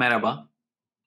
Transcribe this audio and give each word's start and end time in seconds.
Merhaba. 0.00 0.48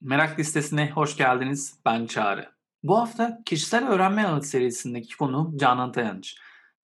Merak 0.02 0.40
listesine 0.40 0.92
hoş 0.92 1.18
geldiniz. 1.18 1.80
Ben 1.86 2.06
Çağrı. 2.06 2.50
Bu 2.84 3.00
hafta 3.00 3.42
kişisel 3.46 3.88
öğrenme 3.88 4.26
ağı 4.26 4.42
serisindeki 4.42 5.18
konu 5.18 5.54
Canan 5.56 5.92
Tayanç. 5.92 6.36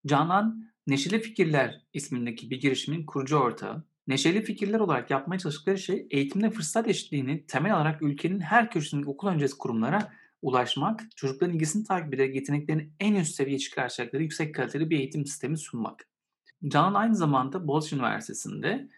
Canan, 0.07 0.65
Neşeli 0.87 1.21
Fikirler 1.21 1.81
ismindeki 1.93 2.51
bir 2.51 2.59
girişimin 2.61 3.05
kurucu 3.05 3.37
ortağı. 3.37 3.83
Neşeli 4.07 4.43
Fikirler 4.43 4.79
olarak 4.79 5.11
yapmaya 5.11 5.39
çalıştıkları 5.39 5.77
şey 5.77 6.07
eğitimde 6.09 6.49
fırsat 6.49 6.87
eşitliğini 6.87 7.45
temel 7.45 7.75
alarak 7.75 8.01
ülkenin 8.01 8.39
her 8.39 8.71
köşesindeki 8.71 9.09
okul 9.09 9.27
öncesi 9.27 9.57
kurumlara 9.57 10.13
ulaşmak, 10.41 11.01
çocukların 11.15 11.55
ilgisini 11.55 11.83
takip 11.83 12.13
ederek 12.13 12.35
yeteneklerini 12.35 12.89
en 12.99 13.15
üst 13.15 13.35
seviyeye 13.35 13.59
çıkaracakları 13.59 14.23
yüksek 14.23 14.55
kaliteli 14.55 14.89
bir 14.89 14.99
eğitim 14.99 15.25
sistemi 15.25 15.57
sunmak. 15.57 16.07
Canan 16.67 16.93
aynı 16.93 17.15
zamanda 17.15 17.67
Boğaziçi 17.67 17.95
Üniversitesi'nde 17.95 18.89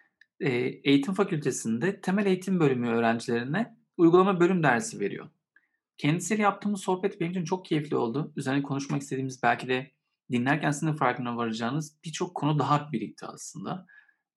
eğitim 0.50 1.14
fakültesinde 1.14 2.02
temel 2.02 2.26
eğitim 2.26 2.60
bölümü 2.60 2.90
öğrencilerine 2.90 3.78
uygulama 3.98 4.40
bölüm 4.40 4.64
dersi 4.64 5.00
veriyor. 5.00 5.30
Kendisiyle 5.98 6.42
yaptığımız 6.42 6.82
sohbet 6.82 7.22
benim 7.22 7.32
için 7.32 7.44
çok 7.44 7.66
keyifli 7.66 7.96
oldu. 7.96 8.34
Üzerine 8.36 8.64
konuşmak 8.64 9.02
istediğimiz 9.02 9.44
belki 9.44 9.68
de 9.68 9.92
dinlerken 10.32 10.72
sizin 10.72 10.94
farkına 10.94 11.38
varacağınız 11.38 11.98
birçok 12.06 12.36
konu 12.36 12.60
daha 12.60 12.92
birikti 12.92 13.26
aslında. 13.26 13.86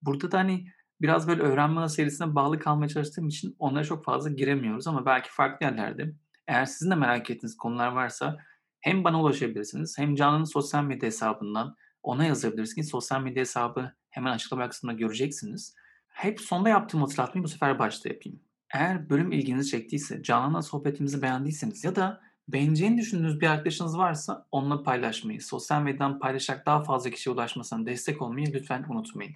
Burada 0.01 0.31
da 0.31 0.37
hani 0.37 0.67
biraz 1.01 1.27
böyle 1.27 1.41
öğrenme 1.41 1.89
serisine 1.89 2.35
bağlı 2.35 2.59
kalmaya 2.59 2.87
çalıştığım 2.87 3.27
için 3.27 3.55
onlara 3.59 3.83
çok 3.83 4.05
fazla 4.05 4.29
giremiyoruz 4.29 4.87
ama 4.87 5.05
belki 5.05 5.31
farklı 5.31 5.65
yerlerde 5.65 6.13
eğer 6.47 6.65
sizin 6.65 6.91
de 6.91 6.95
merak 6.95 7.29
ettiğiniz 7.29 7.57
konular 7.57 7.87
varsa 7.87 8.37
hem 8.81 9.03
bana 9.03 9.21
ulaşabilirsiniz 9.21 9.97
hem 9.97 10.15
Canan'ın 10.15 10.43
sosyal 10.43 10.83
medya 10.83 11.07
hesabından 11.07 11.75
ona 12.03 12.25
yazabilirsiniz. 12.25 12.89
Sosyal 12.89 13.21
medya 13.21 13.41
hesabı 13.41 13.91
hemen 14.09 14.31
açıklama 14.31 14.69
kısmında 14.69 14.97
göreceksiniz. 14.97 15.75
Hep 16.15 16.41
sonda 16.41 16.69
yaptığım 16.69 17.01
hatırlatmayı 17.01 17.43
bu 17.43 17.47
sefer 17.47 17.79
başta 17.79 18.09
yapayım. 18.09 18.39
Eğer 18.73 19.09
bölüm 19.09 19.31
ilginizi 19.31 19.69
çektiyse, 19.69 20.23
Canan'la 20.23 20.61
sohbetimizi 20.61 21.21
beğendiyseniz 21.21 21.83
ya 21.83 21.95
da 21.95 22.21
beğeneceğini 22.47 22.97
düşündüğünüz 22.97 23.41
bir 23.41 23.47
arkadaşınız 23.47 23.97
varsa 23.97 24.47
onunla 24.51 24.83
paylaşmayı, 24.83 25.41
sosyal 25.41 25.81
medyadan 25.81 26.19
paylaşarak 26.19 26.65
daha 26.65 26.83
fazla 26.83 27.09
kişiye 27.09 27.33
ulaşmasına 27.33 27.85
destek 27.85 28.21
olmayı 28.21 28.53
lütfen 28.53 28.85
unutmayın. 28.89 29.35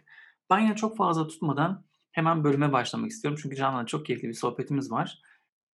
Ben 0.50 0.60
yine 0.60 0.76
çok 0.76 0.98
fazla 0.98 1.28
tutmadan 1.28 1.84
hemen 2.12 2.44
bölüme 2.44 2.72
başlamak 2.72 3.12
istiyorum. 3.12 3.40
Çünkü 3.44 3.56
Canan'la 3.56 3.86
çok 3.86 4.06
keyifli 4.06 4.28
bir 4.28 4.34
sohbetimiz 4.34 4.92
var. 4.92 5.22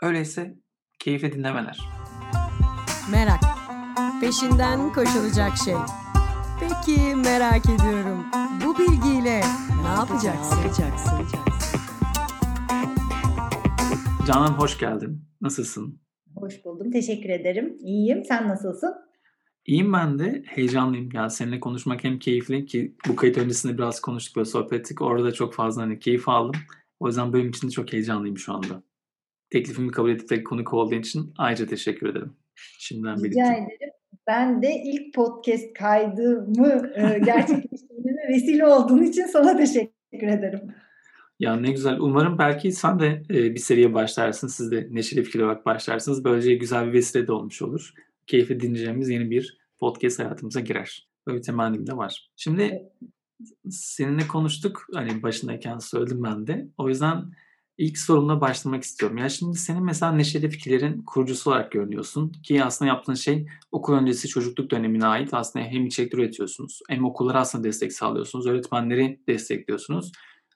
Öyleyse 0.01 0.55
keyifli 0.99 1.31
dinlemeler. 1.31 1.79
Merak. 3.11 3.41
Peşinden 4.21 4.93
koşulacak 4.93 5.57
şey. 5.57 5.75
Peki 6.59 7.15
merak 7.15 7.65
ediyorum. 7.65 8.25
Bu 8.65 8.77
bilgiyle 8.77 9.41
ne 9.85 9.89
yapacaksın? 9.89 10.57
Ne 10.57 10.61
yapacaksın? 10.61 11.11
Canan 14.27 14.53
hoş 14.53 14.79
geldin. 14.79 15.21
Nasılsın? 15.41 15.99
Hoş 16.35 16.65
buldum. 16.65 16.91
Teşekkür 16.91 17.29
ederim. 17.29 17.77
İyiyim. 17.79 18.23
Sen 18.23 18.47
nasılsın? 18.47 18.93
İyiyim 19.65 19.93
ben 19.93 20.19
de. 20.19 20.43
Heyecanlıyım. 20.45 21.09
Yani 21.13 21.31
seninle 21.31 21.59
konuşmak 21.59 22.03
hem 22.03 22.19
keyifli 22.19 22.65
ki 22.65 22.95
bu 23.07 23.15
kayıt 23.15 23.37
öncesinde 23.37 23.77
biraz 23.77 24.01
konuştuk 24.01 24.37
ve 24.37 24.45
sohbet 24.45 24.79
ettik. 24.79 25.01
Orada 25.01 25.25
da 25.25 25.31
çok 25.31 25.53
fazla 25.53 25.81
hani 25.81 25.99
keyif 25.99 26.29
aldım. 26.29 26.61
O 26.99 27.07
yüzden 27.07 27.33
benim 27.33 27.49
için 27.49 27.67
de 27.67 27.71
çok 27.71 27.93
heyecanlıyım 27.93 28.37
şu 28.37 28.53
anda. 28.53 28.83
Teklifimi 29.49 29.91
kabul 29.91 30.09
edip 30.09 30.29
de 30.29 30.43
konuk 30.43 30.73
olduğun 30.73 30.99
için 30.99 31.33
ayrıca 31.37 31.65
teşekkür 31.65 32.09
ederim. 32.09 32.33
Şimdiden 32.55 33.23
Rica 33.23 33.53
ederim. 33.53 33.94
Ben 34.27 34.61
de 34.61 34.81
ilk 34.85 35.13
podcast 35.13 35.73
kaydımı 35.73 36.91
e, 36.95 37.19
gerçekleştirmeme 37.19 38.29
vesile 38.29 38.65
olduğun 38.65 39.03
için 39.03 39.25
sana 39.25 39.57
teşekkür 39.57 40.27
ederim. 40.27 40.61
Ya 41.39 41.55
ne 41.55 41.71
güzel. 41.71 41.99
Umarım 41.99 42.37
belki 42.37 42.71
sen 42.71 42.99
de 42.99 43.23
e, 43.29 43.53
bir 43.53 43.59
seriye 43.59 43.93
başlarsın. 43.93 44.47
Siz 44.47 44.71
de 44.71 44.87
neşeli 44.91 45.23
fikir 45.23 45.39
olarak 45.39 45.65
başlarsınız. 45.65 46.23
Böylece 46.23 46.55
güzel 46.55 46.87
bir 46.87 46.93
vesile 46.93 47.27
de 47.27 47.31
olmuş 47.31 47.61
olur. 47.61 47.93
Keyifli 48.27 48.59
dinleyeceğimiz 48.59 49.09
yeni 49.09 49.29
bir 49.29 49.57
podcast 49.79 50.19
hayatımıza 50.19 50.59
girer. 50.59 51.09
Böyle 51.27 51.37
bir 51.37 51.43
temennim 51.43 51.87
de 51.87 51.97
var. 51.97 52.29
Şimdi 52.35 52.83
seninle 53.69 54.27
konuştuk. 54.27 54.87
Hani 54.93 55.23
başındayken 55.23 55.77
söyledim 55.77 56.23
ben 56.23 56.47
de. 56.47 56.67
O 56.77 56.89
yüzden 56.89 57.23
İlk 57.77 57.97
sorumla 57.97 58.41
başlamak 58.41 58.83
istiyorum. 58.83 59.17
Ya 59.17 59.29
şimdi 59.29 59.57
senin 59.57 59.83
mesela 59.83 60.11
Neşeli 60.11 60.49
Fikirler'in 60.49 61.01
kurucusu 61.01 61.49
olarak 61.49 61.71
görünüyorsun. 61.71 62.31
Ki 62.43 62.63
aslında 62.63 62.89
yaptığın 62.89 63.13
şey 63.13 63.47
okul 63.71 63.93
öncesi 63.93 64.27
çocukluk 64.27 64.71
dönemine 64.71 65.05
ait 65.05 65.33
aslında 65.33 65.65
hem 65.65 65.85
içerik 65.85 66.13
üretiyorsunuz 66.13 66.79
hem 66.89 67.05
okullara 67.05 67.39
aslında 67.39 67.63
destek 67.63 67.93
sağlıyorsunuz. 67.93 68.47
Öğretmenleri 68.47 69.19
destekliyorsunuz. 69.27 70.11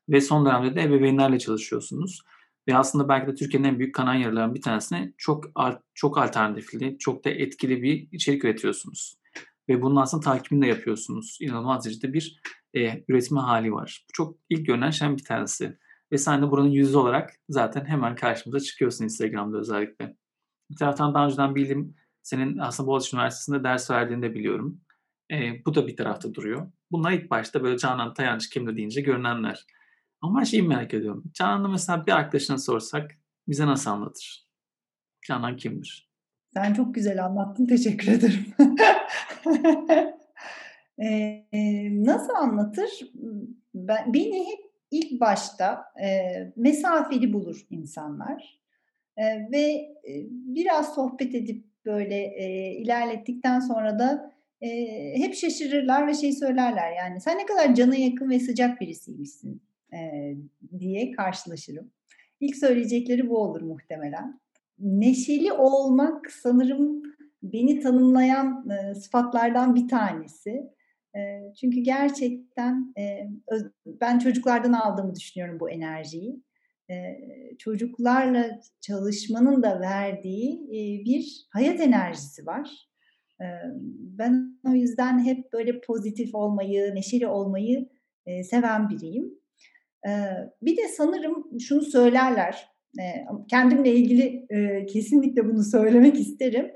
Ve 0.10 0.22
son 0.22 0.46
dönemde 0.46 0.76
de 0.76 0.82
ebeveynlerle 0.82 1.40
çalışıyorsunuz. 1.40 2.22
Ve 2.68 2.78
aslında 2.78 3.10
belki 3.10 3.32
de 3.32 3.36
Türkiye'nin 3.36 3.68
en 3.68 3.80
büyük 3.80 3.96
kanan 3.96 4.14
yaralarından 4.14 4.56
bir 4.56 4.62
tanesine 4.62 5.14
çok 5.18 5.46
çok 5.94 6.18
alternatifli, 6.18 6.98
çok 7.00 7.26
da 7.26 7.30
etkili 7.30 7.82
bir 7.82 8.08
içerik 8.12 8.46
üretiyorsunuz. 8.46 9.20
Ve 9.70 9.82
bunun 9.82 9.96
aslında 9.96 10.24
takibini 10.24 10.62
de 10.62 10.68
yapıyorsunuz. 10.68 11.38
İnanılmaz 11.42 11.86
derecede 11.86 12.14
bir 12.14 12.42
e, 12.74 13.04
üretme 13.08 13.40
hali 13.40 13.74
var. 13.74 14.06
Bu 14.10 14.14
çok 14.14 14.38
ilk 14.50 14.66
görünen 14.66 14.92
şeyden 14.92 15.18
bir 15.18 15.24
tanesi. 15.24 15.78
Ve 16.12 16.18
sen 16.18 16.42
de 16.42 16.52
buranın 16.52 16.70
yüzü 16.70 16.98
olarak 16.98 17.34
zaten 17.50 17.86
hemen 17.86 18.16
karşımıza 18.16 18.60
çıkıyorsun 18.60 19.04
Instagram'da 19.04 19.58
özellikle. 19.58 20.16
Bir 20.72 20.76
taraftan 20.76 21.14
daha 21.14 21.26
önceden 21.26 21.56
bildiğim 21.56 21.96
senin 22.24 22.58
aslında 22.58 22.88
Boğaziçi 22.88 23.16
Üniversitesi'nde 23.16 23.64
ders 23.64 23.92
verdiğini 23.92 24.22
de 24.22 24.34
biliyorum. 24.34 24.82
E, 25.32 25.66
bu 25.66 25.76
da 25.76 25.88
bir 25.88 25.98
tarafta 25.98 26.34
duruyor. 26.34 26.72
Bunlar 26.92 27.12
ilk 27.12 27.30
başta 27.30 27.64
böyle 27.64 27.78
Canan 27.78 28.14
Tayanç 28.14 28.50
kimdi 28.50 28.76
deyince 28.76 29.02
görünenler. 29.02 29.66
Ama 30.22 30.46
şeyi 30.46 30.64
merak 30.64 30.94
ediyorum. 30.94 31.24
Canan'la 31.34 31.68
mesela 31.68 32.06
bir 32.06 32.12
arkadaşına 32.12 32.58
sorsak 32.58 33.12
bize 33.48 33.66
nasıl 33.66 33.92
anlatır? 33.92 34.48
Canan 35.28 35.58
kimdir? 35.58 36.10
Sen 36.54 36.74
çok 36.74 36.96
güzel 36.96 37.26
anlattın. 37.26 37.66
Teşekkür 37.66 38.12
ederim. 38.12 38.46
ee, 41.04 41.46
nasıl 42.06 42.34
anlatır? 42.34 42.90
Ben, 43.74 44.14
beni 44.14 44.48
hep 44.52 44.69
ilk 44.92 45.22
başta 45.22 45.86
e, 46.04 46.08
mesafeli 46.56 47.34
bulur 47.34 47.68
insanlar 47.70 48.60
e, 49.18 49.52
ve 49.52 49.64
e, 50.08 50.14
biraz 50.30 50.96
sohbet 50.96 51.36
edip 51.36 51.66
böyle 51.86 52.16
e, 52.16 52.72
ilerlettikten 52.76 53.60
sonra 53.60 54.00
da 54.00 54.34
e, 54.62 54.70
hep 55.16 55.36
şaşırırlar 55.36 56.08
ve 56.08 56.14
şey 56.14 56.34
söylerler 56.34 56.92
yani 56.92 57.22
sen 57.22 57.38
ne 57.38 57.46
kadar 57.46 57.76
cana 57.76 57.96
yakın 57.96 58.30
ve 58.30 58.40
sıcak 58.40 58.82
birisiymişsin 58.82 59.62
e, 59.94 60.34
diye 60.80 61.12
karşılaşırım. 61.12 61.92
İlk 62.40 62.56
söyleyecekleri 62.56 63.30
bu 63.30 63.38
olur 63.38 63.62
muhtemelen. 63.62 64.40
Neşeli 64.80 65.54
olmak 65.54 66.32
sanırım 66.32 67.04
beni 67.44 67.80
tanımlayan 67.80 68.70
e, 68.70 68.96
sıfatlardan 68.96 69.76
bir 69.76 69.88
tanesi. 69.88 70.70
Çünkü 71.60 71.80
gerçekten 71.80 72.94
ben 73.86 74.20
çocuklardan 74.20 74.74
aldığımı 74.74 75.16
düşünüyorum 75.16 75.60
bu 75.60 75.70
enerjiyi. 75.70 76.44
Çocuklarla 77.60 78.60
çalışmanın 78.82 79.64
da 79.64 79.80
verdiği 79.80 80.68
bir 81.06 81.48
hayat 81.50 81.80
enerjisi 81.80 82.46
var. 82.46 82.90
Ben 84.00 84.60
o 84.68 84.70
yüzden 84.70 85.26
hep 85.26 85.54
böyle 85.54 85.82
pozitif 85.82 86.36
olmayı, 86.36 86.96
neşeli 86.96 87.28
olmayı 87.28 87.90
seven 88.44 88.90
biriyim. 88.90 89.40
Bir 90.62 90.78
de 90.78 90.88
sanırım 90.88 91.60
şunu 91.60 91.82
söylerler, 91.82 92.68
kendimle 93.50 93.96
ilgili 93.96 94.48
kesinlikle 94.88 95.46
bunu 95.46 95.64
söylemek 95.64 96.20
isterim 96.20 96.72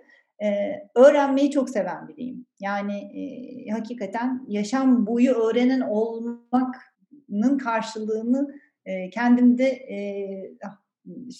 öğrenmeyi 0.96 1.52
çok 1.52 1.70
seven 1.70 2.08
biriyim. 2.08 2.46
Yani 2.63 2.97
e, 2.97 3.72
hakikaten 3.72 4.46
yaşam 4.47 5.07
boyu 5.07 5.31
öğrenen 5.31 5.81
olmanın 5.81 7.57
karşılığını 7.57 8.47
e, 8.85 9.09
kendimde 9.09 9.66
e, 9.66 9.97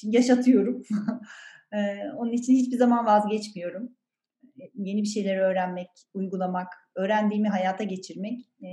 yaşatıyorum. 0.04 0.84
e, 1.74 1.78
onun 2.18 2.32
için 2.32 2.54
hiçbir 2.54 2.78
zaman 2.78 3.06
vazgeçmiyorum. 3.06 3.90
Yeni 4.76 5.02
bir 5.02 5.08
şeyler 5.08 5.38
öğrenmek, 5.38 5.88
uygulamak, 6.14 6.68
öğrendiğimi 6.96 7.50
hayata 7.50 7.84
geçirmek 7.84 8.40
e, 8.64 8.70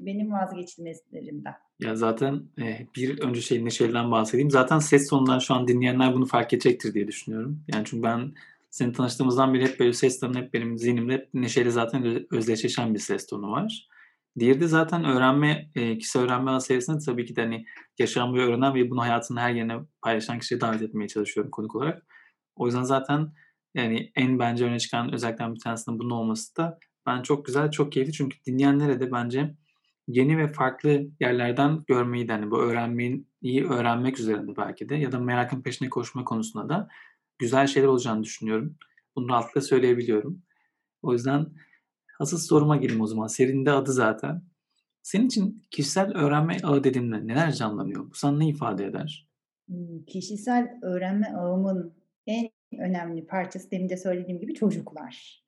benim 0.00 0.32
vazgeçilmezlerimden. 0.32 1.54
Ya 1.80 1.96
zaten 1.96 2.42
e, 2.58 2.86
bir 2.96 3.20
önce 3.20 3.40
şey 3.40 3.64
Neşeli'den 3.64 4.10
bahsedeyim. 4.10 4.50
Zaten 4.50 4.78
ses 4.78 5.08
tonundan 5.08 5.38
şu 5.38 5.54
an 5.54 5.68
dinleyenler 5.68 6.14
bunu 6.14 6.26
fark 6.26 6.52
edecektir 6.52 6.94
diye 6.94 7.08
düşünüyorum. 7.08 7.64
Yani 7.74 7.84
çünkü 7.84 8.02
ben 8.02 8.32
seni 8.72 8.92
tanıştığımızdan 8.92 9.54
beri 9.54 9.68
hep 9.68 9.80
böyle 9.80 9.92
ses 9.92 10.20
tonu 10.20 10.38
hep 10.38 10.54
benim 10.54 10.78
zihnimde 10.78 11.12
hep 11.12 11.28
neşeli 11.34 11.70
zaten 11.70 12.26
özdeşleşen 12.34 12.94
bir 12.94 12.98
ses 12.98 13.26
tonu 13.26 13.50
var. 13.50 13.88
Diğeri 14.38 14.60
de 14.60 14.66
zaten 14.66 15.04
öğrenme, 15.04 15.70
e, 15.74 15.98
kişi 15.98 16.18
öğrenme 16.18 16.60
serisinde 16.60 16.98
tabii 17.06 17.26
ki 17.26 17.36
de 17.36 17.42
hani 17.42 17.64
yaşamayı 17.98 18.44
öğrenen 18.44 18.74
ve 18.74 18.90
bunu 18.90 19.00
hayatının 19.00 19.40
her 19.40 19.54
yerine 19.54 19.76
paylaşan 20.02 20.38
kişiyi 20.38 20.60
davet 20.60 20.82
etmeye 20.82 21.08
çalışıyorum 21.08 21.50
konuk 21.50 21.74
olarak. 21.76 22.02
O 22.56 22.66
yüzden 22.66 22.82
zaten 22.82 23.32
yani 23.74 24.12
en 24.16 24.38
bence 24.38 24.64
öne 24.64 24.78
çıkan 24.78 25.12
özellikle 25.14 25.54
bir 25.54 25.60
tanesinin 25.60 25.98
bunun 25.98 26.10
olması 26.10 26.56
da 26.56 26.78
ben 27.06 27.22
çok 27.22 27.46
güzel, 27.46 27.70
çok 27.70 27.92
keyifli. 27.92 28.12
Çünkü 28.12 28.36
dinleyenlere 28.46 29.00
de 29.00 29.12
bence 29.12 29.54
yeni 30.08 30.38
ve 30.38 30.52
farklı 30.52 31.06
yerlerden 31.20 31.84
görmeyi 31.86 32.28
de 32.28 32.32
hani 32.32 32.50
bu 32.50 32.62
öğrenmeyi 32.62 33.66
öğrenmek 33.68 34.20
üzerinde 34.20 34.56
belki 34.56 34.88
de 34.88 34.94
ya 34.94 35.12
da 35.12 35.18
merakın 35.18 35.62
peşine 35.62 35.88
koşma 35.88 36.24
konusunda 36.24 36.68
da 36.68 36.88
güzel 37.42 37.66
şeyler 37.66 37.88
olacağını 37.88 38.22
düşünüyorum. 38.22 38.76
Bunu 39.16 39.28
rahatlıkla 39.28 39.60
söyleyebiliyorum. 39.60 40.42
O 41.02 41.12
yüzden 41.12 41.46
asıl 42.18 42.38
soruma 42.38 42.76
gireyim 42.76 43.00
o 43.00 43.06
zaman. 43.06 43.26
Serinin 43.26 43.66
de 43.66 43.70
adı 43.70 43.92
zaten. 43.92 44.42
Senin 45.02 45.26
için 45.26 45.62
kişisel 45.70 46.16
öğrenme 46.16 46.56
ağı 46.62 46.84
dediğimde 46.84 47.26
neler 47.26 47.52
canlanıyor? 47.52 48.10
Bu 48.10 48.14
sana 48.14 48.38
ne 48.38 48.48
ifade 48.48 48.84
eder? 48.84 49.28
Kişisel 50.06 50.78
öğrenme 50.82 51.26
ağımın 51.36 51.94
en 52.26 52.50
önemli 52.78 53.26
parçası 53.26 53.70
demin 53.70 53.88
de 53.88 53.96
söylediğim 53.96 54.40
gibi 54.40 54.54
çocuklar. 54.54 55.42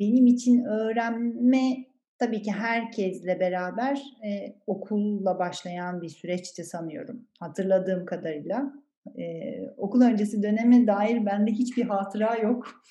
benim 0.00 0.26
için 0.26 0.64
öğrenme 0.64 1.86
tabii 2.18 2.42
ki 2.42 2.52
herkesle 2.52 3.40
beraber 3.40 4.02
e, 4.24 4.56
okulla 4.66 5.38
başlayan 5.38 6.02
bir 6.02 6.08
süreçti 6.08 6.64
sanıyorum. 6.64 7.26
Hatırladığım 7.38 8.06
kadarıyla. 8.06 8.72
E, 9.18 9.24
okul 9.76 10.00
öncesi 10.02 10.42
döneme 10.42 10.86
dair 10.86 11.26
bende 11.26 11.50
hiçbir 11.50 11.82
hatıra 11.82 12.36
yok. 12.36 12.82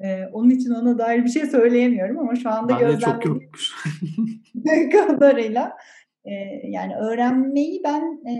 E, 0.00 0.26
onun 0.32 0.50
için 0.50 0.70
ona 0.70 0.98
dair 0.98 1.24
bir 1.24 1.28
şey 1.28 1.46
söyleyemiyorum 1.46 2.18
ama 2.18 2.34
şu 2.34 2.50
anda 2.50 2.72
gözlemlediğim 2.72 3.50
kadarıyla 4.90 5.72
e, 6.24 6.32
yani 6.64 6.96
öğrenmeyi 6.96 7.80
ben 7.84 8.02
e, 8.30 8.34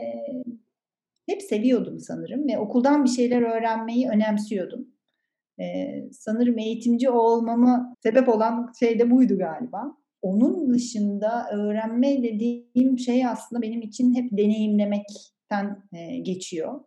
hep 1.28 1.42
seviyordum 1.42 2.00
sanırım 2.00 2.48
ve 2.48 2.58
okuldan 2.58 3.04
bir 3.04 3.10
şeyler 3.10 3.42
öğrenmeyi 3.42 4.08
önemsiyordum. 4.08 4.92
Ee, 5.60 6.08
sanırım 6.12 6.58
eğitimci 6.58 7.10
olmama 7.10 7.96
sebep 8.02 8.28
olan 8.28 8.72
şey 8.80 8.98
de 8.98 9.10
buydu 9.10 9.38
galiba. 9.38 9.96
Onun 10.22 10.74
dışında 10.74 11.48
öğrenme 11.52 12.22
dediğim 12.22 12.98
şey 12.98 13.26
aslında 13.26 13.62
benim 13.62 13.80
için 13.80 14.14
hep 14.14 14.30
deneyimlemekten 14.32 15.82
e, 15.92 16.18
geçiyor. 16.18 16.80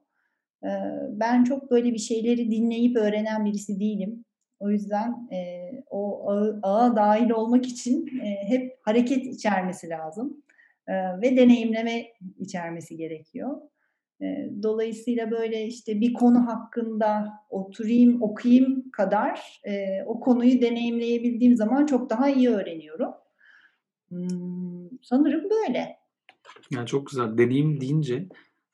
E, 0.65 0.71
ben 1.09 1.43
çok 1.43 1.71
böyle 1.71 1.93
bir 1.93 1.97
şeyleri 1.97 2.51
dinleyip 2.51 2.97
öğrenen 2.97 3.45
birisi 3.45 3.79
değilim. 3.79 4.25
O 4.59 4.69
yüzden 4.69 5.29
e, 5.31 5.69
o 5.89 6.31
ağa, 6.63 6.95
dahil 6.95 7.29
olmak 7.29 7.65
için 7.65 8.07
e, 8.19 8.49
hep 8.49 8.73
hareket 8.81 9.25
içermesi 9.25 9.89
lazım 9.89 10.43
e, 10.87 10.93
ve 11.21 11.37
deneyimleme 11.37 12.05
içermesi 12.39 12.97
gerekiyor. 12.97 13.61
Dolayısıyla 14.63 15.31
böyle 15.31 15.65
işte 15.65 16.01
bir 16.01 16.13
konu 16.13 16.47
hakkında 16.47 17.33
oturayım, 17.49 18.21
okuyayım 18.21 18.91
kadar 18.91 19.61
e, 19.63 20.03
o 20.05 20.19
konuyu 20.19 20.61
deneyimleyebildiğim 20.61 21.55
zaman 21.55 21.85
çok 21.85 22.09
daha 22.09 22.29
iyi 22.29 22.49
öğreniyorum. 22.49 23.11
Hmm, 24.09 24.89
sanırım 25.01 25.49
böyle. 25.49 25.97
Yani 26.71 26.87
çok 26.87 27.07
güzel. 27.07 27.37
Deneyim 27.37 27.81
deyince 27.81 28.25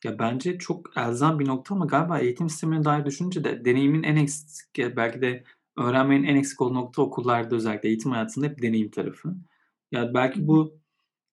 ya 0.03 0.19
bence 0.19 0.57
çok 0.57 0.97
elzem 0.97 1.39
bir 1.39 1.47
nokta 1.47 1.75
ama 1.75 1.85
galiba 1.85 2.19
eğitim 2.19 2.49
sistemine 2.49 2.83
dair 2.85 3.05
düşününce 3.05 3.43
de 3.43 3.65
deneyimin 3.65 4.03
en 4.03 4.15
eksik 4.15 4.77
belki 4.77 5.21
de 5.21 5.43
öğrenmenin 5.77 6.23
en 6.23 6.35
eksik 6.35 6.61
olduğu 6.61 6.73
nokta 6.73 7.01
okullarda 7.01 7.55
özellikle 7.55 7.89
eğitim 7.89 8.11
hayatında 8.11 8.45
hep 8.45 8.61
deneyim 8.61 8.91
tarafı. 8.91 9.35
Ya 9.91 10.13
belki 10.13 10.47
bu 10.47 10.81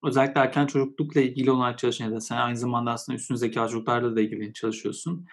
özellikle 0.04 0.40
erken 0.40 0.66
çocuklukla 0.66 1.20
ilgili 1.20 1.50
olarak 1.50 1.78
çalışan 1.78 2.04
ya 2.04 2.12
da 2.12 2.20
sen 2.20 2.36
aynı 2.36 2.56
zamanda 2.56 2.92
aslında 2.92 3.16
üstün 3.16 3.34
zeka 3.34 3.68
çocuklarla 3.68 4.16
da 4.16 4.20
ilgili 4.20 4.52
çalışıyorsun. 4.52 5.26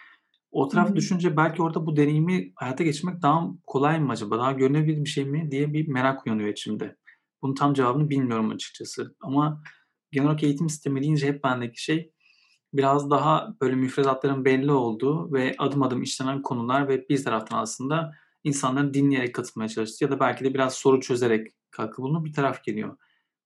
O 0.52 0.68
tarafı 0.68 0.90
Hı-hı. 0.90 0.96
düşünce 0.96 1.38
belki 1.38 1.62
orada 1.62 1.86
bu 1.86 1.96
deneyimi 1.96 2.52
hayata 2.56 2.84
geçirmek 2.84 3.22
daha 3.22 3.48
kolay 3.68 4.00
mı 4.00 4.12
acaba? 4.12 4.38
Daha 4.40 4.52
görünebilir 4.52 5.04
bir 5.04 5.10
şey 5.10 5.26
mi 5.26 5.52
diye 5.52 5.74
bir 5.74 5.88
merak 5.88 6.28
uyanıyor 6.28 6.50
içimde. 6.50 6.96
Bunun 7.42 7.56
tam 7.56 7.74
cevabını 7.74 8.10
bilmiyorum 8.10 8.50
açıkçası. 8.50 9.16
Ama 9.22 9.64
genel 10.12 10.28
olarak 10.28 10.44
eğitim 10.44 10.70
sistemi 10.70 11.02
deyince 11.02 11.28
hep 11.28 11.44
bendeki 11.44 11.84
şey 11.84 12.12
biraz 12.78 13.10
daha 13.10 13.56
böyle 13.62 13.76
müfredatların 13.76 14.46
belli 14.46 14.72
olduğu 14.72 15.34
ve 15.34 15.56
adım 15.58 15.84
adım 15.84 16.04
işlenen 16.04 16.42
konular 16.42 16.88
ve 16.88 17.10
bir 17.10 17.24
taraftan 17.24 17.58
aslında 17.58 18.12
insanların 18.44 18.94
dinleyerek 18.94 19.36
katılmaya 19.36 19.70
çalıştığı 19.70 20.04
ya 20.04 20.12
da 20.12 20.20
belki 20.20 20.44
de 20.44 20.54
biraz 20.54 20.74
soru 20.74 21.02
çözerek 21.02 21.48
katkı 21.72 22.02
bulunup 22.02 22.26
bir 22.26 22.34
taraf 22.34 22.64
geliyor. 22.64 22.98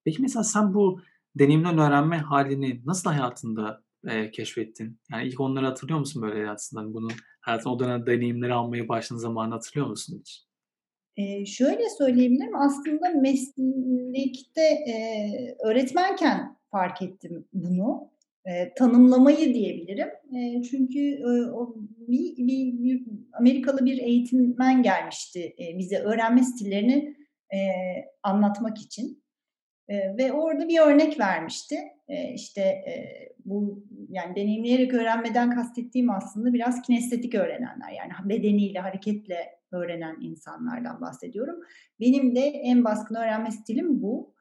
Peki 0.04 0.22
mesela 0.22 0.44
sen 0.44 0.74
bu 0.74 1.00
deneyimden 1.34 1.78
öğrenme 1.78 2.18
halini 2.18 2.82
nasıl 2.86 3.10
hayatında 3.10 3.82
e, 4.08 4.30
keşfettin? 4.30 4.98
Yani 5.12 5.28
ilk 5.28 5.40
onları 5.40 5.66
hatırlıyor 5.66 5.98
musun 5.98 6.22
böyle 6.22 6.34
hayatında? 6.34 6.94
Bunu 6.94 7.08
hayatın 7.40 7.70
o 7.70 7.78
dönem 7.80 8.06
deneyimleri 8.06 8.54
almaya 8.54 8.88
başladığın 8.88 9.20
zamanı 9.20 9.54
hatırlıyor 9.54 9.86
musun 9.86 10.16
hiç? 10.20 10.44
Eee, 11.16 11.46
şöyle 11.46 11.90
söyleyebilirim, 11.98 12.56
aslında 12.56 13.20
meslekte, 13.20 14.62
eee, 14.86 15.56
öğretmenken 15.64 16.56
fark 16.70 17.02
ettim 17.02 17.44
bunu. 17.52 18.10
Eee, 18.46 18.72
tanımlamayı 18.76 19.54
diyebilirim. 19.54 20.08
Eee, 20.32 20.62
çünkü, 20.70 20.98
eee, 20.98 21.42
o 21.54 21.74
bir 22.08 22.36
bir 22.84 23.02
Amerikalı 23.32 23.84
bir 23.86 23.98
eğitmen 23.98 24.82
gelmişti, 24.82 25.54
eee, 25.58 25.74
bize 25.78 25.98
öğrenme 25.98 26.42
stillerini, 26.42 27.16
eee, 27.52 28.06
anlatmak 28.22 28.78
için. 28.78 29.22
Eee, 29.90 30.14
ve 30.18 30.32
orada 30.32 30.68
bir 30.68 30.80
örnek 30.80 31.20
vermişti. 31.20 31.76
Eee, 32.08 32.32
işte, 32.36 32.62
eee, 32.86 33.32
bu 33.44 33.84
yani 34.10 34.36
deneyimleyerek 34.36 34.94
öğrenmeden 34.94 35.50
kastettiğim 35.54 36.10
aslında 36.10 36.52
biraz 36.54 36.82
kinestetik 36.82 37.34
öğrenenler. 37.34 37.90
Yani 37.98 38.12
bedeniyle, 38.30 38.78
hareketle 38.80 39.36
öğrenen 39.72 40.16
insanlardan 40.22 41.00
bahsediyorum. 41.00 41.56
Benim 42.00 42.36
de 42.36 42.40
en 42.40 42.84
baskın 42.84 43.14
öğrenme 43.14 43.50
stilim 43.50 44.02
bu. 44.02 44.34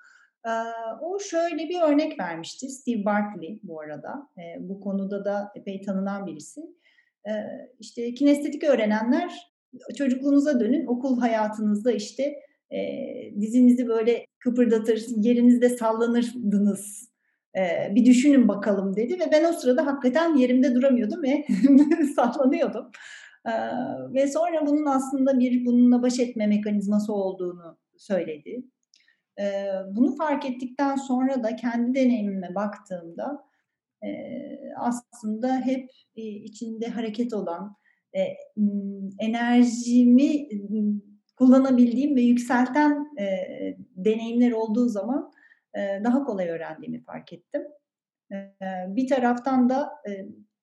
O 1.01 1.19
şöyle 1.19 1.69
bir 1.69 1.81
örnek 1.81 2.19
vermişti. 2.19 2.69
Steve 2.69 3.05
Barkley 3.05 3.59
bu 3.63 3.81
arada. 3.81 4.29
Bu 4.59 4.79
konuda 4.79 5.25
da 5.25 5.51
epey 5.55 5.81
tanınan 5.81 6.25
birisi. 6.25 6.61
İşte 7.79 8.13
kinestetik 8.13 8.63
öğrenenler 8.63 9.33
çocukluğunuza 9.97 10.59
dönün. 10.59 10.85
Okul 10.85 11.19
hayatınızda 11.19 11.91
işte 11.91 12.35
dizinizi 13.39 13.87
böyle 13.87 14.25
kıpırdatır, 14.39 15.05
yerinizde 15.17 15.69
sallanırdınız. 15.69 17.09
Bir 17.91 18.05
düşünün 18.05 18.47
bakalım 18.47 18.95
dedi 18.95 19.13
ve 19.13 19.31
ben 19.31 19.43
o 19.43 19.53
sırada 19.53 19.85
hakikaten 19.85 20.35
yerimde 20.35 20.75
duramıyordum 20.75 21.23
ve 21.23 21.45
sallanıyordum 22.15 22.85
ve 24.13 24.27
sonra 24.27 24.65
bunun 24.67 24.85
aslında 24.85 25.39
bir 25.39 25.65
bununla 25.65 26.03
baş 26.03 26.19
etme 26.19 26.47
mekanizması 26.47 27.13
olduğunu 27.13 27.77
söyledi. 27.97 28.63
Bunu 29.87 30.15
fark 30.15 30.45
ettikten 30.45 30.95
sonra 30.95 31.43
da 31.43 31.55
kendi 31.55 31.99
deneyimime 31.99 32.55
baktığımda 32.55 33.45
aslında 34.77 35.61
hep 35.61 35.89
içinde 36.15 36.87
hareket 36.87 37.33
olan, 37.33 37.75
enerjimi 39.19 40.47
kullanabildiğim 41.37 42.15
ve 42.15 42.21
yükselten 42.21 43.07
deneyimler 43.95 44.51
olduğu 44.51 44.87
zaman 44.89 45.31
daha 45.75 46.23
kolay 46.23 46.49
öğrendiğimi 46.49 47.03
fark 47.03 47.33
ettim. 47.33 47.61
bir 48.87 49.07
taraftan 49.07 49.69
da 49.69 49.89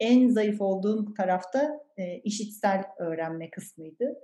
en 0.01 0.29
zayıf 0.29 0.61
olduğum 0.61 1.15
tarafta 1.15 1.81
e, 1.97 2.19
işitsel 2.19 2.85
öğrenme 2.99 3.51
kısmıydı. 3.51 4.15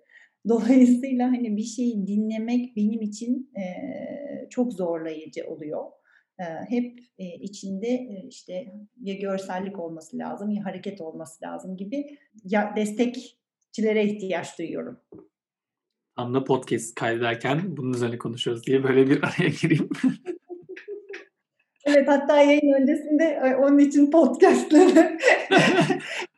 Dolayısıyla 0.48 1.26
hani 1.26 1.56
bir 1.56 1.62
şeyi 1.62 2.06
dinlemek 2.06 2.76
benim 2.76 3.02
için 3.02 3.50
e, 3.56 3.62
çok 4.50 4.72
zorlayıcı 4.72 5.46
oluyor. 5.46 5.84
E, 6.38 6.44
hep 6.68 7.00
e, 7.18 7.24
içinde 7.24 7.88
e, 7.88 8.24
işte 8.28 8.72
ya 9.00 9.14
görsellik 9.14 9.78
olması 9.78 10.18
lazım 10.18 10.50
ya 10.50 10.64
hareket 10.64 11.00
olması 11.00 11.44
lazım 11.44 11.76
gibi 11.76 12.18
ya 12.44 12.72
destekçilere 12.76 14.04
ihtiyaç 14.04 14.58
duyuyorum. 14.58 15.00
Tam 16.16 16.34
da 16.34 16.44
podcast 16.44 16.94
kaydederken 16.94 17.76
bunun 17.76 17.92
üzerine 17.92 18.18
konuşuyoruz 18.18 18.66
diye 18.66 18.84
böyle 18.84 19.10
bir 19.10 19.22
araya 19.22 19.48
gireyim. 19.62 19.88
evet 21.84 22.08
hatta 22.08 22.42
yayın 22.42 22.82
öncesinde 22.82 23.56
onun 23.58 23.78
için 23.78 24.10
podcastları 24.10 25.18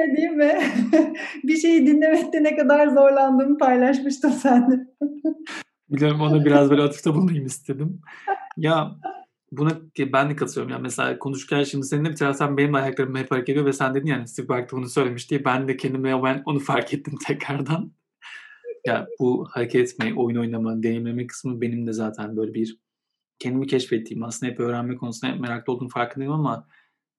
girmediğim 0.00 0.38
ve 0.38 0.62
bir 1.44 1.56
şeyi 1.56 1.86
dinlemekte 1.86 2.42
ne 2.42 2.56
kadar 2.56 2.88
zorlandığımı 2.88 3.58
paylaşmıştım 3.58 4.32
seninle. 4.32 4.86
Biliyorum 5.90 6.20
onu 6.20 6.44
biraz 6.44 6.70
böyle 6.70 6.82
atıfta 6.82 7.14
bulunayım 7.14 7.46
istedim. 7.46 8.00
Ya 8.56 8.96
buna 9.52 9.70
ben 9.98 10.30
de 10.30 10.36
katılıyorum. 10.36 10.72
Yani 10.72 10.82
mesela 10.82 11.18
konuşurken 11.18 11.62
şimdi 11.62 11.86
senin 11.86 12.04
de 12.04 12.10
bir 12.10 12.16
taraftan 12.16 12.56
benim 12.56 12.74
ayaklarım 12.74 13.16
hep 13.16 13.30
hareket 13.30 13.48
ediyor 13.48 13.66
ve 13.66 13.72
sen 13.72 13.94
dedin 13.94 14.06
yani 14.06 14.28
Steve 14.28 14.48
Barkley 14.48 14.80
bunu 14.80 14.88
söylemiş 14.88 15.30
diye 15.30 15.44
ben 15.44 15.68
de 15.68 15.76
kendime 15.76 16.22
ben 16.22 16.42
onu 16.46 16.58
fark 16.58 16.94
ettim 16.94 17.14
tekrardan. 17.26 17.92
Ya 18.86 19.06
bu 19.20 19.48
hareket 19.50 19.92
etmeyi, 19.92 20.14
oyun 20.14 20.36
oynama, 20.36 20.82
deneyimleme 20.82 21.26
kısmı 21.26 21.60
benim 21.60 21.86
de 21.86 21.92
zaten 21.92 22.36
böyle 22.36 22.54
bir 22.54 22.78
kendimi 23.38 23.66
keşfettiğim 23.66 24.22
aslında 24.22 24.52
hep 24.52 24.60
öğrenme 24.60 24.96
konusunda 24.96 25.32
hep 25.32 25.40
meraklı 25.40 25.72
olduğum 25.72 25.88
farkındayım 25.88 26.32
ama 26.32 26.68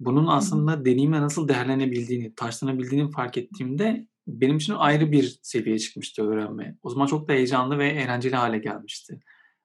bunun 0.06 0.28
aslında 0.28 0.86
deneyimle 0.86 1.22
nasıl 1.22 1.48
değerlenebildiğini, 1.48 2.36
taşlanabildiğini 2.36 3.12
fark 3.12 3.38
ettiğimde 3.38 4.08
benim 4.28 4.58
için 4.58 4.74
ayrı 4.74 5.12
bir 5.12 5.40
seviyeye 5.42 5.80
çıkmıştı 5.80 6.30
öğrenme. 6.30 6.76
O 6.84 6.90
zaman 6.90 7.08
çok 7.08 7.28
da 7.28 7.34
heyecanlı 7.34 7.78
ve 7.78 7.90
eğlenceli 7.90 8.36
hale 8.36 8.58
gelmişti. 8.58 9.20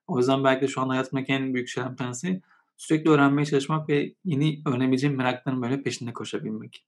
O 0.07 0.19
yüzden 0.19 0.45
belki 0.45 0.63
de 0.63 0.69
şu 0.69 0.81
an 0.81 0.89
hayatımdaki 0.89 1.33
en 1.33 1.55
büyük 1.55 1.69
şeylerden 1.69 1.97
tanesi 1.97 2.41
sürekli 2.77 3.11
öğrenmeye 3.11 3.47
çalışmak 3.47 3.89
ve 3.89 4.15
yeni 4.25 4.63
öğrenebileceğim 4.67 5.17
merakların 5.17 5.63
böyle 5.63 5.83
peşinde 5.83 6.13
koşabilmek. 6.13 6.87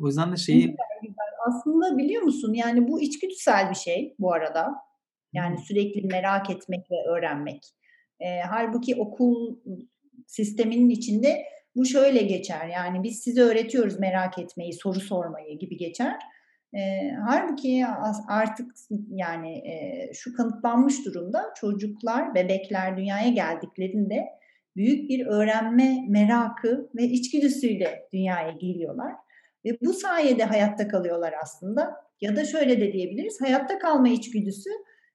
O 0.00 0.06
yüzden 0.06 0.32
de 0.32 0.36
şeyi 0.36 0.60
güzel. 1.02 1.16
Aslında 1.48 1.98
biliyor 1.98 2.22
musun, 2.22 2.54
yani 2.54 2.88
bu 2.88 3.00
içgüdüsel 3.00 3.70
bir 3.70 3.74
şey 3.74 4.14
bu 4.18 4.32
arada. 4.32 4.74
Yani 5.32 5.58
sürekli 5.58 6.06
merak 6.06 6.50
etmek 6.50 6.90
ve 6.90 7.10
öğrenmek. 7.10 7.62
Eee, 8.20 8.42
hâlbuki 8.50 8.96
okul 8.96 9.56
sisteminin 10.26 10.90
içinde 10.90 11.44
bu 11.78 11.84
şöyle 11.86 12.22
geçer, 12.22 12.68
yani 12.74 13.02
biz 13.02 13.20
size 13.20 13.40
öğretiyoruz 13.40 13.98
merak 13.98 14.38
etmeyi, 14.38 14.72
soru 14.72 15.00
sormayı 15.00 15.58
gibi 15.58 15.76
geçer. 15.76 16.16
Eee, 16.74 17.16
hâlbuki 17.26 17.86
as 17.86 18.20
artık 18.28 18.72
yani, 19.10 19.52
eee, 19.58 20.10
şu 20.14 20.36
kanıtlanmış 20.36 21.06
durumda, 21.06 21.44
çocuklar, 21.56 22.34
bebekler 22.34 22.96
dünyaya 22.96 23.28
geldiklerinde 23.28 24.24
büyük 24.76 25.10
bir 25.10 25.26
öğrenme 25.26 25.96
merakı 26.08 26.90
ve 26.96 27.02
içgüdüsüyle 27.02 28.08
dünyaya 28.12 28.50
geliyorlar 28.50 29.12
ve 29.64 29.78
bu 29.82 29.92
sayede 29.92 30.44
hayatta 30.44 30.88
kalıyorlar 30.88 31.34
aslında 31.42 31.94
ya 32.20 32.36
da 32.36 32.44
şöyle 32.44 32.80
de 32.80 32.92
diyebiliriz, 32.92 33.40
hayatta 33.40 33.78
kalma 33.78 34.08
içgüdüsü, 34.08 34.70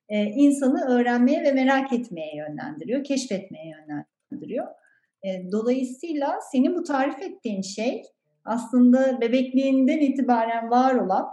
eee, 0.09 0.33
insanı 0.35 0.85
öğrenmeye 0.89 1.43
ve 1.43 1.51
merak 1.51 1.93
etmeye 1.93 2.35
yönlendiriyor, 2.35 3.03
keşfetmeye 3.03 3.69
yönlendiriyor. 3.69 4.67
Eee, 5.23 5.47
dolayısıyla 5.51 6.39
senin 6.51 6.75
bu 6.75 6.83
tarif 6.83 7.21
ettiğin 7.21 7.61
şey 7.61 8.01
aslında 8.45 9.21
bebekliğinden 9.21 9.99
itibaren 9.99 10.69
var 10.69 10.95
olan 10.95 11.25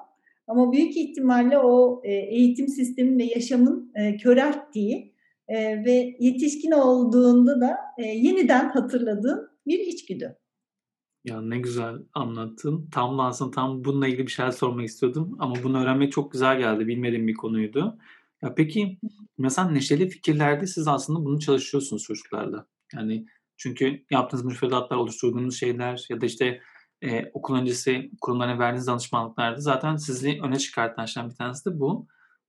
ama 0.48 0.72
büyük 0.72 0.96
ihtimalle 0.96 1.58
o, 1.58 2.02
eee, 2.04 2.28
eğitim 2.30 2.68
sistemin 2.68 3.18
ve 3.18 3.24
yaşamın, 3.24 3.92
eee, 3.96 4.16
körelttiği, 4.16 5.14
eee, 5.50 5.82
ve 5.86 6.16
yetişkin 6.20 6.70
olduğunda 6.70 7.60
da, 7.60 7.76
yeniden 7.98 8.68
hatırladığın 8.68 9.48
bir 9.66 9.78
içgüdü. 9.78 10.36
Ya, 11.24 11.40
ne 11.42 11.58
güzel 11.58 11.94
anlattın. 12.14 12.88
Tam 12.92 13.18
da 13.18 13.22
aslında 13.22 13.50
tam 13.50 13.84
bununla 13.84 14.06
ilgili 14.08 14.26
bir 14.26 14.32
şeyler 14.32 14.50
sormak 14.50 14.84
istiyordum 14.86 15.36
ama 15.38 15.54
bunu 15.62 15.82
öğrenmek 15.82 16.12
çok 16.12 16.32
güzel 16.32 16.58
geldi. 16.58 16.86
Bilmediğim 16.86 17.28
bir 17.28 17.34
konuydu. 17.34 17.98
Ya, 18.42 18.54
peki, 18.54 18.98
mesela 19.38 19.70
neşeli 19.70 20.08
fikirlerde 20.08 20.66
siz 20.66 20.88
aslında 20.88 21.24
bunu 21.24 21.40
çalışıyorsunuz 21.40 22.02
çocuklarla. 22.02 22.66
Yani, 22.94 23.26
çünkü 23.60 24.04
yaptığınız 24.10 24.44
müfredatlar, 24.44 24.96
oluşturduğunuz 24.96 25.58
şeyler 25.60 26.06
ya 26.10 26.20
da, 26.20 26.26
işte, 26.26 26.60
eee, 27.02 27.30
okul 27.34 27.56
öncesi 27.56 28.10
kurumlara 28.20 28.58
verdiğiniz 28.58 28.86
danışmanlıklarda 28.86 29.60
zaten 29.60 29.96
sizi 29.96 30.38
öne 30.42 30.58
çıkartan 30.58 31.04
şeylerden 31.04 31.30
bir 31.30 31.36
tanesi 31.36 31.70
de 31.70 31.80
bu. 31.80 32.06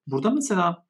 Burada 0.08 0.30
mesela, 0.32 0.86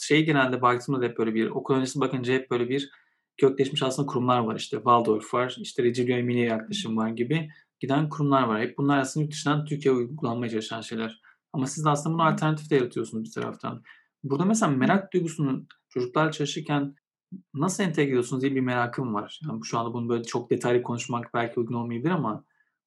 şey 0.00 0.24
genelde 0.24 0.62
baktığımda 0.62 1.00
da 1.00 1.04
hep 1.04 1.18
böyle 1.18 1.34
bir 1.34 1.50
okul 1.50 1.74
öncesi 1.74 2.00
bakınca 2.00 2.34
hep 2.34 2.50
böyle 2.50 2.68
bir 2.68 2.90
kökleşmiş 3.36 3.82
aslında 3.82 4.06
kurumlar 4.06 4.38
var. 4.38 4.56
İşte, 4.56 4.76
Waldorf 4.76 5.34
var, 5.34 5.56
işte, 5.60 5.82
Reggio 5.84 6.16
Emilia 6.16 6.44
yaklaşım 6.44 6.96
var 6.96 7.08
gibi 7.08 7.50
giden 7.80 8.08
kurumlar 8.08 8.42
var. 8.42 8.60
Hep 8.60 8.78
bunlar 8.78 8.98
aslında 8.98 9.24
yurt 9.24 9.32
dışından 9.32 9.64
Türkiye'ye 9.64 10.00
uygulanmaya 10.00 10.50
çalışan 10.50 10.80
şeyler. 10.80 11.20
Ama 11.52 11.66
siz 11.66 11.84
de 11.84 11.88
aslında 11.90 12.14
buna 12.14 12.28
alternatif 12.28 12.70
de 12.70 12.76
yaratıyorsunuz 12.76 13.24
bir 13.24 13.32
taraftan. 13.32 13.82
Burada 14.24 14.44
mesela 14.44 14.72
merak 14.72 15.12
duygusunu 15.12 15.66
çocuklarla 15.88 16.32
çalışırken 16.32 16.94
nasıl 17.54 17.84
entegre 17.84 18.10
ediyorsunuz 18.10 18.42
diye 18.42 18.54
bir 18.54 18.60
merakım 18.60 19.14
var. 19.14 19.40
Yani, 19.48 19.60
şu 19.64 19.78
anda 19.78 19.94
bunu 19.94 20.08
böyle 20.08 20.24
çok 20.24 20.50
detaylı 20.50 20.82
konuşmak 20.82 21.34
belki 21.34 21.60
uygun 21.60 21.74
olmayabilir 21.74 22.10
ama 22.10 22.44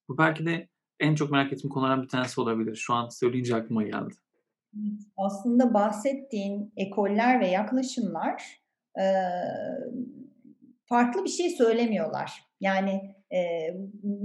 bu 0.10 0.18
belki 0.18 0.46
de 0.46 0.68
en 1.00 1.16
çok 1.16 1.32
merak 1.32 1.54
ettiğim 1.54 1.70
konulardan 1.70 2.04
bir 2.04 2.08
tanesi 2.08 2.42
olabilir. 2.42 2.76
Şu 2.76 2.94
an 2.94 3.10
söyleyince 3.10 3.56
aklıma 3.56 3.84
geldi. 3.84 4.14
Aslında 5.18 5.74
bahsettiğin 5.74 6.74
ekoller 6.78 7.40
ve 7.40 7.48
yaklaşımlar, 7.48 8.44
farklı 10.86 11.24
bir 11.24 11.30
şey 11.30 11.50
söylemiyorlar. 11.50 12.46
Yani, 12.60 13.16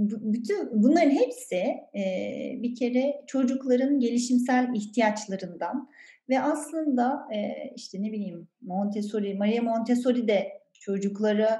bütün 0.09 0.83
bunların 0.83 1.11
hepsi, 1.11 1.63
bir 2.61 2.75
kere 2.75 3.23
çocukların 3.27 3.99
gelişimsel 3.99 4.73
ihtiyaçlarından 4.75 5.89
ve 6.29 6.39
aslında, 6.41 7.27
eee, 7.33 7.73
işte, 7.75 8.03
ne 8.03 8.11
bileyim, 8.11 8.47
Montessori, 8.61 9.33
Maria 9.35 9.63
Montessori 9.63 10.27
de 10.27 10.49
çocuklara, 10.73 11.59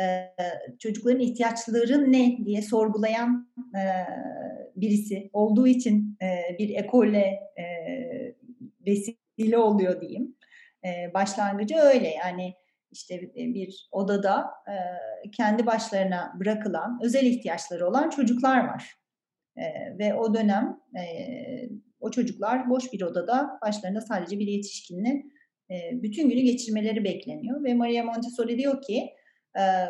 eee, 0.00 0.34
çocukların 0.78 1.20
ihtiyaçları 1.20 2.12
ne 2.12 2.36
diye 2.44 2.62
sorgulayan, 2.62 3.48
eee, 3.74 4.06
birisi 4.76 5.30
olduğu 5.32 5.66
için, 5.66 6.16
eee, 6.22 6.56
bir 6.58 6.70
ekole, 6.76 7.40
eee, 7.58 8.36
vesile 8.86 9.58
oluyor 9.58 10.00
diyeyim. 10.00 10.36
Eee, 10.84 11.10
başlangıcı 11.14 11.76
öyle. 11.76 12.08
Yani, 12.14 12.54
işte, 12.92 13.14
eee, 13.34 13.54
bir 13.54 13.88
odada, 13.92 14.46
eee, 14.68 15.30
kendi 15.32 15.66
başlarına 15.66 16.32
bırakılan, 16.40 16.98
özel 17.04 17.26
ihtiyaçları 17.26 17.86
olan 17.88 18.10
çocuklar 18.10 18.58
var. 18.68 18.94
Eee, 19.58 19.96
ve 19.98 20.14
o 20.14 20.34
dönem, 20.34 20.80
eee, 20.96 21.70
o 22.00 22.10
çocuklar 22.10 22.70
boş 22.70 22.92
bir 22.92 23.02
odada 23.02 23.50
başlarında 23.66 24.00
sadece 24.00 24.38
bir 24.38 24.46
yetişkinle, 24.46 25.22
eee, 25.70 25.98
bütün 26.02 26.30
günü 26.30 26.40
geçirmeleri 26.40 27.04
bekleniyor 27.04 27.64
ve 27.64 27.74
Maria 27.74 28.04
Montessori 28.04 28.58
diyor 28.58 28.82
ki, 28.82 29.06
eee, 29.56 29.88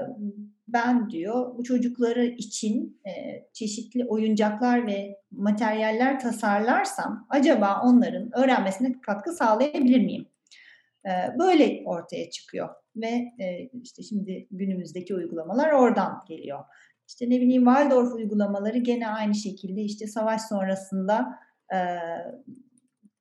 "Ben" 0.68 1.10
diyor, 1.10 1.58
"bu 1.58 1.64
çocukları 1.64 2.24
için, 2.26 3.00
eee, 3.06 3.48
çeşitli 3.52 4.04
oyuncaklar 4.04 4.86
ve 4.86 5.16
materyaller 5.30 6.20
tasarlarsam 6.20 7.26
acaba 7.30 7.80
onların 7.84 8.30
öğrenmesine 8.38 8.92
katkı 9.06 9.32
sağlayabilir 9.32 10.00
miyim?" 10.00 10.26
Böyle 11.38 11.82
ortaya 11.86 12.30
çıkıyor 12.30 12.68
ve, 12.96 13.24
işte, 13.82 14.02
şimdi 14.02 14.46
günümüzdeki 14.50 15.14
uygulamalar 15.14 15.72
oradan 15.72 16.12
geliyor. 16.28 16.58
İşte, 17.08 17.30
ne 17.30 17.40
bileyim, 17.40 17.64
Waldorf 17.64 18.14
uygulamaları 18.14 18.78
gene 18.78 19.08
aynı 19.08 19.34
şekilde, 19.34 19.82
işte, 19.82 20.06
savaş 20.06 20.40
sonrasında, 20.42 21.26
eee, 21.72 22.24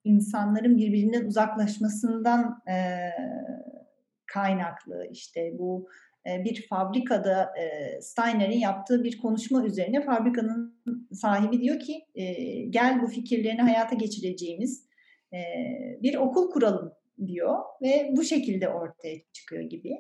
insanların 0.03 0.77
birbirinden 0.77 1.25
uzaklaşmasından, 1.25 2.59
eee, 2.67 3.13
kaynaklı, 4.27 5.07
işte, 5.11 5.51
bu, 5.59 5.89
eee, 6.25 6.41
bir 6.45 6.67
fabrikada, 6.69 7.51
eee, 7.57 7.99
Steiner'in 8.01 8.59
yaptığı 8.59 9.03
bir 9.03 9.17
konuşma 9.21 9.65
üzerine 9.65 10.01
fabrikanın 10.01 10.77
sahibi 11.13 11.61
diyor 11.61 11.79
ki, 11.79 12.05
eee, 12.15 12.65
"Gel 12.69 13.01
bu 13.01 13.07
fikirlerini 13.07 13.61
hayata 13.61 13.95
geçireceğimiz, 13.95 14.87
eee, 15.33 15.99
bir 16.03 16.15
okul 16.15 16.51
kuralım." 16.51 16.93
diyor 17.27 17.55
ve 17.81 18.09
bu 18.17 18.23
şekilde 18.23 18.69
ortaya 18.69 19.15
çıkıyor 19.33 19.63
gibi. 19.63 19.91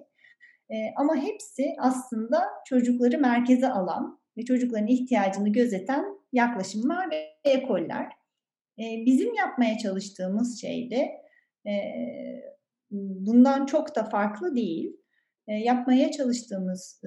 Eee, 0.71 0.93
ama 0.97 1.15
hepsi 1.17 1.75
aslında 1.79 2.43
çocukları 2.67 3.19
merkeze 3.19 3.69
alan 3.69 4.19
ve 4.37 4.45
çocukların 4.45 4.87
ihtiyacını 4.87 5.49
gözeten 5.53 6.05
yaklaşımlar 6.33 7.11
ve 7.11 7.27
ekoller. 7.45 8.09
Eee, 8.77 9.03
bizim 9.05 9.33
yapmaya 9.35 9.77
çalıştığımız 9.77 10.61
şey 10.61 10.91
de, 10.91 11.11
eee, 11.65 12.43
bundan 12.91 13.65
çok 13.65 13.95
da 13.95 14.03
farklı 14.03 14.55
değil. 14.55 14.97
Eee, 15.47 15.55
yapmaya 15.55 16.11
çalıştığımız, 16.11 17.01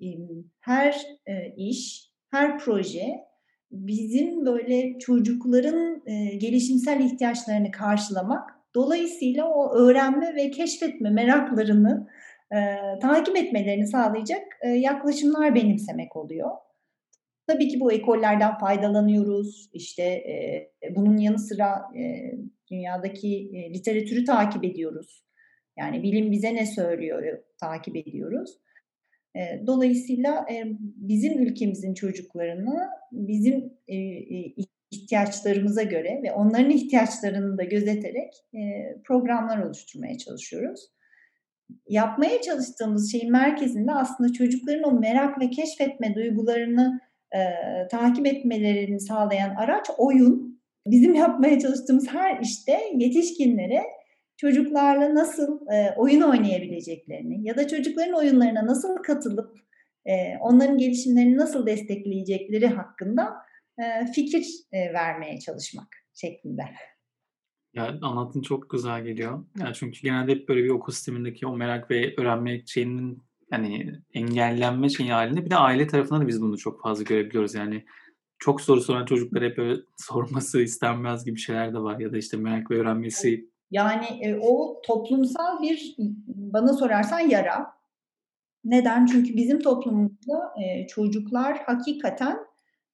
imm, 0.00 0.28
her, 0.60 1.06
eee, 1.28 1.54
iş, 1.56 2.10
her 2.30 2.58
proje 2.58 3.06
bizim, 3.72 4.46
böyle, 4.46 4.98
çocukların, 4.98 6.02
eee, 6.06 6.34
gelişimsel 6.36 7.00
ihtiyaçlarını 7.00 7.70
karşılamak, 7.70 8.50
dolayısıyla 8.74 9.46
o 9.48 9.74
öğrenme 9.78 10.34
ve 10.36 10.50
keşfetme 10.50 11.10
meraklarını, 11.10 12.08
eee, 12.52 12.98
takip 13.02 13.36
etmelerini 13.36 13.86
sağlayacak, 13.86 14.42
eee, 14.64 14.70
yaklaşımlar 14.70 15.54
benimsemek 15.54 16.16
oluyor. 16.16 16.50
Tabii 17.48 17.68
ki 17.68 17.80
bu 17.80 17.92
ekollerden 17.92 18.58
faydalanıyoruz. 18.58 19.70
İşte, 19.74 20.04
eee, 20.04 20.72
bunun 20.96 21.18
yanı 21.18 21.40
sıra, 21.40 21.82
eee, 21.96 22.38
dünyadaki, 22.72 23.28
eee, 23.28 23.74
literatürü 23.74 24.24
takip 24.24 24.64
ediyoruz. 24.64 25.24
Yani 25.78 26.04
bilim 26.04 26.32
bize 26.32 26.54
ne 26.56 26.66
söylüyor 26.66 27.38
takip 27.60 27.96
ediyoruz. 27.96 28.58
Eee, 29.36 29.64
dolayısıyla, 29.68 30.46
eee, 30.50 30.64
bizim 30.80 31.38
ülkemizin 31.42 31.94
çocuklarını 31.94 32.88
bizim, 33.12 33.72
i 33.88 34.54
ihtiyaçlarımıza 34.92 35.84
göre 35.84 36.20
ve 36.24 36.32
onların 36.32 36.70
ihtiyaçlarını 36.70 37.58
da 37.58 37.64
gözeterek, 37.64 38.32
eee, 38.54 38.98
programlar 39.04 39.58
oluşturmaya 39.64 40.18
çalışıyoruz. 40.18 40.80
Yapmaya 41.90 42.42
çalıştığımız 42.42 43.12
şeyin 43.12 43.32
merkezinde 43.32 43.92
aslında 43.92 44.34
çocukların 44.34 44.84
o 44.84 45.00
merak 45.00 45.40
ve 45.42 45.50
keşfetme 45.50 46.16
duygularını, 46.16 47.00
eee, 47.34 47.88
takip 47.90 48.26
etmelerini 48.26 49.00
sağlayan 49.00 49.54
araç 49.54 49.86
oyun. 49.98 50.60
Bizim 50.86 51.14
yapmaya 51.14 51.58
çalıştığımız 51.60 52.08
her 52.08 52.40
işte 52.40 52.78
yetişkinlere 52.96 53.82
çocuklarla 54.36 55.14
nasıl, 55.14 55.60
eee, 55.72 55.94
oyun 55.96 56.20
oynayabileceklerini 56.20 57.46
ya 57.48 57.56
da 57.56 57.68
çocukların 57.68 58.14
oyunlarına 58.14 58.66
nasıl 58.66 58.96
katılıp, 58.96 59.58
eee, 60.06 60.38
onların 60.42 60.78
gelişimlerini 60.78 61.36
nasıl 61.36 61.66
destekleyecekleri 61.66 62.66
hakkında, 62.66 63.34
eee, 63.78 64.06
fikir, 64.14 64.46
eee, 64.72 64.92
vermeye 64.94 65.38
çalışmak 65.40 65.88
şeklinde. 66.14 66.62
Ya, 67.74 67.98
anlattığın 68.02 68.42
çok 68.42 68.70
güzel 68.70 69.04
geliyor. 69.04 69.44
Ya, 69.58 69.72
çünkü 69.74 70.02
genelde 70.02 70.32
hep 70.32 70.48
böyle 70.48 70.64
bir 70.64 70.70
okul 70.70 70.92
sistemindeki 70.92 71.46
o 71.46 71.56
merak 71.56 71.90
ve 71.90 72.14
öğrenme 72.18 72.66
şeyinin 72.66 73.22
yani 73.52 73.92
engellenme 74.14 74.88
şeyi 74.88 75.12
halinde 75.12 75.44
bir 75.44 75.50
de 75.50 75.56
aile 75.56 75.86
tarafında 75.86 76.20
da 76.20 76.26
biz 76.26 76.42
bunu 76.42 76.58
çok 76.58 76.82
fazla 76.82 77.02
görebiliyoruz. 77.02 77.54
Yani 77.54 77.84
çok 78.38 78.60
soru 78.60 78.80
soran 78.80 79.04
çocuklara 79.04 79.44
hep 79.44 79.56
böyle 79.56 79.80
sorması 79.96 80.62
istenmez 80.62 81.24
gibi 81.24 81.38
şeyler 81.38 81.74
de 81.74 81.78
var 81.78 82.00
ya 82.00 82.12
da 82.12 82.18
işte 82.18 82.36
merak 82.36 82.70
ve 82.70 82.80
öğrenmesi. 82.80 83.50
Yani 83.70 84.06
e, 84.22 84.38
o 84.42 84.82
toplumsal 84.86 85.62
bir 85.62 85.96
bana 86.26 86.72
sorarsan 86.72 87.20
yara. 87.20 87.78
Neden? 88.64 89.06
Çünkü 89.06 89.36
bizim 89.36 89.60
toplumumuzda 89.60 90.54
e, 90.62 90.86
çocuklar 90.86 91.58
hakikaten 91.66 92.38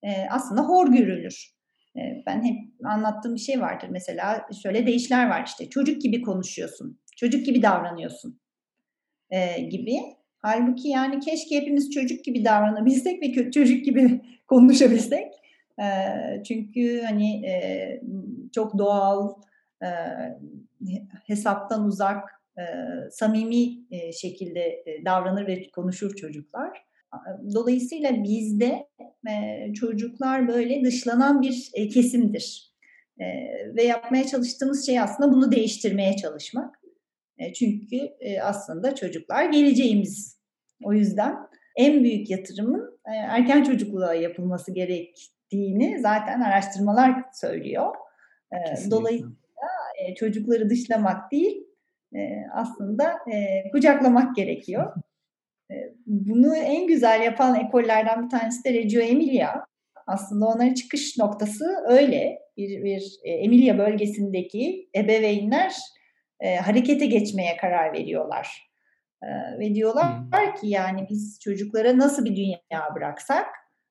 e, 0.03 0.09
aslında 0.31 0.61
hor 0.61 0.87
görülür. 0.87 1.55
E, 1.95 2.01
ben 2.25 2.43
hep 2.43 2.57
anlattığım 2.83 3.35
bir 3.35 3.39
şey 3.39 3.61
vardır 3.61 3.87
mesela 3.91 4.47
şöyle 4.63 4.87
deyişler 4.87 5.29
var 5.29 5.43
işte 5.45 5.69
çocuk 5.69 6.01
gibi 6.01 6.21
konuşuyorsun, 6.21 6.99
çocuk 7.17 7.45
gibi 7.45 7.61
davranıyorsun 7.61 8.39
e, 9.29 9.61
gibi. 9.61 9.97
Halbuki 10.45 10.87
yani 10.87 11.19
keşke 11.19 11.61
hepimiz 11.61 11.91
çocuk 11.91 12.25
gibi 12.25 12.45
davranabilsek 12.45 13.21
ve 13.21 13.51
çocuk 13.51 13.85
gibi 13.85 14.21
konuşabilsek. 14.47 15.33
E, 15.79 15.87
çünkü 16.43 17.01
hani 17.01 17.45
e, 17.45 17.53
çok 18.55 18.77
doğal, 18.77 19.33
e, 19.83 19.87
hesaptan 21.27 21.85
uzak, 21.85 22.23
e, 22.57 22.63
samimi 23.11 23.63
e, 23.91 24.11
şekilde 24.11 24.59
e, 24.59 25.05
davranır 25.05 25.47
ve 25.47 25.69
konuşur 25.69 26.15
çocuklar. 26.15 26.85
Dolayısıyla 27.53 28.23
bizde 28.23 28.87
e, 29.29 29.73
çocuklar 29.73 30.47
böyle 30.47 30.83
dışlanan 30.83 31.41
bir 31.41 31.71
e, 31.73 31.87
kesimdir. 31.87 32.75
E, 33.19 33.25
ve 33.75 33.83
yapmaya 33.83 34.27
çalıştığımız 34.27 34.85
şey 34.85 34.99
aslında 34.99 35.31
bunu 35.31 35.51
değiştirmeye 35.51 36.15
çalışmak. 36.15 36.84
E, 37.37 37.53
çünkü 37.53 37.95
e, 38.19 38.41
aslında 38.41 38.95
çocuklar 38.95 39.49
geleceğimiz. 39.49 40.39
O 40.83 40.93
yüzden 40.93 41.35
en 41.75 42.03
büyük 42.03 42.29
yatırımın 42.29 42.99
e, 43.05 43.15
erken 43.15 43.63
çocukluğa 43.63 44.13
yapılması 44.13 44.73
gerektiğini 44.73 45.99
zaten 45.99 46.41
araştırmalar 46.41 47.23
söylüyor. 47.33 47.95
E, 48.51 48.91
dolayısıyla 48.91 49.35
e, 49.99 50.15
çocukları 50.15 50.69
dışlamak 50.69 51.31
değil, 51.31 51.67
e, 52.15 52.19
aslında 52.53 53.13
e, 53.33 53.69
kucaklamak 53.71 54.35
gerekiyor. 54.35 54.93
E, 55.71 55.75
bunu 56.05 56.55
en 56.55 56.87
güzel 56.87 57.21
yapan 57.21 57.59
ekollerden 57.59 58.25
bir 58.25 58.29
tanesi 58.29 58.63
de 58.63 58.73
Reggio 58.73 59.01
Emilia. 59.01 59.65
Aslında 60.07 60.45
onların 60.45 60.73
çıkış 60.73 61.17
noktası 61.17 61.65
öyle. 61.87 62.39
Bir, 62.57 62.83
bir 62.83 63.19
Emilia 63.23 63.77
bölgesindeki 63.77 64.89
ebeveynler 64.95 65.73
e, 66.39 66.55
harekete 66.55 67.05
geçmeye 67.05 67.57
karar 67.57 67.93
veriyorlar. 67.93 68.69
E, 69.23 69.27
ve 69.59 69.75
diyorlar 69.75 70.07
hmm. 70.07 70.55
ki 70.61 70.67
yani 70.67 71.07
biz 71.09 71.39
çocuklara 71.43 71.97
nasıl 71.97 72.25
bir 72.25 72.35
dünya 72.35 72.95
bıraksak 72.95 73.45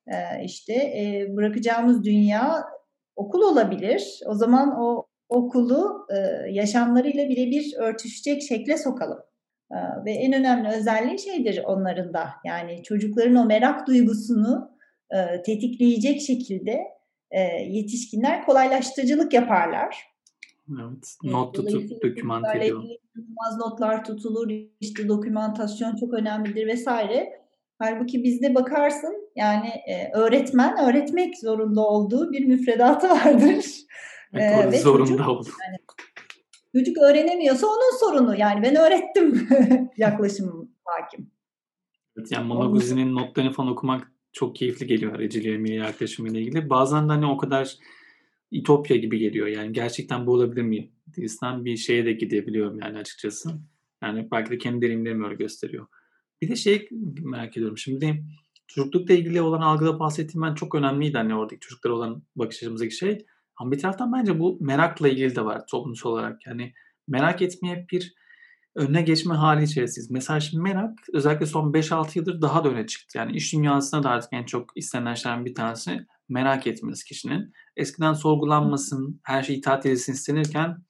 e, 0.06 0.44
işte 0.44 0.72
e, 0.74 1.26
bırakacağımız 1.36 2.04
dünya 2.04 2.64
okul 3.16 3.42
olabilir. 3.42 4.20
O 4.26 4.34
zaman 4.34 4.80
o 4.80 5.06
okulu 5.28 6.06
e, 6.10 6.16
yaşamlarıyla 6.50 7.28
birebir 7.28 7.74
örtüşecek 7.78 8.42
şekle 8.42 8.76
sokalım. 8.76 9.18
E, 9.72 9.76
ve 10.04 10.12
en 10.12 10.32
önemli 10.32 10.68
özelliği 10.68 11.18
şeydir 11.18 11.62
onların 11.64 12.14
da 12.14 12.30
yani 12.44 12.82
çocukların 12.82 13.36
o 13.36 13.44
merak 13.44 13.86
duygusunu 13.86 14.70
e, 15.10 15.42
tetikleyecek 15.42 16.20
şekilde 16.20 16.80
e, 17.30 17.40
yetişkinler 17.68 18.44
kolaylaştırıcılık 18.44 19.32
yaparlar. 19.32 20.13
Evet, 20.70 21.16
not 21.22 21.54
tutup 21.54 22.02
dokümant 22.02 22.56
ediyor. 22.56 22.82
notlar 23.58 24.04
tutulur, 24.04 24.50
işte 24.80 25.08
dokümantasyon 25.08 25.96
çok 25.96 26.14
önemlidir 26.14 26.66
vesaire. 26.66 27.44
Halbuki 27.78 28.22
bizde 28.22 28.54
bakarsın 28.54 29.30
yani 29.36 29.70
öğretmen 30.14 30.88
öğretmek 30.88 31.38
zorunda 31.38 31.80
olduğu 31.80 32.32
bir 32.32 32.44
müfredatı 32.44 33.08
vardır. 33.10 33.64
Evet, 34.32 34.74
ee, 34.74 34.78
zorunda 34.78 35.08
çocuk, 35.08 35.28
oldu. 35.28 35.48
Yani, 35.66 35.76
çocuk 36.76 36.98
öğrenemiyorsa 36.98 37.66
onun 37.66 37.98
sorunu. 38.00 38.36
Yani 38.36 38.62
ben 38.62 38.76
öğrettim 38.76 39.48
yaklaşım 39.96 40.70
hakim. 40.84 41.30
Evet, 42.16 42.32
yani 42.32 42.48
Malaguzzi'nin 42.48 43.14
notlarını 43.14 43.52
falan 43.52 43.70
okumak 43.70 44.12
çok 44.32 44.56
keyifli 44.56 44.86
geliyor 44.86 45.20
Eceliye 45.20 45.76
yaklaşımıyla 45.78 46.40
ilgili. 46.40 46.70
Bazen 46.70 47.08
de 47.08 47.12
hani 47.12 47.26
o 47.26 47.36
kadar 47.36 47.76
İtopya 48.54 48.96
gibi 48.96 49.18
geliyor. 49.18 49.46
Yani 49.46 49.72
gerçekten 49.72 50.26
bu 50.26 50.32
olabilir 50.32 50.62
mi? 50.62 50.90
Diyesten 51.16 51.64
bir 51.64 51.76
şeye 51.76 52.06
de 52.06 52.12
gidebiliyorum 52.12 52.78
yani 52.80 52.98
açıkçası. 52.98 53.50
Yani 54.02 54.28
belki 54.32 54.50
de 54.50 54.58
kendi 54.58 54.86
deneyimlerimi 54.86 55.24
öyle 55.24 55.34
gösteriyor. 55.34 55.86
Bir 56.42 56.48
de 56.48 56.56
şey 56.56 56.88
merak 57.22 57.56
ediyorum. 57.56 57.78
Şimdi 57.78 58.24
çocuklukla 58.66 59.14
ilgili 59.14 59.42
olan 59.42 59.60
algıda 59.60 59.98
bahsettiğim 59.98 60.42
ben 60.42 60.54
çok 60.54 60.74
önemliydi 60.74 61.16
hani 61.16 61.34
oradaki 61.34 61.60
çocuklara 61.60 61.94
olan 61.94 62.22
bakış 62.36 62.56
açımızdaki 62.56 62.94
şey. 62.94 63.26
Ama 63.56 63.72
bir 63.72 63.78
taraftan 63.78 64.12
bence 64.12 64.38
bu 64.38 64.58
merakla 64.60 65.08
ilgili 65.08 65.36
de 65.36 65.44
var 65.44 65.66
toplumsal 65.66 66.10
olarak. 66.10 66.46
Yani 66.46 66.72
merak 67.08 67.42
etmeye 67.42 67.86
bir 67.92 68.14
önüne 68.74 69.02
geçme 69.02 69.34
hali 69.34 69.64
içerisindeyiz. 69.64 70.10
Mesela 70.10 70.40
şimdi 70.40 70.62
merak 70.62 70.98
özellikle 71.12 71.46
son 71.46 71.72
5-6 71.72 72.18
yıldır 72.18 72.42
daha 72.42 72.64
da 72.64 72.68
öne 72.68 72.86
çıktı. 72.86 73.18
Yani 73.18 73.32
iş 73.32 73.52
dünyasında 73.52 74.02
da 74.02 74.10
artık 74.10 74.32
en 74.32 74.44
çok 74.44 74.72
istenen 74.76 75.14
şeylerden 75.14 75.44
bir 75.44 75.54
tanesi 75.54 76.06
merak 76.28 76.66
etmesi 76.66 77.04
kişinin. 77.04 77.52
Eskiden 77.76 78.12
sorgulanmasın, 78.12 79.20
her 79.22 79.42
şey 79.42 79.56
itaat 79.56 79.86
edilsin 79.86 80.12
istenirken 80.12 80.84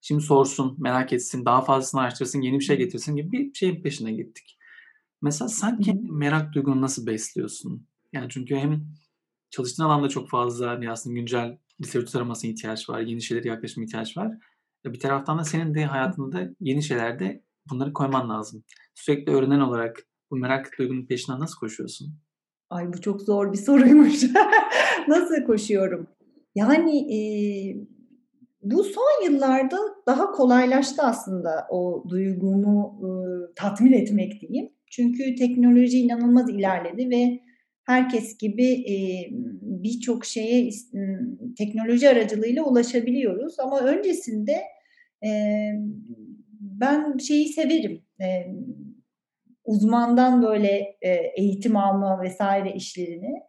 şimdi 0.00 0.22
sorsun, 0.22 0.76
merak 0.78 1.12
etsin, 1.12 1.44
daha 1.44 1.62
fazlasını 1.62 2.00
araştırsın, 2.00 2.40
yeni 2.40 2.58
bir 2.58 2.64
şey 2.64 2.76
getirsin 2.78 3.16
gibi 3.16 3.32
bir 3.32 3.54
şeyin 3.54 3.82
peşine 3.82 4.12
gittik. 4.12 4.58
Mesela 5.22 5.48
sen 5.48 5.80
kendi 5.80 6.12
merak 6.12 6.54
duygunu 6.54 6.80
nasıl 6.80 7.06
besliyorsun? 7.06 7.86
Yani 8.12 8.26
çünkü 8.30 8.56
hem 8.56 8.86
çalıştığın 9.50 9.84
alanda 9.84 10.08
çok 10.08 10.28
fazla 10.30 10.70
hani 10.70 10.90
aslında 10.90 11.14
güncel 11.14 11.58
literatür 11.82 12.12
taramasına 12.12 12.50
ihtiyaç 12.50 12.88
var, 12.88 13.00
yeni 13.00 13.22
şeylere 13.22 13.48
yaklaşma 13.48 13.84
ihtiyaç 13.84 14.16
var. 14.16 14.32
Bir 14.84 15.00
taraftan 15.00 15.38
da 15.38 15.44
senin 15.44 15.74
de 15.74 15.84
hayatında 15.84 16.50
yeni 16.60 16.82
şeylerde 16.82 17.44
bunları 17.70 17.92
koyman 17.92 18.30
lazım. 18.30 18.64
Sürekli 18.94 19.32
öğrenen 19.32 19.60
olarak 19.60 20.06
bu 20.30 20.36
merak 20.36 20.78
duygunun 20.78 21.06
peşinden 21.06 21.40
nasıl 21.40 21.58
koşuyorsun? 21.58 22.23
Ay 22.70 22.92
bu 22.92 23.00
çok 23.00 23.20
zor 23.22 23.52
bir 23.52 23.58
soruymuş. 23.68 24.22
nasıl 25.08 25.44
koşuyorum? 25.46 26.06
Yani 26.54 27.14
e, 27.14 27.18
bu 28.62 28.84
son 28.84 29.24
yıllarda 29.24 29.78
daha 30.06 30.30
kolaylaştı 30.30 31.02
aslında 31.02 31.66
o 31.70 32.04
duygumu 32.08 33.00
e, 33.02 33.08
tatmin 33.54 33.92
etmek 33.92 34.40
diyeyim. 34.40 34.70
Çünkü 34.90 35.34
teknoloji 35.34 35.98
inanılmaz 35.98 36.50
ilerledi 36.50 37.10
ve 37.10 37.40
herkes 37.86 38.38
gibi 38.38 38.72
e, 38.72 38.96
birçok 39.62 40.24
şeye 40.24 40.70
teknoloji 41.58 42.08
aracılığıyla 42.08 42.64
ulaşabiliyoruz. 42.64 43.60
Ama 43.60 43.80
öncesinde 43.80 44.62
e, 45.24 45.30
ben 46.60 47.18
şeyi 47.18 47.48
severim. 47.48 48.02
E, 48.20 48.26
uzmandan 49.64 50.42
böyle 50.42 50.96
e, 51.02 51.32
eğitim 51.36 51.76
alma 51.76 52.22
vesaire 52.22 52.72
işlerini. 52.72 53.42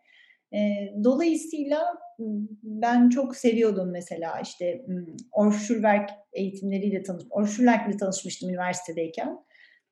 E, 0.53 0.59
dolayısıyla 1.03 1.79
ben 2.63 3.09
çok 3.09 3.35
seviyordum 3.35 3.91
mesela 3.91 4.39
işte 4.43 4.85
Orschulwerk 5.31 6.09
eğitimleriyle 6.33 7.03
tanış, 7.03 7.23
Orschulwerk'le 7.29 7.99
tanışmıştım 7.99 8.49
üniversitedeyken. 8.49 9.37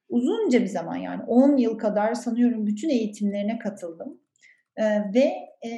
Uzunca 0.10 0.62
bir 0.62 0.68
zaman 0.68 0.96
yani 0.96 1.24
10 1.28 1.58
yıl 1.58 1.78
kadar 1.78 2.14
sanıyorum 2.14 2.68
bütün 2.68 2.90
eğitimlerine 2.90 3.60
katıldım. 3.60 4.22
E, 4.78 4.84
ve 5.14 5.34
e, 5.66 5.70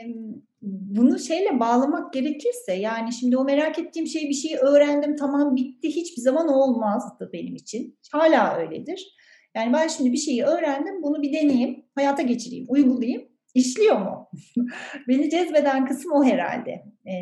bunu 0.61 1.19
şeyle 1.19 1.59
bağlamak 1.59 2.13
gerekirse 2.13 2.73
yani 2.73 3.13
şimdi 3.13 3.37
o 3.37 3.43
merak 3.43 3.79
ettiğim 3.79 4.07
şeyi 4.07 4.29
bir 4.29 4.33
şey 4.33 4.57
öğrendim 4.61 5.15
tamam 5.15 5.55
bitti 5.55 5.87
hiçbir 5.87 6.21
zaman 6.21 6.47
olmazdı 6.47 7.29
benim 7.33 7.55
için. 7.55 7.99
Hala 8.11 8.57
öyledir. 8.57 9.15
Yani 9.55 9.73
ben 9.73 9.87
şimdi 9.87 10.11
bir 10.11 10.17
şeyi 10.17 10.43
öğrendim 10.43 11.03
bunu 11.03 11.21
bir 11.21 11.33
deneyeyim, 11.33 11.85
hayata 11.95 12.21
geçireyim, 12.21 12.65
uygulayayım. 12.69 13.35
İşliyor 13.53 13.99
mu? 13.99 14.29
Beni 15.07 15.29
cezbeden 15.29 15.85
kısım 15.85 16.11
o 16.11 16.23
herhalde. 16.23 16.71
E, 17.05 17.13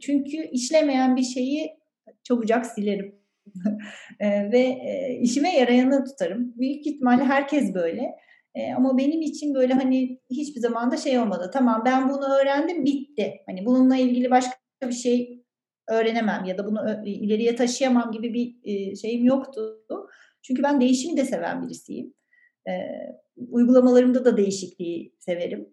çünkü 0.00 0.36
işlemeyen 0.52 1.16
bir 1.16 1.22
şeyi 1.22 1.70
çabucak 2.24 2.66
silerim. 2.66 3.14
e, 4.20 4.52
ve 4.52 4.58
e, 4.60 5.18
işime 5.20 5.56
yarayanı 5.56 6.04
tutarım. 6.04 6.54
Büyük 6.58 6.86
ihtimalle 6.86 7.24
herkes 7.24 7.74
böyle. 7.74 8.02
E, 8.54 8.74
ama 8.76 8.98
benim 8.98 9.20
için 9.22 9.54
böyle 9.54 9.74
hani 9.74 10.20
hiçbir 10.30 10.60
zaman 10.60 10.90
da 10.90 10.96
şey 10.96 11.18
olmadı. 11.18 11.50
Tamam 11.52 11.82
ben 11.86 12.08
bunu 12.08 12.24
öğrendim 12.40 12.84
bitti. 12.84 13.34
Hani 13.46 13.66
bununla 13.66 13.96
ilgili 13.96 14.30
başka 14.30 14.54
bir 14.82 14.92
şey 14.92 15.44
öğrenemem 15.88 16.44
ya 16.44 16.58
da 16.58 16.66
bunu 16.66 17.02
ileriye 17.04 17.56
taşıyamam 17.56 18.12
gibi 18.12 18.34
bir 18.34 18.56
e, 18.64 18.96
şeyim 18.96 19.24
yoktu. 19.24 19.84
Çünkü 20.42 20.62
ben 20.62 20.80
değişimi 20.80 21.16
de 21.16 21.24
seven 21.24 21.62
birisiyim. 21.62 22.14
E, 22.68 22.72
uygulamalarımda 23.50 24.24
da 24.24 24.36
değişikliği 24.36 25.14
severim. 25.18 25.68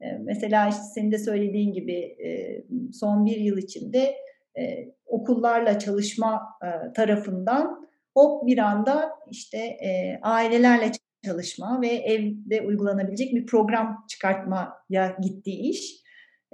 E, 0.00 0.06
mesela 0.12 0.68
işte 0.68 0.82
senin 0.94 1.12
de 1.12 1.18
söylediğin 1.18 1.72
gibi 1.72 1.98
e, 1.98 2.62
son 2.92 3.26
bir 3.26 3.36
yıl 3.36 3.58
içinde 3.58 4.14
e, 4.58 4.92
okullarla 5.06 5.78
çalışma 5.78 6.42
e, 6.62 6.92
tarafından 6.92 7.88
hop 8.14 8.46
bir 8.46 8.58
anda 8.58 9.10
işte 9.30 9.78
ailelerle 10.22 10.92
çalışma 11.24 11.80
ve 11.82 11.88
evde 11.88 12.62
uygulanabilecek 12.62 13.34
bir 13.34 13.46
program 13.46 14.04
çıkartmaya 14.08 15.16
gittiği 15.22 15.70
iş. 15.70 16.00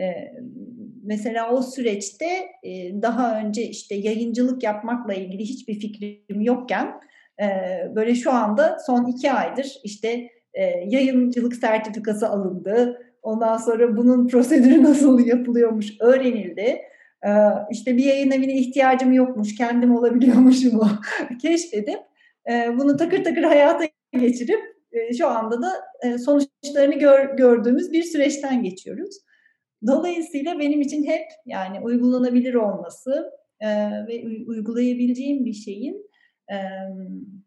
Ee, 0.01 0.33
mesela 1.03 1.51
o 1.51 1.63
süreçte 1.63 2.27
daha 3.03 3.41
önce 3.41 3.63
işte 3.63 3.95
yayıncılık 3.95 4.63
yapmakla 4.63 5.15
ilgili 5.15 5.43
hiçbir 5.43 5.81
fikrim 5.81 6.41
yokken 6.41 7.01
e, 7.41 7.47
böyle 7.95 8.15
şu 8.15 8.33
anda 8.33 8.79
son 8.87 9.07
iki 9.07 9.33
aydır 9.33 9.81
işte 9.85 10.29
e, 10.55 10.65
yayıncılık 10.87 11.55
sertifikası 11.55 12.29
alındı. 12.29 13.03
Ondan 13.23 13.57
sonra 13.57 13.97
bunun 13.97 14.29
prosedürü 14.29 14.83
nasıl 14.83 15.27
yapılıyormuş 15.27 16.01
öğrenildi. 16.01 16.81
E, 17.27 17.31
işte 17.71 17.97
bir 17.97 18.05
yayın 18.05 18.31
evine 18.31 18.55
ihtiyacım 18.55 19.13
yokmuş, 19.13 19.55
kendim 19.55 19.97
olabiliyormuşum 19.97 20.81
o 20.81 20.87
keşfedip 21.43 22.01
e, 22.51 22.79
bunu 22.79 22.97
takır 22.97 23.25
takır 23.25 23.43
hayata 23.43 23.85
geçirip 24.13 24.61
e, 24.93 25.15
şu 25.15 25.29
anda 25.29 25.63
da 25.63 25.73
sonuçlarını 26.19 26.95
gör, 26.99 27.37
gördüğümüz 27.37 27.93
bir 27.93 28.03
süreçten 28.03 28.63
geçiyoruz. 28.63 29.17
Dolayısıyla 29.87 30.59
benim 30.59 30.81
için 30.81 31.05
hep 31.05 31.27
yani 31.47 31.81
uygulanabilir 31.81 32.55
olması 32.55 33.33
ve 34.09 34.25
uygulayabileceğim 34.47 35.45
bir 35.45 35.53
şeyin 35.53 36.06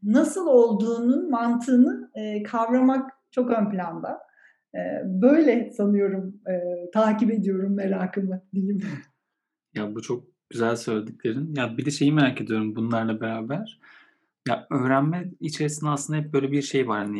nasıl 0.03 0.47
olduğunun 0.47 1.29
mantığını 1.29 2.11
kavramak 2.47 3.11
çok 3.31 3.51
ön 3.51 3.69
planda. 3.69 4.19
Böyle 5.05 5.71
sanıyorum 5.71 6.41
takip 6.93 7.31
ediyorum 7.31 7.75
merakımı 7.75 8.41
diyeyim. 8.53 8.81
Ya 9.75 9.95
bu 9.95 10.01
çok 10.01 10.23
güzel 10.49 10.75
söylediklerin. 10.75 11.55
Ya 11.55 11.77
bir 11.77 11.85
de 11.85 11.91
şeyi 11.91 12.13
merak 12.13 12.41
ediyorum 12.41 12.75
bunlarla 12.75 13.21
beraber. 13.21 13.79
Ya 14.47 14.67
öğrenme 14.71 15.31
içerisinde 15.39 15.89
aslında 15.89 16.19
hep 16.19 16.33
böyle 16.33 16.51
bir 16.51 16.61
şey 16.61 16.87
var 16.87 17.05
hani 17.05 17.19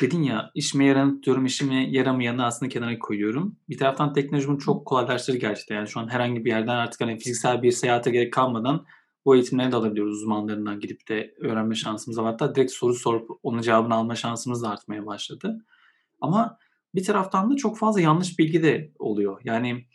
dedin 0.00 0.22
ya 0.22 0.50
işime 0.54 0.84
yaranıp 0.84 1.22
diyorum 1.22 1.44
işime 1.44 1.90
yaramayanı 1.90 2.44
aslında 2.44 2.68
kenara 2.68 2.98
koyuyorum. 2.98 3.56
Bir 3.68 3.78
taraftan 3.78 4.12
teknoloji 4.12 4.48
bunu 4.48 4.58
çok 4.58 4.86
kolaylaştırdı 4.86 5.38
gerçekten. 5.38 5.76
Yani 5.76 5.88
şu 5.88 6.00
an 6.00 6.08
herhangi 6.08 6.44
bir 6.44 6.50
yerden 6.50 6.76
artık 6.76 7.00
hani 7.00 7.18
fiziksel 7.18 7.62
bir 7.62 7.70
seyahate 7.70 8.10
gerek 8.10 8.32
kalmadan 8.32 8.86
bu 9.28 9.34
eğitimleri 9.34 9.72
de 9.72 9.76
alabiliyoruz 9.76 10.16
uzmanlarından 10.16 10.80
gidip 10.80 11.08
de 11.08 11.34
öğrenme 11.38 11.74
şansımız 11.74 12.18
var. 12.18 12.26
Hatta 12.26 12.54
direkt 12.54 12.72
soru 12.72 12.94
sorup 12.94 13.30
onun 13.42 13.62
cevabını 13.62 13.94
alma 13.94 14.14
şansımız 14.14 14.62
da 14.62 14.70
artmaya 14.70 15.06
başladı. 15.06 15.64
Ama 16.20 16.58
bir 16.94 17.04
taraftan 17.04 17.50
da 17.50 17.56
çok 17.56 17.78
fazla 17.78 18.00
yanlış 18.00 18.38
bilgi 18.38 18.62
de 18.62 18.92
oluyor. 18.98 19.40
Yani 19.44 19.86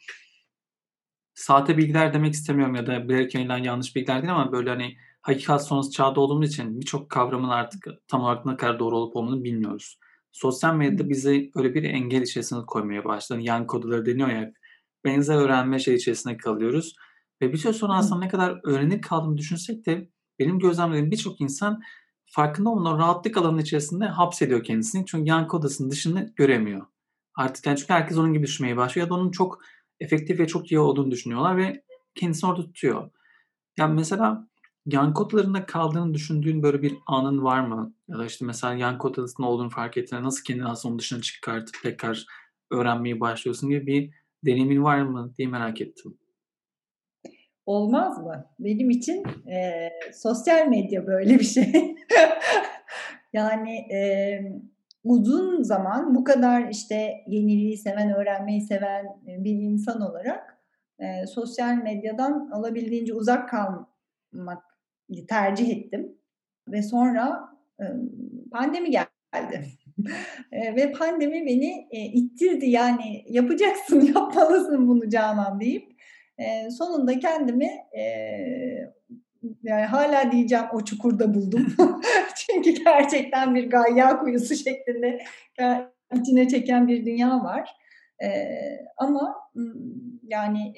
sahte 1.33 1.77
bilgiler 1.77 2.13
demek 2.13 2.33
istemiyorum 2.33 2.75
ya 2.75 2.87
da 2.87 3.09
bilerek 3.09 3.35
yayınlanan 3.35 3.63
yanlış 3.63 3.95
bilgiler 3.95 4.21
değil 4.21 4.33
ama 4.33 4.51
böyle 4.51 4.69
hani 4.69 4.97
hakikat 5.21 5.67
sonrası 5.67 5.91
çağda 5.91 6.19
olduğumuz 6.19 6.49
için 6.49 6.81
birçok 6.81 7.09
kavramın 7.09 7.49
artık 7.49 7.87
tam 8.07 8.21
olarak 8.21 8.45
ne 8.45 8.57
kadar 8.57 8.79
doğru 8.79 8.97
olup 8.97 9.15
olmadığını 9.15 9.43
bilmiyoruz. 9.43 9.99
Sosyal 10.31 10.75
medyada 10.75 11.09
bizi 11.09 11.51
böyle 11.55 11.73
bir 11.73 11.83
engel 11.83 12.21
içerisine 12.21 12.59
koymaya 12.67 13.05
başladı. 13.05 13.39
Yan 13.41 13.67
koduları 13.67 14.05
deniyor 14.05 14.29
ya 14.29 14.53
benzer 15.05 15.35
öğrenme 15.35 15.79
şey 15.79 15.95
içerisinde 15.95 16.37
kalıyoruz. 16.37 16.95
Ve 17.43 17.53
bir 17.53 17.57
süre 17.57 17.73
sonra 17.73 17.93
aslında 17.93 18.19
ne 18.19 18.27
kadar 18.27 18.59
öğrenir 18.63 19.01
kaldığını 19.01 19.37
düşünsek 19.37 19.85
de 19.85 20.09
benim 20.39 20.59
gözlemlediğim 20.59 21.11
birçok 21.11 21.41
insan 21.41 21.81
farkında 22.25 22.69
olmadan 22.69 22.97
rahatlık 22.97 23.37
alanının 23.37 23.61
içerisinde 23.61 24.05
hapsediyor 24.05 24.63
kendisini. 24.63 25.05
Çünkü 25.05 25.29
yan 25.29 25.47
kodasının 25.47 25.91
dışını 25.91 26.33
göremiyor. 26.35 26.85
Artık 27.35 27.65
yani 27.65 27.77
çünkü 27.77 27.93
herkes 27.93 28.17
onun 28.17 28.33
gibi 28.33 28.43
düşünmeye 28.43 28.77
başlıyor 28.77 29.07
ya 29.07 29.09
da 29.09 29.15
onun 29.15 29.31
çok 29.31 29.61
efektif 29.99 30.39
ve 30.39 30.47
çok 30.47 30.71
iyi 30.71 30.79
olduğunu 30.79 31.11
düşünüyorlar 31.11 31.57
ve 31.57 31.83
kendisini 32.15 32.49
orada 32.49 32.61
tutuyor. 32.61 33.09
Yani 33.77 33.93
mesela 33.93 34.47
yan 34.85 35.13
kodlarında 35.13 35.65
kaldığını 35.65 36.13
düşündüğün 36.13 36.63
böyle 36.63 36.81
bir 36.81 36.97
anın 37.07 37.43
var 37.43 37.67
mı? 37.67 37.93
Ya 38.07 38.17
da 38.17 38.25
işte 38.25 38.45
mesela 38.45 38.73
yan 38.73 38.97
kod 38.97 39.15
adasında 39.15 39.47
olduğunu 39.47 39.69
fark 39.69 39.97
ettiğinde 39.97 40.25
nasıl 40.25 40.43
kendini 40.43 40.67
aslında 40.67 40.91
onun 40.91 40.99
dışına 40.99 41.21
çıkartıp 41.21 41.75
tekrar 41.83 42.25
öğrenmeye 42.71 43.19
başlıyorsun 43.19 43.69
gibi 43.69 43.87
bir 43.87 44.11
deneyimin 44.45 44.83
var 44.83 45.01
mı 45.01 45.33
diye 45.37 45.47
merak 45.47 45.81
ettim. 45.81 46.17
Olmaz 47.65 48.17
mı? 48.17 48.45
Benim 48.59 48.89
için 48.89 49.23
e, 49.47 49.89
sosyal 50.13 50.67
medya 50.67 51.07
böyle 51.07 51.39
bir 51.39 51.43
şey. 51.43 51.95
yani 53.33 53.75
e, 53.75 53.99
uzun 55.03 55.63
zaman 55.63 56.15
bu 56.15 56.23
kadar 56.23 56.69
işte 56.69 57.13
yeniliği 57.27 57.77
seven, 57.77 58.13
öğrenmeyi 58.13 58.61
seven 58.61 59.05
bir 59.25 59.51
insan 59.51 60.01
olarak 60.01 60.57
e, 60.99 61.27
sosyal 61.27 61.75
medyadan 61.75 62.49
alabildiğince 62.53 63.13
uzak 63.13 63.49
kalmak 63.49 64.63
tercih 65.29 65.77
ettim. 65.77 66.17
Ve 66.67 66.81
sonra 66.81 67.49
e, 67.79 67.83
pandemi 68.51 68.91
geldi. 68.91 69.65
e, 70.51 70.75
ve 70.75 70.91
pandemi 70.91 71.45
beni 71.45 71.87
e, 71.91 71.99
ittirdi 71.99 72.69
yani 72.69 73.25
yapacaksın, 73.29 74.01
yapmalısın 74.15 74.87
bunu 74.87 75.09
Canan 75.09 75.59
deyip 75.59 75.92
e, 76.37 76.71
sonunda 76.71 77.19
kendimi 77.19 77.69
e, 77.97 78.03
yani 79.63 79.85
hala 79.85 80.31
diyeceğim 80.31 80.65
o 80.73 80.83
çukurda 80.83 81.33
buldum. 81.33 81.75
Çünkü 82.35 82.71
gerçekten 82.71 83.55
bir 83.55 83.69
gayya 83.69 84.19
kuyusu 84.19 84.55
şeklinde 84.55 85.23
içine 86.15 86.47
çeken 86.47 86.87
bir 86.87 87.05
dünya 87.05 87.43
var. 87.43 87.69
E, 88.23 88.29
ama 88.97 89.35
yani 90.23 90.73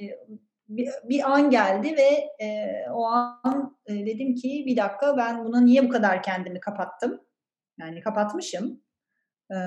bir, 0.69 0.89
bir 1.03 1.31
an 1.31 1.49
geldi 1.49 1.95
ve 1.97 2.45
e, 2.45 2.69
o 2.91 3.05
an 3.05 3.77
e, 3.87 3.93
dedim 4.05 4.35
ki 4.35 4.63
bir 4.67 4.77
dakika 4.77 5.17
ben 5.17 5.45
buna 5.45 5.61
niye 5.61 5.83
bu 5.83 5.89
kadar 5.89 6.23
kendimi 6.23 6.59
kapattım? 6.59 7.21
Yani 7.79 8.01
kapatmışım. 8.01 8.81
E, 9.51 9.57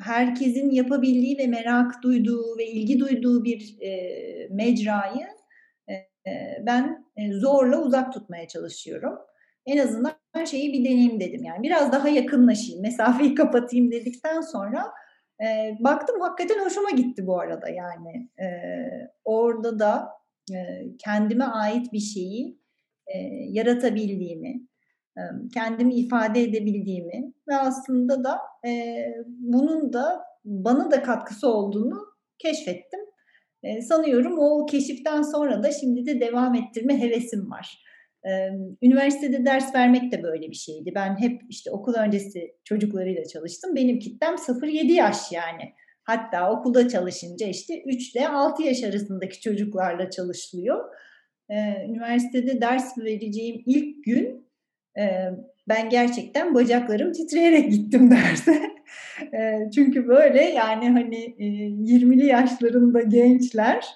herkesin 0.00 0.70
yapabildiği 0.70 1.38
ve 1.38 1.46
merak 1.46 2.02
duyduğu 2.02 2.58
ve 2.58 2.66
ilgi 2.66 3.00
duyduğu 3.00 3.44
bir 3.44 3.76
e, 3.80 3.92
mecrayı 4.50 5.26
e, 6.26 6.32
ben 6.66 7.06
e, 7.16 7.32
zorla 7.32 7.82
uzak 7.82 8.12
tutmaya 8.12 8.48
çalışıyorum. 8.48 9.18
En 9.66 9.78
azından 9.78 10.14
şeyi 10.50 10.72
bir 10.72 10.84
deneyim 10.84 11.20
dedim. 11.20 11.44
Yani 11.44 11.62
biraz 11.62 11.92
daha 11.92 12.08
yakınlaşayım, 12.08 12.82
mesafeyi 12.82 13.34
kapatayım 13.34 13.92
dedikten 13.92 14.40
sonra 14.40 14.92
e, 15.42 15.76
baktım 15.80 16.20
hakikaten 16.20 16.64
hoşuma 16.64 16.90
gitti 16.90 17.26
bu 17.26 17.40
arada 17.40 17.68
yani. 17.68 18.28
E, 18.40 18.46
orada 19.24 19.78
da 19.78 20.08
e, 20.52 20.56
kendime 20.98 21.44
ait 21.44 21.92
bir 21.92 22.00
şeyi 22.00 22.58
e, 23.06 23.18
yaratabildiğimi, 23.48 24.48
e, 24.48 24.60
kendimi 25.54 25.94
ifade 25.94 26.42
edebildiğimi 26.42 27.32
ve 27.48 27.56
aslında 27.56 28.24
da 28.24 28.38
e, 28.66 29.04
bunun 29.26 29.92
da 29.92 30.22
bana 30.44 30.90
da 30.90 31.02
katkısı 31.02 31.48
olduğunu 31.48 31.98
keşfettim. 32.38 33.00
E, 33.62 33.82
sanıyorum 33.82 34.38
o 34.38 34.66
keşiften 34.66 35.22
sonra 35.22 35.62
da 35.62 35.72
şimdi 35.72 36.06
de 36.06 36.20
devam 36.20 36.54
ettirme 36.54 37.00
hevesim 37.00 37.50
var. 37.50 37.82
Üniversitede 38.82 39.44
ders 39.44 39.74
vermek 39.74 40.12
de 40.12 40.22
böyle 40.22 40.50
bir 40.50 40.56
şeydi. 40.56 40.92
Ben 40.94 41.20
hep 41.20 41.42
işte 41.48 41.70
okul 41.70 41.94
öncesi 41.94 42.54
çocuklarıyla 42.64 43.24
çalıştım. 43.24 43.74
Benim 43.74 43.98
kitlem 43.98 44.34
0-7 44.34 44.92
yaş 44.92 45.32
yani. 45.32 45.72
Hatta 46.04 46.50
okulda 46.50 46.88
çalışınca 46.88 47.46
işte 47.46 47.82
3 47.86 48.14
ile 48.14 48.28
6 48.28 48.62
yaş 48.62 48.82
arasındaki 48.82 49.40
çocuklarla 49.40 50.10
çalışılıyor. 50.10 50.84
Üniversitede 51.88 52.60
ders 52.60 52.98
vereceğim 52.98 53.62
ilk 53.66 54.04
gün 54.04 54.51
ben 55.68 55.90
gerçekten 55.90 56.54
bacaklarım 56.54 57.12
titreyerek 57.12 57.70
gittim 57.70 58.10
derse. 58.10 58.62
Çünkü 59.74 60.08
böyle 60.08 60.42
yani 60.42 60.90
hani 60.90 61.16
20'li 61.16 62.26
yaşlarında 62.26 63.02
gençler 63.02 63.86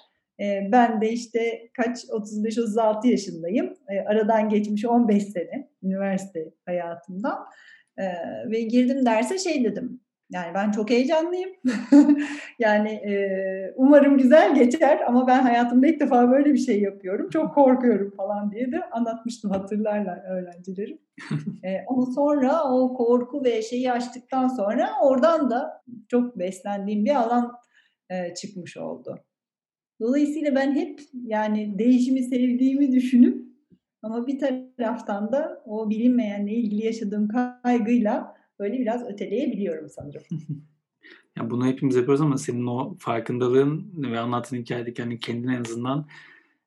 ben 0.71 1.01
de 1.01 1.09
işte 1.09 1.69
kaç 1.73 2.03
35-36 2.03 3.07
yaşındayım. 3.07 3.73
aradan 4.07 4.49
geçmiş 4.49 4.85
15 4.85 5.23
sene 5.23 5.69
üniversite 5.83 6.39
hayatımdan. 6.65 7.37
ve 8.51 8.61
girdim 8.61 9.05
derse 9.05 9.37
şey 9.37 9.63
dedim. 9.63 10.01
Yani 10.29 10.53
ben 10.53 10.71
çok 10.71 10.89
heyecanlıyım. 10.89 11.49
yani 12.59 12.89
e, 12.89 13.73
umarım 13.75 14.17
güzel 14.17 14.55
geçer 14.55 14.99
ama 15.07 15.27
ben 15.27 15.41
hayatımda 15.41 15.87
ilk 15.87 15.99
defa 15.99 16.31
böyle 16.31 16.53
bir 16.53 16.57
şey 16.57 16.81
yapıyorum. 16.81 17.29
Çok 17.29 17.55
korkuyorum 17.55 18.11
falan 18.17 18.51
diye 18.51 18.71
de 18.71 18.89
anlatmıştım 18.89 19.51
hatırlarlar 19.51 20.17
öğrencilerim. 20.29 20.99
e, 21.63 21.85
ama 21.89 22.05
sonra 22.05 22.63
o 22.63 22.93
korku 22.93 23.43
ve 23.43 23.61
şeyi 23.61 23.91
açtıktan 23.91 24.47
sonra 24.47 24.89
oradan 25.03 25.49
da 25.49 25.83
çok 26.07 26.39
beslendiğim 26.39 27.05
bir 27.05 27.15
alan 27.15 27.51
e, 28.09 28.33
çıkmış 28.33 28.77
oldu. 28.77 29.19
Dolayısıyla 30.01 30.55
ben 30.55 30.75
hep 30.75 31.01
yani 31.25 31.79
değişimi 31.79 32.23
sevdiğimi 32.23 32.91
düşünüp 32.91 33.47
ama 34.01 34.27
bir 34.27 34.39
taraftan 34.39 35.31
da 35.31 35.63
o 35.65 35.89
bilinmeyenle 35.89 36.53
ilgili 36.53 36.85
yaşadığım 36.85 37.27
kaygıyla 37.27 38.36
böyle 38.59 38.79
biraz 38.79 39.09
öteleyebiliyorum 39.09 39.89
sanırım. 39.89 40.23
ya 41.37 41.49
bunu 41.49 41.67
hepimiz 41.67 41.95
yapıyoruz 41.95 42.21
ama 42.21 42.37
senin 42.37 42.67
o 42.67 42.95
farkındalığın 42.99 43.93
ve 44.11 44.19
anlattığın 44.19 44.57
hikayedeki 44.57 45.01
hani 45.01 45.19
kendine 45.19 45.55
en 45.55 45.61
azından 45.61 46.07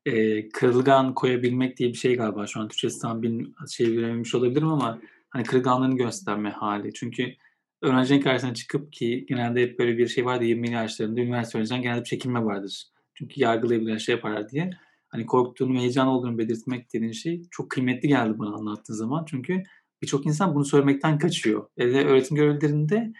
e, 0.05 0.49
kırılgan 0.49 1.13
koyabilmek 1.13 1.77
diye 1.77 1.89
bir 1.89 1.97
şey 1.97 2.15
galiba 2.15 2.47
şu 2.47 2.59
an 2.59 2.67
Türkçesi 2.67 3.01
tam 3.01 3.21
bir 3.21 3.47
şey 3.69 3.97
verememiş 3.97 4.35
olabilirim 4.35 4.67
ama 4.67 5.01
hani 5.29 5.43
kırılganlığını 5.43 5.97
gösterme 5.97 6.49
hali. 6.49 6.93
Çünkü 6.93 7.35
öğrencinin 7.81 8.21
karşısına 8.21 8.53
çıkıp 8.53 8.93
ki 8.93 9.25
genelde 9.29 9.61
hep 9.61 9.79
böyle 9.79 9.97
bir 9.97 10.07
şey 10.07 10.25
vardı 10.25 10.43
20'li 10.45 10.73
yaşlarında 10.73 11.21
üniversite 11.21 11.57
öğrencilerinde 11.57 11.83
genelde 11.83 12.01
bir 12.01 12.05
çekinme 12.05 12.45
vardır. 12.45 12.83
Çünkü 13.13 13.41
yargılayabilirler, 13.41 13.99
şey 13.99 14.15
yaparlar 14.15 14.49
diye. 14.49 14.69
Hani 15.09 15.25
korktuğunu, 15.25 15.79
heyecan 15.79 16.07
olduğunu 16.07 16.37
belirtmek 16.37 16.93
dediğin 16.93 17.11
şey 17.11 17.41
çok 17.51 17.71
kıymetli 17.71 18.07
geldi 18.07 18.39
bana 18.39 18.55
anlattığın 18.55 18.93
zaman. 18.93 19.25
Çünkü 19.25 19.63
birçok 20.01 20.25
insan 20.25 20.55
bunu 20.55 20.65
söylemekten 20.65 21.17
kaçıyor. 21.17 21.67
Ve 21.77 22.05
öğretim 22.05 22.37
görevlilerinde 22.37 23.13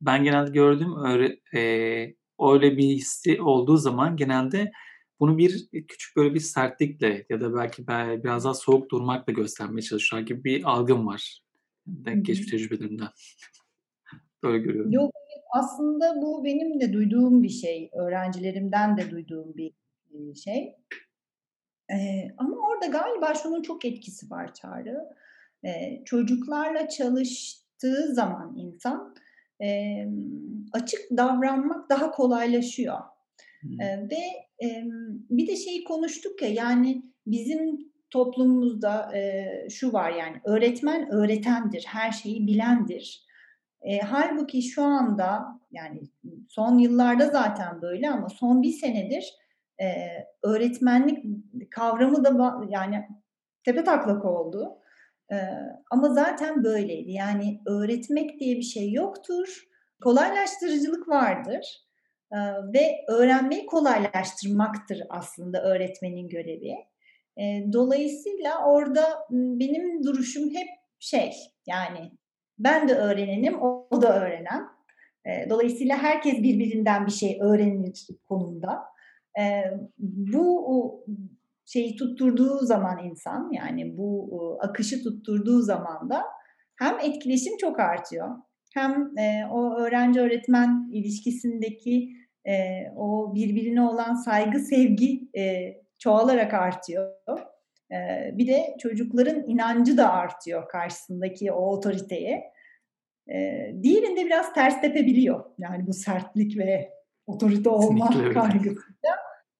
ben 0.00 0.24
genelde 0.24 0.50
gördüğüm 0.50 1.04
öyle, 1.04 1.36
e, 1.54 1.60
öyle 2.40 2.76
bir 2.76 2.84
hissi 2.84 3.42
olduğu 3.42 3.76
zaman 3.76 4.16
genelde 4.16 4.72
bunu 5.20 5.38
bir 5.38 5.68
küçük 5.88 6.16
böyle 6.16 6.34
bir 6.34 6.40
sertlikle 6.40 7.26
ya 7.30 7.40
da 7.40 7.54
belki 7.54 7.86
biraz 7.88 8.44
daha 8.44 8.54
soğuk 8.54 8.90
durmakla 8.90 9.32
göstermeye 9.32 9.82
çalışıyorlar 9.82 10.26
gibi 10.26 10.44
bir 10.44 10.64
algım 10.64 11.06
var. 11.06 11.42
Ben 11.86 12.22
geçmiş 12.22 12.50
tecrübelerimden. 12.50 13.08
Böyle 14.42 14.58
görüyorum. 14.58 14.92
Yok 14.92 15.12
aslında 15.50 16.22
bu 16.22 16.44
benim 16.44 16.80
de 16.80 16.92
duyduğum 16.92 17.42
bir 17.42 17.48
şey. 17.48 17.90
Öğrencilerimden 17.92 18.96
de 18.96 19.10
duyduğum 19.10 19.56
bir 19.56 19.72
şey. 20.34 20.74
Ee, 21.92 22.28
ama 22.38 22.56
orada 22.56 22.86
galiba 22.86 23.34
şunun 23.34 23.62
çok 23.62 23.84
etkisi 23.84 24.30
var 24.30 24.54
Çağrı. 24.54 25.08
Ee, 25.64 26.02
çocuklarla 26.04 26.88
çalıştığı 26.88 28.14
zaman 28.14 28.56
insan 28.56 29.14
e, 29.62 29.98
açık 30.72 31.00
davranmak 31.16 31.90
daha 31.90 32.10
kolaylaşıyor. 32.10 32.98
Hmm. 33.60 33.80
E, 33.80 34.08
ve 34.10 34.20
e, 34.66 34.84
bir 35.30 35.46
de 35.46 35.56
şeyi 35.56 35.84
konuştuk 35.84 36.42
ya 36.42 36.48
yani 36.48 37.02
bizim 37.26 37.78
toplumumuzda 38.10 39.16
e, 39.16 39.44
şu 39.70 39.92
var 39.92 40.10
yani 40.10 40.36
öğretmen 40.44 41.12
öğretendir, 41.12 41.84
her 41.86 42.12
şeyi 42.12 42.46
bilendir. 42.46 43.26
E, 43.82 43.98
halbuki 43.98 44.62
şu 44.62 44.82
anda 44.82 45.60
yani 45.70 46.02
son 46.48 46.78
yıllarda 46.78 47.26
zaten 47.26 47.82
böyle 47.82 48.10
ama 48.10 48.28
son 48.28 48.62
bir 48.62 48.72
senedir 48.72 49.34
e, 49.80 49.86
öğretmenlik 50.42 51.24
kavramı 51.70 52.24
da 52.24 52.60
yani 52.68 53.06
tepe 53.64 53.84
taklak 53.84 54.24
oldu. 54.24 54.78
E, 55.32 55.36
ama 55.90 56.08
zaten 56.08 56.64
böyleydi. 56.64 57.12
Yani 57.12 57.60
öğretmek 57.66 58.40
diye 58.40 58.56
bir 58.56 58.62
şey 58.62 58.92
yoktur. 58.92 59.64
Kolaylaştırıcılık 60.02 61.08
vardır. 61.08 61.86
E, 62.32 62.38
ve 62.74 63.04
öğrenmeyi 63.08 63.66
kolaylaştırmaktır 63.66 65.02
aslında 65.08 65.62
öğretmenin 65.62 66.28
görevi. 66.28 66.74
E, 67.36 67.72
dolayısıyla 67.72 68.64
orada 68.66 69.26
benim 69.30 70.04
duruşum 70.04 70.50
hep 70.54 70.68
şey 70.98 71.32
yani 71.66 72.12
ben 72.58 72.88
de 72.88 72.94
öğrenenim, 72.94 73.62
o, 73.62 74.02
da 74.02 74.20
öğrenen. 74.20 74.68
Dolayısıyla 75.50 75.98
herkes 75.98 76.42
birbirinden 76.42 77.06
bir 77.06 77.12
şey 77.12 77.38
öğrenir 77.40 78.06
konumda. 78.28 78.84
Bu 79.98 81.04
şeyi 81.72 81.96
tutturduğu 81.96 82.58
zaman 82.58 83.04
insan 83.04 83.50
yani 83.52 83.96
bu 83.96 84.58
akışı 84.60 85.02
tutturduğu 85.02 85.62
zaman 85.62 86.10
da 86.10 86.22
hem 86.78 86.94
etkileşim 87.00 87.56
çok 87.56 87.80
artıyor 87.80 88.28
hem 88.74 89.18
e, 89.18 89.46
o 89.50 89.78
öğrenci 89.78 90.20
öğretmen 90.20 90.90
ilişkisindeki 90.92 92.08
e, 92.44 92.54
o 92.96 93.34
birbirine 93.34 93.82
olan 93.82 94.14
saygı 94.14 94.58
sevgi 94.58 95.28
e, 95.38 95.74
çoğalarak 95.98 96.54
artıyor. 96.54 97.12
E, 97.92 97.96
bir 98.38 98.46
de 98.46 98.76
çocukların 98.82 99.48
inancı 99.48 99.96
da 99.96 100.12
artıyor 100.12 100.68
karşısındaki 100.68 101.52
o 101.52 101.76
otoriteye. 101.76 102.42
E, 103.30 103.36
diğerinde 103.82 104.26
biraz 104.26 104.54
ters 104.54 104.80
tepebiliyor. 104.80 105.44
Yani 105.58 105.86
bu 105.86 105.92
sertlik 105.92 106.58
ve 106.58 106.90
otorite 107.26 107.68
olma 107.68 108.10
kaygısıyla 108.34 109.16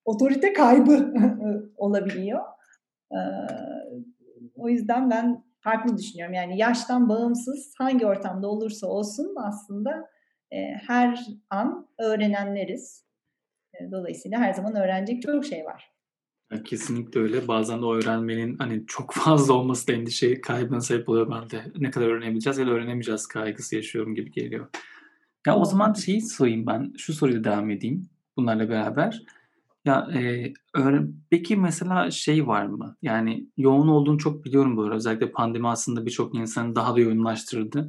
otorite 0.09 0.53
kaybı 0.53 1.15
olabiliyor. 1.77 2.41
E, 3.13 3.19
o 4.55 4.69
yüzden 4.69 5.11
ben 5.11 5.45
farklı 5.61 5.99
düşünüyorum. 5.99 6.35
Yani 6.35 6.59
yaştan 6.59 7.09
bağımsız 7.09 7.75
hangi 7.79 8.07
ortamda 8.07 8.49
olursa 8.49 8.87
olsun 8.87 9.35
aslında 9.37 10.09
e, 10.53 10.57
her 10.87 11.27
an 11.51 11.89
öğrenenleriz. 11.99 13.05
E, 13.75 13.91
dolayısıyla 13.93 14.39
her 14.39 14.53
zaman 14.53 14.77
öğrenecek 14.77 15.23
çok 15.23 15.45
şey 15.45 15.65
var. 15.65 15.93
Kesinlikle 16.65 17.21
öyle. 17.21 17.49
Bazen 17.49 17.83
de 17.83 17.85
o 17.85 17.95
öğrenmenin 17.95 18.57
hani 18.59 18.87
çok 18.87 19.13
fazla 19.15 19.55
olması 19.55 19.89
da 19.89 19.93
endişe 19.93 20.41
kaybına 20.41 20.81
sebep 20.81 21.09
oluyor 21.09 21.31
bende. 21.31 21.65
Ne 21.77 21.91
kadar 21.91 22.07
öğrenebileceğiz 22.07 22.59
ya 22.59 22.67
da 22.67 22.71
öğrenemeyeceğiz 22.71 23.27
kaygısı 23.27 23.77
yaşıyorum 23.77 24.15
gibi 24.15 24.31
geliyor. 24.31 24.69
Ya 25.47 25.57
o 25.57 25.65
zaman 25.65 25.93
şeyi 25.93 26.23
sorayım 26.23 26.67
ben. 26.67 26.93
Şu 26.99 27.13
soruyu 27.13 27.45
devam 27.45 27.71
edeyim 27.71 28.09
bunlarla 28.37 28.69
beraber. 28.69 29.23
Ya 29.89 30.09
e, 30.15 30.53
öğren 30.75 31.15
peki 31.31 31.57
mesela 31.57 32.11
şey 32.11 32.47
var 32.47 32.67
mı? 32.67 32.97
Yani 33.03 33.47
yoğun 33.57 33.89
olduğunu 33.89 34.19
çok 34.19 34.45
biliyorum 34.45 34.77
bu 34.77 34.83
arada. 34.83 34.97
Özellikle 34.97 35.33
pandemi 35.33 35.69
aslında 35.69 36.07
birçok 36.07 36.35
insanı 36.35 36.75
daha 36.77 36.97
da 36.97 37.01
yoğunlaştırdı. 37.01 37.89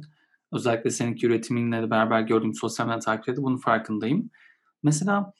Özellikle 0.52 0.90
seninki 0.90 1.26
üretiminle 1.26 1.82
de 1.82 1.90
beraber 1.90 2.20
gördüğüm 2.20 2.54
sosyal 2.54 2.86
medya 2.86 2.98
takipleri 2.98 3.36
bunun 3.36 3.56
farkındayım. 3.56 4.30
Mesela 4.82 5.32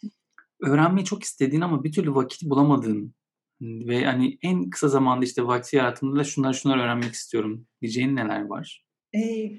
öğrenmeyi 0.63 1.05
çok 1.05 1.23
istediğin 1.23 1.63
ama 1.63 1.85
bir 1.85 1.93
türlü 1.93 2.15
vakit 2.15 2.51
bulamadığın 2.51 3.15
ve 3.61 4.05
hani 4.05 4.39
en 4.43 4.71
kısa 4.71 4.89
zamanda 4.89 5.25
işte 5.25 5.47
vakti 5.47 5.77
yarattığımda 5.77 6.25
şunları 6.25 6.55
şunları 6.55 6.81
öğrenmek 6.81 7.13
istiyorum 7.13 7.67
diyeceğin 7.83 8.17
neler 8.17 8.47
var? 8.47 8.85
Ee, 9.15 9.51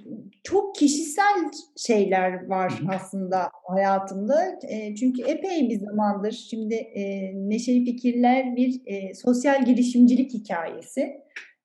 çok 0.44 0.76
kişisel 0.76 1.52
şeyler 1.78 2.48
var 2.48 2.82
aslında 2.90 3.50
hayatımda. 3.68 4.60
E, 4.70 4.96
çünkü 4.96 5.22
epey 5.22 5.70
bir 5.70 5.80
zamandır 5.80 6.32
şimdi 6.32 6.76
e, 6.76 7.32
Neşeli 7.50 7.86
Fikirler 7.86 8.56
bir 8.56 8.82
e, 8.86 9.14
sosyal 9.14 9.66
girişimcilik 9.66 10.34
hikayesi. 10.34 11.02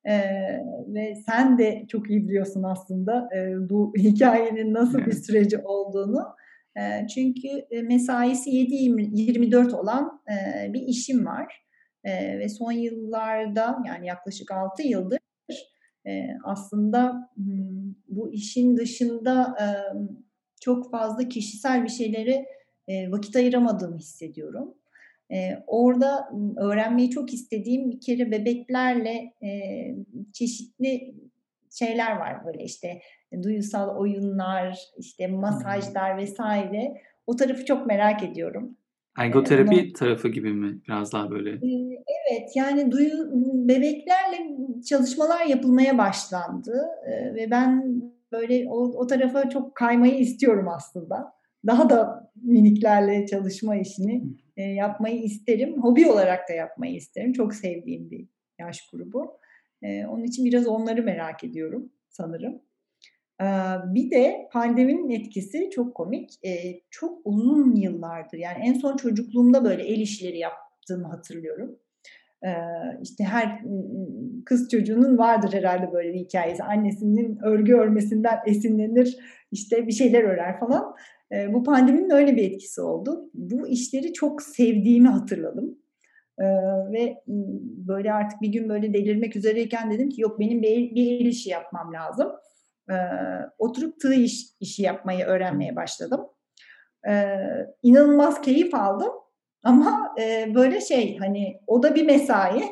E, 0.04 0.14
ve 0.86 1.14
sen 1.26 1.58
de 1.58 1.84
çok 1.88 2.10
iyi 2.10 2.28
biliyorsun 2.28 2.62
aslında 2.62 3.28
e, 3.36 3.70
bu 3.70 3.92
hikayenin 3.98 4.74
nasıl 4.74 4.98
bir 4.98 5.12
süreci 5.12 5.58
olduğunu. 5.58 6.22
E, 6.76 7.06
çünkü 7.06 7.48
e, 7.70 7.82
mesaisi 7.82 8.50
7-24 8.50 9.76
olan 9.76 10.22
e, 10.30 10.72
bir 10.72 10.82
işim 10.82 11.26
var. 11.26 11.66
E, 12.04 12.38
ve 12.38 12.48
son 12.48 12.72
yıllarda 12.72 13.78
yani 13.86 14.06
yaklaşık 14.06 14.50
6 14.50 14.82
yıldır 14.82 15.16
e, 15.16 15.25
aslında 16.44 17.30
bu 18.08 18.32
işin 18.32 18.76
dışında 18.76 19.56
çok 20.60 20.90
fazla 20.90 21.28
kişisel 21.28 21.84
bir 21.84 21.88
şeylere 21.88 22.46
vakit 22.88 23.36
ayıramadığımı 23.36 23.96
hissediyorum. 23.96 24.74
Orada 25.66 26.30
öğrenmeyi 26.56 27.10
çok 27.10 27.34
istediğim 27.34 27.90
bir 27.90 28.00
kere 28.00 28.30
bebeklerle 28.30 29.32
çeşitli 30.32 31.14
şeyler 31.70 32.16
var 32.16 32.46
böyle 32.46 32.64
işte 32.64 33.00
duyusal 33.42 33.96
oyunlar, 33.96 34.78
işte 34.98 35.26
masajlar 35.26 36.16
vesaire. 36.16 37.02
O 37.26 37.36
tarafı 37.36 37.64
çok 37.64 37.86
merak 37.86 38.22
ediyorum. 38.22 38.76
Ergoterapi 39.16 39.82
Onu, 39.84 39.92
tarafı 39.92 40.28
gibi 40.28 40.52
mi? 40.52 40.80
Biraz 40.88 41.12
daha 41.12 41.30
böyle. 41.30 41.50
Evet 41.50 42.50
yani 42.54 42.92
duyu 42.92 43.12
bebeklerle 43.68 44.38
çalışmalar 44.88 45.46
yapılmaya 45.46 45.98
başlandı 45.98 46.88
ve 47.34 47.50
ben 47.50 48.02
böyle 48.32 48.68
o, 48.68 48.76
o 48.76 49.06
tarafa 49.06 49.48
çok 49.50 49.74
kaymayı 49.74 50.18
istiyorum 50.18 50.68
aslında. 50.68 51.32
Daha 51.66 51.90
da 51.90 52.30
miniklerle 52.42 53.26
çalışma 53.26 53.76
işini 53.76 54.24
e, 54.56 54.62
yapmayı 54.62 55.22
isterim. 55.22 55.82
Hobi 55.82 56.06
olarak 56.06 56.48
da 56.48 56.52
yapmayı 56.52 56.94
isterim. 56.94 57.32
Çok 57.32 57.54
sevdiğim 57.54 58.10
bir 58.10 58.28
yaş 58.58 58.90
grubu. 58.90 59.38
E, 59.82 60.06
onun 60.06 60.24
için 60.24 60.44
biraz 60.44 60.66
onları 60.66 61.02
merak 61.02 61.44
ediyorum 61.44 61.92
sanırım. 62.08 62.62
Bir 63.94 64.10
de 64.10 64.48
pandeminin 64.52 65.10
etkisi 65.10 65.70
çok 65.70 65.94
komik. 65.94 66.30
Çok 66.90 67.20
uzun 67.24 67.74
yıllardır 67.74 68.38
yani 68.38 68.58
en 68.64 68.74
son 68.74 68.96
çocukluğumda 68.96 69.64
böyle 69.64 69.82
el 69.82 70.00
işleri 70.00 70.38
yaptığımı 70.38 71.08
hatırlıyorum. 71.08 71.78
İşte 73.02 73.24
her 73.24 73.62
kız 74.44 74.68
çocuğunun 74.68 75.18
vardır 75.18 75.52
herhalde 75.52 75.92
böyle 75.92 76.12
bir 76.12 76.18
hikayesi. 76.18 76.62
Annesinin 76.62 77.38
örgü 77.44 77.74
örmesinden 77.74 78.38
esinlenir, 78.46 79.16
işte 79.52 79.86
bir 79.86 79.92
şeyler 79.92 80.22
örer 80.22 80.60
falan. 80.60 80.94
Bu 81.48 81.64
pandeminin 81.64 82.10
öyle 82.10 82.36
bir 82.36 82.52
etkisi 82.52 82.80
oldu. 82.80 83.30
Bu 83.34 83.68
işleri 83.68 84.12
çok 84.12 84.42
sevdiğimi 84.42 85.08
hatırladım. 85.08 85.78
ve 86.92 87.22
böyle 87.86 88.12
artık 88.12 88.42
bir 88.42 88.48
gün 88.48 88.68
böyle 88.68 88.94
delirmek 88.94 89.36
üzereyken 89.36 89.90
dedim 89.90 90.08
ki 90.08 90.20
yok 90.20 90.40
benim 90.40 90.62
bir 90.62 90.94
bir 90.94 91.20
el 91.20 91.26
işi 91.26 91.50
yapmam 91.50 91.92
lazım 91.92 92.28
e, 92.90 92.96
oturup 93.58 94.00
tığ 94.00 94.14
iş, 94.14 94.46
işi 94.60 94.82
yapmayı 94.82 95.24
öğrenmeye 95.24 95.76
başladım. 95.76 96.20
E, 97.08 97.36
inanılmaz 97.82 98.40
keyif 98.40 98.74
aldım. 98.74 99.12
Ama 99.66 100.14
e, 100.20 100.54
böyle 100.54 100.80
şey 100.80 101.18
hani 101.18 101.60
o 101.66 101.82
da 101.82 101.94
bir 101.94 102.06
mesai. 102.06 102.62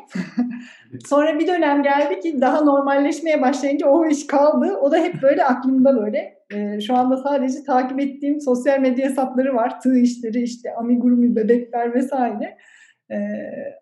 Sonra 1.06 1.38
bir 1.38 1.46
dönem 1.46 1.82
geldi 1.82 2.20
ki 2.20 2.40
daha 2.40 2.60
normalleşmeye 2.60 3.42
başlayınca 3.42 3.86
o 3.86 4.06
iş 4.06 4.26
kaldı. 4.26 4.76
O 4.80 4.92
da 4.92 4.96
hep 4.96 5.22
böyle 5.22 5.44
aklımda 5.44 5.96
böyle. 5.96 6.34
E, 6.54 6.80
şu 6.80 6.94
anda 6.94 7.16
sadece 7.16 7.64
takip 7.64 8.00
ettiğim 8.00 8.40
sosyal 8.40 8.80
medya 8.80 9.08
hesapları 9.08 9.54
var. 9.54 9.80
Tığ 9.80 9.98
işleri 9.98 10.42
işte 10.42 10.74
amigurumi 10.74 11.36
bebekler 11.36 11.94
vesaire. 11.94 12.56
E, 13.10 13.16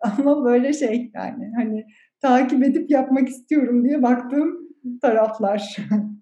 ama 0.01 0.45
böyle 0.45 0.73
şey 0.73 1.11
yani 1.13 1.51
hani 1.55 1.85
takip 2.21 2.63
edip 2.63 2.91
yapmak 2.91 3.29
istiyorum 3.29 3.85
diye 3.85 4.03
baktığım 4.03 4.69
taraflar. 5.01 5.77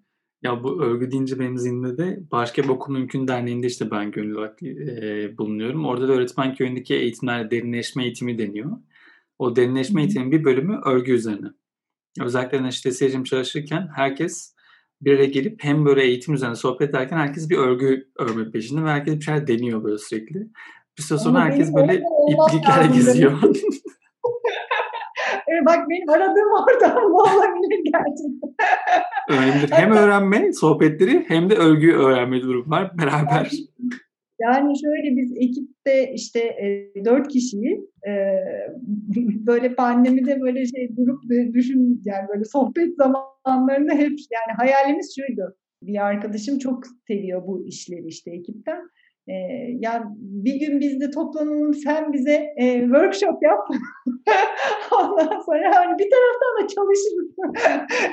Ya 0.42 0.64
bu 0.64 0.82
örgü 0.82 1.10
deyince 1.10 1.38
benim 1.38 1.58
zihnimde 1.58 1.98
de 1.98 2.20
Başka 2.30 2.62
Bir 2.62 2.68
Okul 2.68 2.92
Mümkün 2.92 3.28
Derneği'nde 3.28 3.66
işte 3.66 3.90
ben 3.90 4.10
gönüllü 4.10 4.38
olarak 4.38 4.62
e, 4.62 5.38
bulunuyorum. 5.38 5.84
Orada 5.84 6.08
da 6.08 6.12
öğretmen 6.12 6.54
köyündeki 6.54 6.94
eğitimler 6.94 7.50
derinleşme 7.50 8.04
eğitimi 8.04 8.38
deniyor. 8.38 8.70
O 9.38 9.56
derinleşme 9.56 10.02
eğitiminin 10.02 10.32
bir 10.32 10.44
bölümü 10.44 10.80
örgü 10.84 11.12
üzerine. 11.12 11.46
Özellikle 12.20 12.68
işte 12.68 12.90
seyircim 12.90 13.24
çalışırken 13.24 13.88
herkes 13.96 14.54
bir 15.00 15.14
araya 15.14 15.26
gelip 15.26 15.64
hem 15.64 15.84
böyle 15.86 16.02
eğitim 16.02 16.34
üzerine 16.34 16.54
sohbet 16.54 16.90
ederken 16.90 17.16
herkes 17.16 17.50
bir 17.50 17.56
örgü 17.58 18.08
örme 18.18 18.50
peşinde 18.50 18.84
ve 18.84 18.88
herkes 18.88 19.16
bir 19.16 19.20
şeyler 19.20 19.46
deniyor 19.46 19.84
böyle 19.84 19.98
sürekli. 19.98 20.48
Bir 20.98 21.02
süre 21.02 21.18
sonra 21.18 21.38
Ama 21.38 21.44
herkes 21.44 21.74
böyle 21.74 22.02
iplikler 22.32 22.84
geziyor. 22.94 23.42
E, 25.62 25.66
bak 25.66 25.90
benim 25.90 26.08
aradığım 26.08 26.52
oradan 26.62 27.02
bu 27.12 27.16
olabilir 27.16 27.80
gerçekten. 27.84 28.54
Önemlidir. 29.28 29.70
Hem 29.72 29.92
öğrenme 29.92 30.52
sohbetleri 30.52 31.24
hem 31.28 31.50
de 31.50 31.54
örgü 31.54 31.92
öğrenme 31.92 32.42
durum 32.42 32.70
var 32.70 32.98
beraber. 32.98 33.50
Yani 34.40 34.80
şöyle 34.80 35.16
biz 35.16 35.32
ekipte 35.36 36.12
işte 36.14 36.38
e, 36.38 36.92
dört 37.04 37.28
kişiyiz. 37.28 37.84
E, 38.06 38.12
böyle 39.46 39.74
pandemide 39.74 40.40
böyle 40.40 40.66
şey 40.66 40.96
durup 40.96 41.22
düşün 41.54 42.02
yani 42.04 42.28
böyle 42.28 42.44
sohbet 42.44 42.96
zamanlarında 42.96 43.92
hep 43.92 44.18
yani 44.32 44.56
hayalimiz 44.56 45.14
şuydu. 45.16 45.56
Bir 45.82 46.06
arkadaşım 46.06 46.58
çok 46.58 46.84
seviyor 47.06 47.46
bu 47.46 47.66
işleri 47.66 48.06
işte 48.06 48.30
ekipten. 48.30 48.80
E, 49.28 49.32
ya 49.78 50.04
bir 50.16 50.60
gün 50.60 50.80
biz 50.80 51.00
de 51.00 51.10
toplanalım 51.10 51.74
sen 51.74 52.12
bize 52.12 52.46
e, 52.56 52.80
workshop 52.80 53.42
yap. 53.42 53.58
Ondan 55.00 55.40
sonra 55.40 55.74
hani 55.74 55.98
bir 55.98 56.10
taraftan 56.10 56.62
da 56.62 56.66
çalışırız 56.68 57.30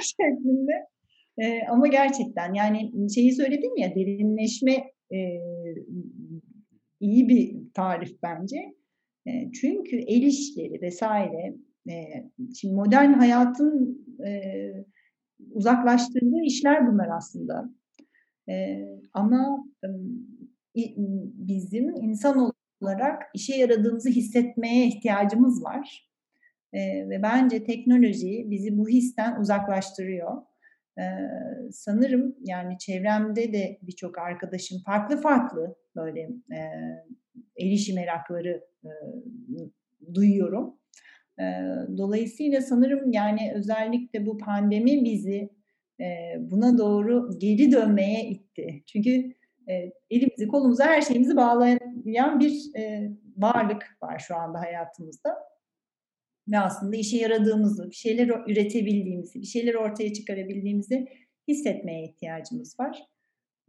şeklinde. 0.21 0.71
E, 1.37 1.67
ama 1.67 1.87
gerçekten 1.87 2.53
yani 2.53 2.91
şeyi 3.15 3.33
söyledim 3.33 3.77
ya 3.77 3.95
derinleşme 3.95 4.73
e, 5.11 5.19
iyi 6.99 7.29
bir 7.29 7.73
tarif 7.73 8.23
bence. 8.23 8.57
E, 9.27 9.51
çünkü 9.51 9.97
el 9.97 10.21
işleri 10.21 10.81
vesaire 10.81 11.55
e, 11.89 11.93
şimdi 12.55 12.75
modern 12.75 13.13
hayatın 13.13 14.05
e, 14.27 14.31
uzaklaştırdığı 15.51 16.43
işler 16.43 16.87
bunlar 16.87 17.09
aslında. 17.17 17.69
E, 18.49 18.85
ama 19.13 19.65
e, 19.83 19.87
bizim 20.75 21.95
insan 21.95 22.51
olarak 22.81 23.21
işe 23.33 23.55
yaradığımızı 23.55 24.09
hissetmeye 24.09 24.87
ihtiyacımız 24.87 25.63
var. 25.63 26.09
E, 26.73 26.79
ve 27.09 27.21
bence 27.23 27.63
teknoloji 27.63 28.45
bizi 28.49 28.77
bu 28.77 28.89
histen 28.89 29.39
uzaklaştırıyor. 29.39 30.49
Ee, 30.99 31.71
sanırım 31.71 32.35
yani 32.45 32.77
çevremde 32.77 33.53
de 33.53 33.79
birçok 33.81 34.17
arkadaşım 34.17 34.77
farklı 34.85 35.21
farklı 35.21 35.75
böyle 35.95 36.19
e, 36.51 36.59
el 37.55 37.71
işi 37.71 37.93
merakları 37.93 38.63
e, 38.83 38.91
duyuyorum. 40.13 40.75
E, 41.39 41.43
dolayısıyla 41.97 42.61
sanırım 42.61 43.11
yani 43.11 43.51
özellikle 43.55 44.25
bu 44.25 44.37
pandemi 44.37 45.03
bizi 45.03 45.49
e, 45.99 46.05
buna 46.39 46.77
doğru 46.77 47.29
geri 47.39 47.71
dönmeye 47.71 48.29
itti. 48.29 48.83
Çünkü 48.85 49.33
e, 49.69 49.91
elimizi 50.09 50.47
kolumuza 50.47 50.85
her 50.85 51.01
şeyimizi 51.01 51.35
bağlayan 51.35 52.39
bir 52.39 52.75
e, 52.77 53.11
varlık 53.37 53.97
var 54.01 54.19
şu 54.19 54.35
anda 54.35 54.59
hayatımızda 54.59 55.49
ve 56.51 56.59
aslında 56.59 56.95
işe 56.95 57.17
yaradığımızı, 57.17 57.89
bir 57.89 57.95
şeyler 57.95 58.27
üretebildiğimizi, 58.47 59.41
bir 59.41 59.45
şeyler 59.45 59.73
ortaya 59.73 60.13
çıkarabildiğimizi 60.13 61.07
hissetmeye 61.47 62.03
ihtiyacımız 62.03 62.79
var. 62.79 63.03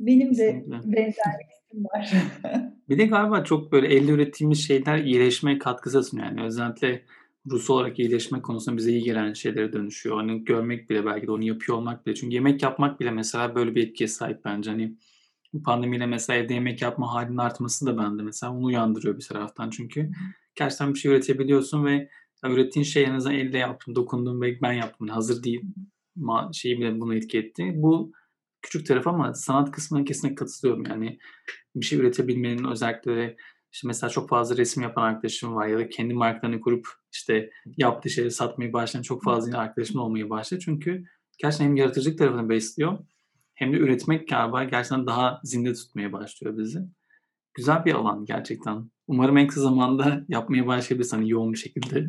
Benim 0.01 0.37
de 0.37 0.65
benzerliklerim 0.67 1.85
var. 1.95 2.13
bir 2.89 2.99
de 2.99 3.07
galiba 3.07 3.45
çok 3.45 3.73
böyle 3.73 3.87
elle 3.87 4.11
ürettiğimiz 4.11 4.67
şeyler 4.67 4.99
iyileşmeye 4.99 5.59
katkısı 5.59 6.05
sunuyor. 6.05 6.29
Yani 6.29 6.43
özellikle 6.43 7.03
Rus 7.51 7.71
olarak 7.71 7.99
iyileşme 7.99 8.43
konusunda 8.43 8.77
bize 8.77 8.91
iyi 8.93 9.03
gelen 9.03 9.33
şeylere 9.33 9.73
dönüşüyor. 9.73 10.17
Hani 10.17 10.45
görmek 10.45 10.91
bile 10.91 11.07
belki 11.07 11.27
de 11.27 11.31
onu 11.31 11.45
yapıyor 11.45 11.79
olmak 11.79 12.07
bile. 12.07 12.15
Çünkü 12.15 12.35
yemek 12.35 12.63
yapmak 12.63 13.01
bile 13.01 13.11
mesela 13.11 13.55
böyle 13.55 13.75
bir 13.75 13.89
etkiye 13.89 14.09
sahip 14.09 14.45
bence. 14.45 14.71
Hani 14.71 14.97
pandemiyle 15.65 16.07
mesela 16.07 16.39
evde 16.39 16.55
yemek 16.55 16.83
yapma 16.83 17.15
halinin 17.15 17.37
artması 17.37 17.87
da 17.87 17.99
bende 17.99 18.23
mesela 18.23 18.53
onu 18.53 18.65
uyandırıyor 18.65 19.19
bir 19.19 19.25
taraftan. 19.25 19.71
Çünkü 19.71 20.11
gerçekten 20.55 20.95
bir 20.95 20.99
şey 20.99 21.13
üretebiliyorsun 21.13 21.85
ve 21.85 22.09
ürettiğin 22.45 22.85
şey 22.85 23.05
en 23.05 23.15
azından 23.15 23.37
elle 23.37 23.59
yaptım, 23.59 23.95
dokundum 23.95 24.43
ve 24.43 24.59
ben 24.63 24.73
yaptım. 24.73 25.07
Yani 25.07 25.15
hazır 25.15 25.43
değil 25.43 25.61
ma 26.17 26.51
şeyi 26.53 26.79
bile 26.79 27.01
bunu 27.01 27.15
etki 27.15 27.39
etti. 27.39 27.73
Bu 27.75 28.13
küçük 28.63 28.87
taraf 28.87 29.07
ama 29.07 29.35
sanat 29.35 29.71
kısmına 29.71 30.05
kesinlikle 30.05 30.35
katılıyorum. 30.35 30.85
Yani 30.89 31.19
bir 31.77 31.87
şey 31.87 31.99
üretebilmenin 31.99 32.65
özellikle 32.65 33.37
işte 33.73 33.87
mesela 33.87 34.11
çok 34.11 34.29
fazla 34.29 34.57
resim 34.57 34.83
yapan 34.83 35.03
arkadaşım 35.03 35.55
var 35.55 35.67
ya 35.67 35.79
da 35.79 35.89
kendi 35.89 36.15
markalarını 36.15 36.61
kurup 36.61 36.87
işte 37.13 37.51
yaptığı 37.77 38.11
şeyleri 38.11 38.31
satmayı 38.33 38.73
başlayan 38.73 39.03
çok 39.03 39.25
fazla 39.25 39.59
arkadaşım 39.59 40.01
olmaya 40.01 40.31
başladı. 40.31 40.61
Çünkü 40.65 41.05
gerçekten 41.43 41.65
hem 41.67 41.77
yaratıcılık 41.77 42.19
tarafını 42.19 42.49
besliyor 42.49 42.99
hem 43.61 43.73
de 43.73 43.77
üretmek 43.77 44.29
galiba 44.29 44.65
gerçekten 44.65 45.07
daha 45.07 45.41
zinde 45.45 45.73
tutmaya 45.73 46.13
başlıyor 46.13 46.59
bizi. 46.59 46.79
Güzel 47.55 47.85
bir 47.85 47.95
alan 47.95 48.25
gerçekten. 48.25 48.91
Umarım 49.07 49.37
en 49.37 49.47
kısa 49.47 49.61
zamanda 49.61 50.21
yapmaya 50.29 50.67
başlayabiliriz 50.67 51.13
hani 51.13 51.31
yoğun 51.31 51.53
bir 51.53 51.59
şekilde. 51.59 52.07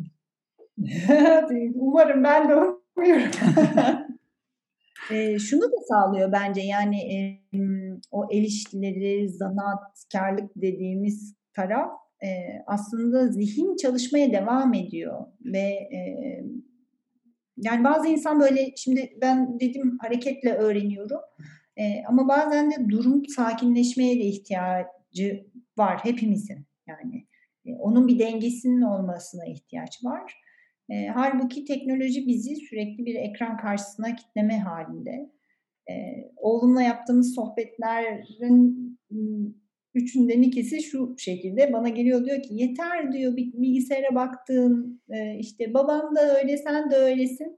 Umarım 1.75 2.23
ben 2.23 2.49
de 2.49 2.55
umuyorum. 2.55 3.31
e, 5.11 5.39
şunu 5.39 5.61
da 5.61 5.77
sağlıyor 5.89 6.31
bence 6.31 6.61
yani 6.61 6.97
e, 6.97 7.41
o 8.11 8.27
el 8.31 8.43
işleri, 8.43 9.29
zanaatkarlık 9.29 10.51
dediğimiz 10.55 11.35
taraf 11.53 11.91
e, 12.23 12.29
aslında 12.67 13.27
zihin 13.27 13.75
çalışmaya 13.75 14.31
devam 14.31 14.73
ediyor 14.73 15.25
ve 15.45 15.67
e, 15.97 15.99
yani 17.61 17.83
bazı 17.83 18.07
insan 18.07 18.39
böyle 18.39 18.73
şimdi 18.77 19.17
ben 19.21 19.59
dedim 19.59 19.97
hareketle 20.01 20.53
öğreniyorum 20.53 21.19
e, 21.77 22.03
ama 22.07 22.27
bazen 22.27 22.71
de 22.71 22.89
durum 22.89 23.25
sakinleşmeye 23.25 24.15
de 24.15 24.23
ihtiyacı 24.23 25.45
var 25.77 25.99
hepimizin 26.03 26.65
yani 26.87 27.27
e, 27.65 27.73
onun 27.73 28.07
bir 28.07 28.19
dengesinin 28.19 28.81
olmasına 28.81 29.45
ihtiyaç 29.45 30.03
var. 30.03 30.33
E, 30.89 31.07
halbuki 31.07 31.65
teknoloji 31.65 32.27
bizi 32.27 32.55
sürekli 32.55 33.05
bir 33.05 33.15
ekran 33.15 33.57
karşısına 33.57 34.15
kitleme 34.15 34.59
halinde. 34.59 35.31
E, 35.89 35.93
oğlumla 36.37 36.81
yaptığımız 36.81 37.35
sohbetlerin 37.35 38.99
üçünden 39.93 40.41
ikisi 40.41 40.83
şu 40.83 41.15
şekilde 41.17 41.73
bana 41.73 41.89
geliyor 41.89 42.25
diyor 42.25 42.41
ki 42.41 42.49
yeter 42.51 43.13
diyor 43.13 43.37
bilgisayara 43.37 44.15
baktığın 44.15 45.01
e, 45.09 45.37
işte 45.39 45.73
babam 45.73 46.15
da 46.15 46.39
öyle 46.39 46.57
sen 46.57 46.91
de 46.91 46.95
öylesin. 46.95 47.57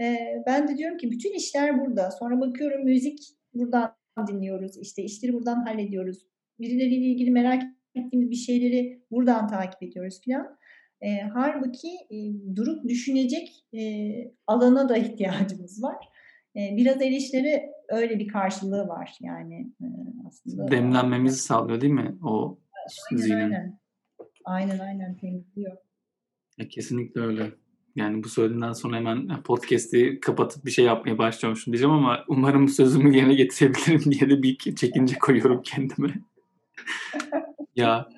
E, 0.00 0.16
ben 0.46 0.68
de 0.68 0.76
diyorum 0.76 0.96
ki 0.96 1.10
bütün 1.10 1.34
işler 1.34 1.80
burada. 1.80 2.10
Sonra 2.10 2.40
bakıyorum 2.40 2.84
müzik 2.84 3.18
buradan 3.54 3.96
dinliyoruz 4.28 4.76
işte 4.78 5.02
işleri 5.02 5.32
buradan 5.32 5.66
hallediyoruz. 5.66 6.26
Birileriyle 6.60 7.06
ilgili 7.06 7.30
merak 7.30 7.62
ettiğimiz 7.94 8.30
bir 8.30 8.36
şeyleri 8.36 9.02
buradan 9.10 9.48
takip 9.48 9.82
ediyoruz 9.82 10.20
filan. 10.24 10.58
E, 11.00 11.20
halbuki 11.20 11.88
e, 12.10 12.16
durup 12.56 12.88
düşünecek 12.88 13.64
e, 13.74 13.80
alana 14.46 14.88
da 14.88 14.96
ihtiyacımız 14.96 15.82
var. 15.82 15.96
E, 16.56 16.76
biraz 16.76 17.02
el 17.02 17.12
işleri 17.12 17.73
öyle 17.88 18.18
bir 18.18 18.28
karşılığı 18.28 18.88
var 18.88 19.16
yani 19.20 19.72
e, 19.82 19.86
aslında. 20.26 20.70
Demlenmemizi 20.70 21.36
sağlıyor 21.36 21.80
değil 21.80 21.92
mi 21.92 22.18
o 22.22 22.58
aynen, 23.10 23.22
zihnin? 23.22 23.40
Aynen. 23.40 23.78
aynen 24.44 24.78
aynen 24.78 25.16
temizliyor. 25.16 25.76
Ya, 26.58 26.68
kesinlikle 26.68 27.20
öyle. 27.20 27.52
Yani 27.96 28.24
bu 28.24 28.28
söylediğinden 28.28 28.72
sonra 28.72 28.96
hemen 28.96 29.42
podcast'i 29.42 30.20
kapatıp 30.20 30.64
bir 30.64 30.70
şey 30.70 30.84
yapmaya 30.84 31.18
başlıyormuşum 31.18 31.72
diyeceğim 31.72 31.94
ama 31.94 32.24
umarım 32.28 32.68
sözümü 32.68 33.16
yerine 33.16 33.34
getirebilirim 33.34 34.12
diye 34.12 34.30
de 34.30 34.42
bir 34.42 34.56
çekince 34.76 35.18
koyuyorum 35.18 35.62
kendime. 35.62 36.14
ya 37.76 38.08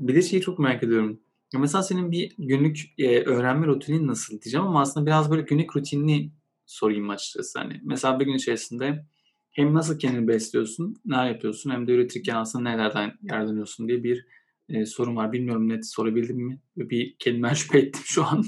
bir 0.00 0.14
de 0.14 0.22
şeyi 0.22 0.42
çok 0.42 0.58
merak 0.58 0.82
ediyorum. 0.82 1.20
Ya 1.54 1.60
mesela 1.60 1.82
senin 1.82 2.10
bir 2.10 2.34
günlük 2.38 2.80
e, 2.98 3.22
öğrenme 3.24 3.66
rutinin 3.66 4.06
nasıl 4.06 4.40
diyeceğim 4.40 4.66
ama 4.66 4.80
aslında 4.80 5.06
biraz 5.06 5.30
böyle 5.30 5.42
günlük 5.42 5.76
rutinini 5.76 6.30
sorayım 6.70 7.10
açıkçası. 7.10 7.58
Hani 7.58 7.80
mesela 7.84 8.20
bir 8.20 8.24
gün 8.24 8.34
içerisinde 8.34 9.04
hem 9.52 9.74
nasıl 9.74 9.98
kendini 9.98 10.28
besliyorsun, 10.28 10.96
ne 11.04 11.16
yapıyorsun 11.16 11.70
hem 11.70 11.86
de 11.86 11.92
üretirken 11.92 12.34
aslında 12.36 12.70
nelerden 12.70 13.12
yararlanıyorsun 13.22 13.88
diye 13.88 14.04
bir 14.04 14.26
eee, 14.68 14.86
sorum 14.86 15.16
var. 15.16 15.32
Bilmiyorum 15.32 15.68
net 15.68 15.86
sorabildim 15.86 16.36
mi? 16.36 16.60
Bir 16.76 17.16
kendimden 17.18 17.54
şüphe 17.54 17.78
ettim 17.78 18.02
şu 18.04 18.24
an. 18.24 18.44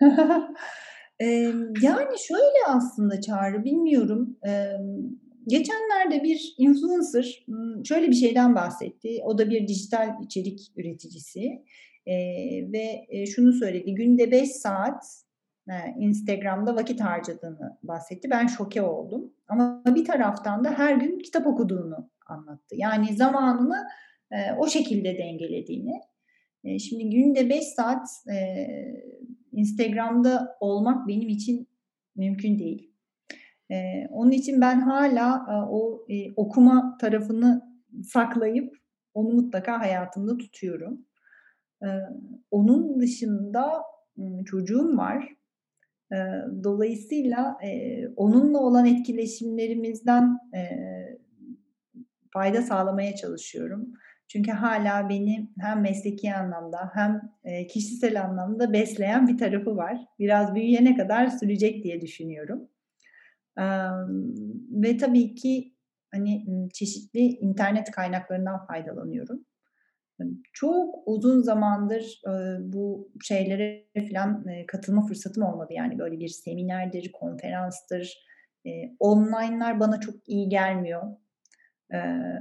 Emm, 1.20 1.72
yani, 1.82 2.16
şöyle 2.28 2.58
aslında 2.68 3.20
Çağrı, 3.20 3.64
bilmiyorum. 3.64 4.36
Emm, 4.46 5.10
geçenlerde 5.48 6.24
bir 6.24 6.54
influencer, 6.58 7.46
şöyle 7.84 8.08
bir 8.08 8.14
şeyden 8.14 8.54
bahsetti. 8.54 9.20
O 9.24 9.38
da 9.38 9.50
bir 9.50 9.68
dijital 9.68 10.08
içerik 10.24 10.60
üreticisi, 10.76 11.40
eee, 12.06 12.68
ve, 12.72 13.06
eee, 13.10 13.26
şunu 13.26 13.52
söyledi, 13.52 13.94
günde 13.94 14.30
5 14.30 14.50
saat, 14.50 15.04
Instagram'da 15.98 16.76
vakit 16.76 17.00
harcadığını 17.00 17.78
bahsetti. 17.82 18.30
Ben 18.30 18.46
şoke 18.46 18.82
oldum 18.82 19.32
ama 19.48 19.82
bir 19.86 20.04
taraftan 20.04 20.64
da 20.64 20.70
her 20.78 20.96
gün 20.96 21.18
kitap 21.18 21.46
okuduğunu 21.46 22.10
anlattı. 22.26 22.76
Yani 22.78 23.16
zamanını, 23.16 23.76
eee, 24.32 24.54
o 24.58 24.68
şekilde 24.68 25.18
dengelediğini. 25.18 26.00
Eee, 26.64 26.78
şimdi 26.78 27.10
günde 27.10 27.50
5 27.50 27.64
saat, 27.64 28.08
eee, 28.28 29.04
Instagram'da 29.52 30.56
olmak 30.60 31.08
benim 31.08 31.28
için 31.28 31.68
mümkün 32.16 32.58
değil. 32.58 32.90
Eee, 33.70 34.08
onun 34.12 34.30
için 34.32 34.60
ben 34.60 34.80
hâlâ, 34.80 35.34
aaa, 35.48 35.70
o, 35.70 36.04
eee, 36.08 36.34
okuma 36.36 36.98
tarafını 37.00 37.62
saklayıp 38.04 38.76
onu 39.14 39.30
mutlaka 39.34 39.80
hayatımda 39.80 40.38
tutuyorum. 40.38 41.06
Eee, 41.84 42.00
onun 42.52 43.00
dışında, 43.00 43.82
çocuğum 44.46 44.98
var. 44.98 45.28
Dolayısıyla, 46.64 47.58
onunla 48.16 48.58
olan 48.58 48.86
etkileşimlerimizden, 48.86 50.38
fayda 52.32 52.62
sağlamaya 52.62 53.14
çalışıyorum. 53.16 53.92
Çünkü 54.28 54.50
hâlâ 54.50 55.08
beni 55.08 55.48
hem 55.60 55.80
mesleki 55.80 56.34
anlamda 56.34 56.90
hem, 56.94 57.20
kişisel 57.68 58.22
anlamda 58.22 58.72
besleyen 58.72 59.28
bir 59.28 59.38
tarafı 59.38 59.76
var. 59.76 59.98
Biraz 60.18 60.54
büyüyene 60.54 60.96
kadar 60.96 61.26
sürecek 61.26 61.84
diye 61.84 62.00
düşünüyorum. 62.00 62.68
Ve 64.70 64.96
tabii 64.96 65.34
ki, 65.34 65.74
hani, 66.14 66.44
çeşitli 66.72 67.20
internet 67.20 67.90
kaynaklarından 67.90 68.66
faydalanıyorum. 68.66 69.44
Hani, 70.18 70.30
çok 70.52 70.94
uzun 71.06 71.42
zamandır, 71.42 72.20
eee, 72.26 72.56
bu 72.60 73.10
şeylere 73.22 73.84
filan, 74.08 74.44
eee, 74.48 74.64
katılma 74.66 75.06
fırsatım 75.06 75.42
olmadı. 75.42 75.72
Yani, 75.76 75.98
böyle 75.98 76.18
bir 76.20 76.28
seminerdir, 76.28 77.12
konferanstır, 77.12 78.18
eee, 78.64 78.96
online'lar 79.00 79.80
bana 79.80 80.00
çok 80.00 80.14
iyi 80.28 80.48
gelmiyor. 80.48 81.02
Eee, 81.92 82.40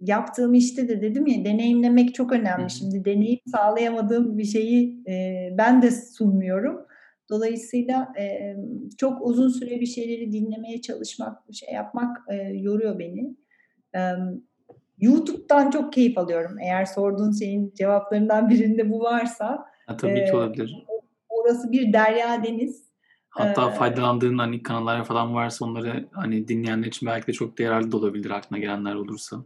yaptığım 0.00 0.54
işte 0.54 0.88
de 0.88 1.02
dedim 1.02 1.26
ya, 1.26 1.44
deneyimlemek 1.44 2.14
çok 2.14 2.32
önemli. 2.32 2.70
Şimdi 2.70 3.04
deneyim 3.04 3.40
sağlayamadığım 3.46 4.38
bir 4.38 4.44
şeyi, 4.44 5.02
eee, 5.06 5.54
ben 5.58 5.82
de 5.82 5.90
sunmuyorum. 5.90 6.86
Dolayısıyla, 7.30 8.12
emm, 8.16 8.88
çok 8.98 9.22
uzun 9.26 9.48
süre 9.48 9.80
bir 9.80 9.86
şeyleri 9.86 10.32
dinlemeye 10.32 10.80
çalışmak, 10.80 11.38
şey 11.52 11.74
yapmak, 11.74 12.16
eee, 12.30 12.52
yoruyor 12.56 12.98
beni. 12.98 13.36
Emm, 13.94 14.42
YouTube'dan 15.00 15.70
çok 15.70 15.92
keyif 15.92 16.18
alıyorum. 16.18 16.58
Eğer 16.58 16.84
sorduğun 16.84 17.32
şeyin 17.32 17.72
cevaplarından 17.78 18.48
birinde 18.50 18.90
bu 18.90 19.00
varsa, 19.00 19.66
Ha, 19.86 19.96
tabii 19.96 20.14
ki 20.14 20.20
eee, 20.20 20.34
olabilir. 20.36 20.84
orası 21.28 21.72
bir 21.72 21.92
derya 21.92 22.44
deniz. 22.44 22.86
Hatta 23.28 23.66
Eee 23.68 23.74
faydalandığın, 23.74 24.38
hani, 24.38 24.62
kanallar 24.62 25.04
falan 25.04 25.34
varsa 25.34 25.64
onları, 25.64 26.08
hani, 26.12 26.48
dinleyenler 26.48 26.86
için 26.86 27.06
belki 27.08 27.26
de 27.26 27.32
çok 27.32 27.60
yararlı 27.60 27.92
da 27.92 27.96
olabilir 27.96 28.30
aklına 28.30 28.58
gelenler 28.60 28.94
olursa. 28.94 29.36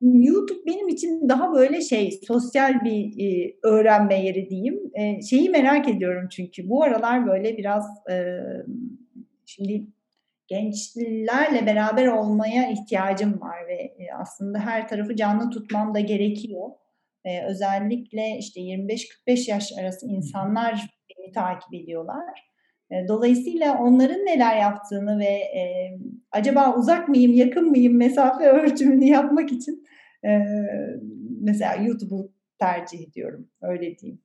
YouTube 0.00 0.58
benim 0.66 0.88
için 0.88 1.28
daha 1.28 1.54
böyle 1.54 1.80
şey, 1.80 2.20
sosyal 2.28 2.84
bir, 2.84 2.90
iii, 2.92 3.58
öğrenme 3.62 4.24
yeri 4.24 4.50
diyeyim. 4.50 4.80
Eee, 4.96 5.20
şeyi 5.30 5.50
merak 5.50 5.88
ediyorum 5.88 6.28
çünkü 6.30 6.68
bu 6.68 6.82
aralar 6.82 7.26
böyle 7.26 7.56
biraz, 7.56 7.84
emm, 8.10 8.76
şimdi 9.46 9.86
gençlerle 10.48 11.66
beraber 11.66 12.06
olmaya 12.06 12.70
ihtiyacım 12.70 13.40
var 13.40 13.68
ve, 13.68 13.94
eee, 13.98 14.08
aslında 14.20 14.58
her 14.58 14.88
tarafı 14.88 15.16
canlı 15.16 15.50
tutmam 15.50 15.94
da 15.94 16.00
gerekiyor. 16.00 16.68
Eee, 17.26 17.44
özellikle, 17.48 18.38
işte, 18.38 18.60
25-45 18.60 19.48
yaş 19.48 19.72
arası 19.80 20.06
insanlar 20.06 20.86
beni 21.18 21.32
takip 21.32 21.74
ediyorlar. 21.74 22.50
Eee, 22.90 23.04
dolayısıyla 23.08 23.78
onların 23.78 24.26
neler 24.26 24.56
yaptığını 24.60 25.18
ve, 25.18 25.24
emm, 25.24 26.00
acaba 26.30 26.76
uzak 26.78 27.08
mıyım, 27.08 27.32
yakın 27.32 27.70
mıyım 27.70 27.96
mesafe 27.96 28.44
ölçümünü 28.50 29.04
yapmak 29.04 29.52
için, 29.52 29.84
eee, 30.24 30.46
mesela 31.40 31.74
YouTube'u 31.74 32.32
tercih 32.58 33.08
ediyorum, 33.08 33.48
öyle 33.62 33.98
diyeyim. 33.98 34.20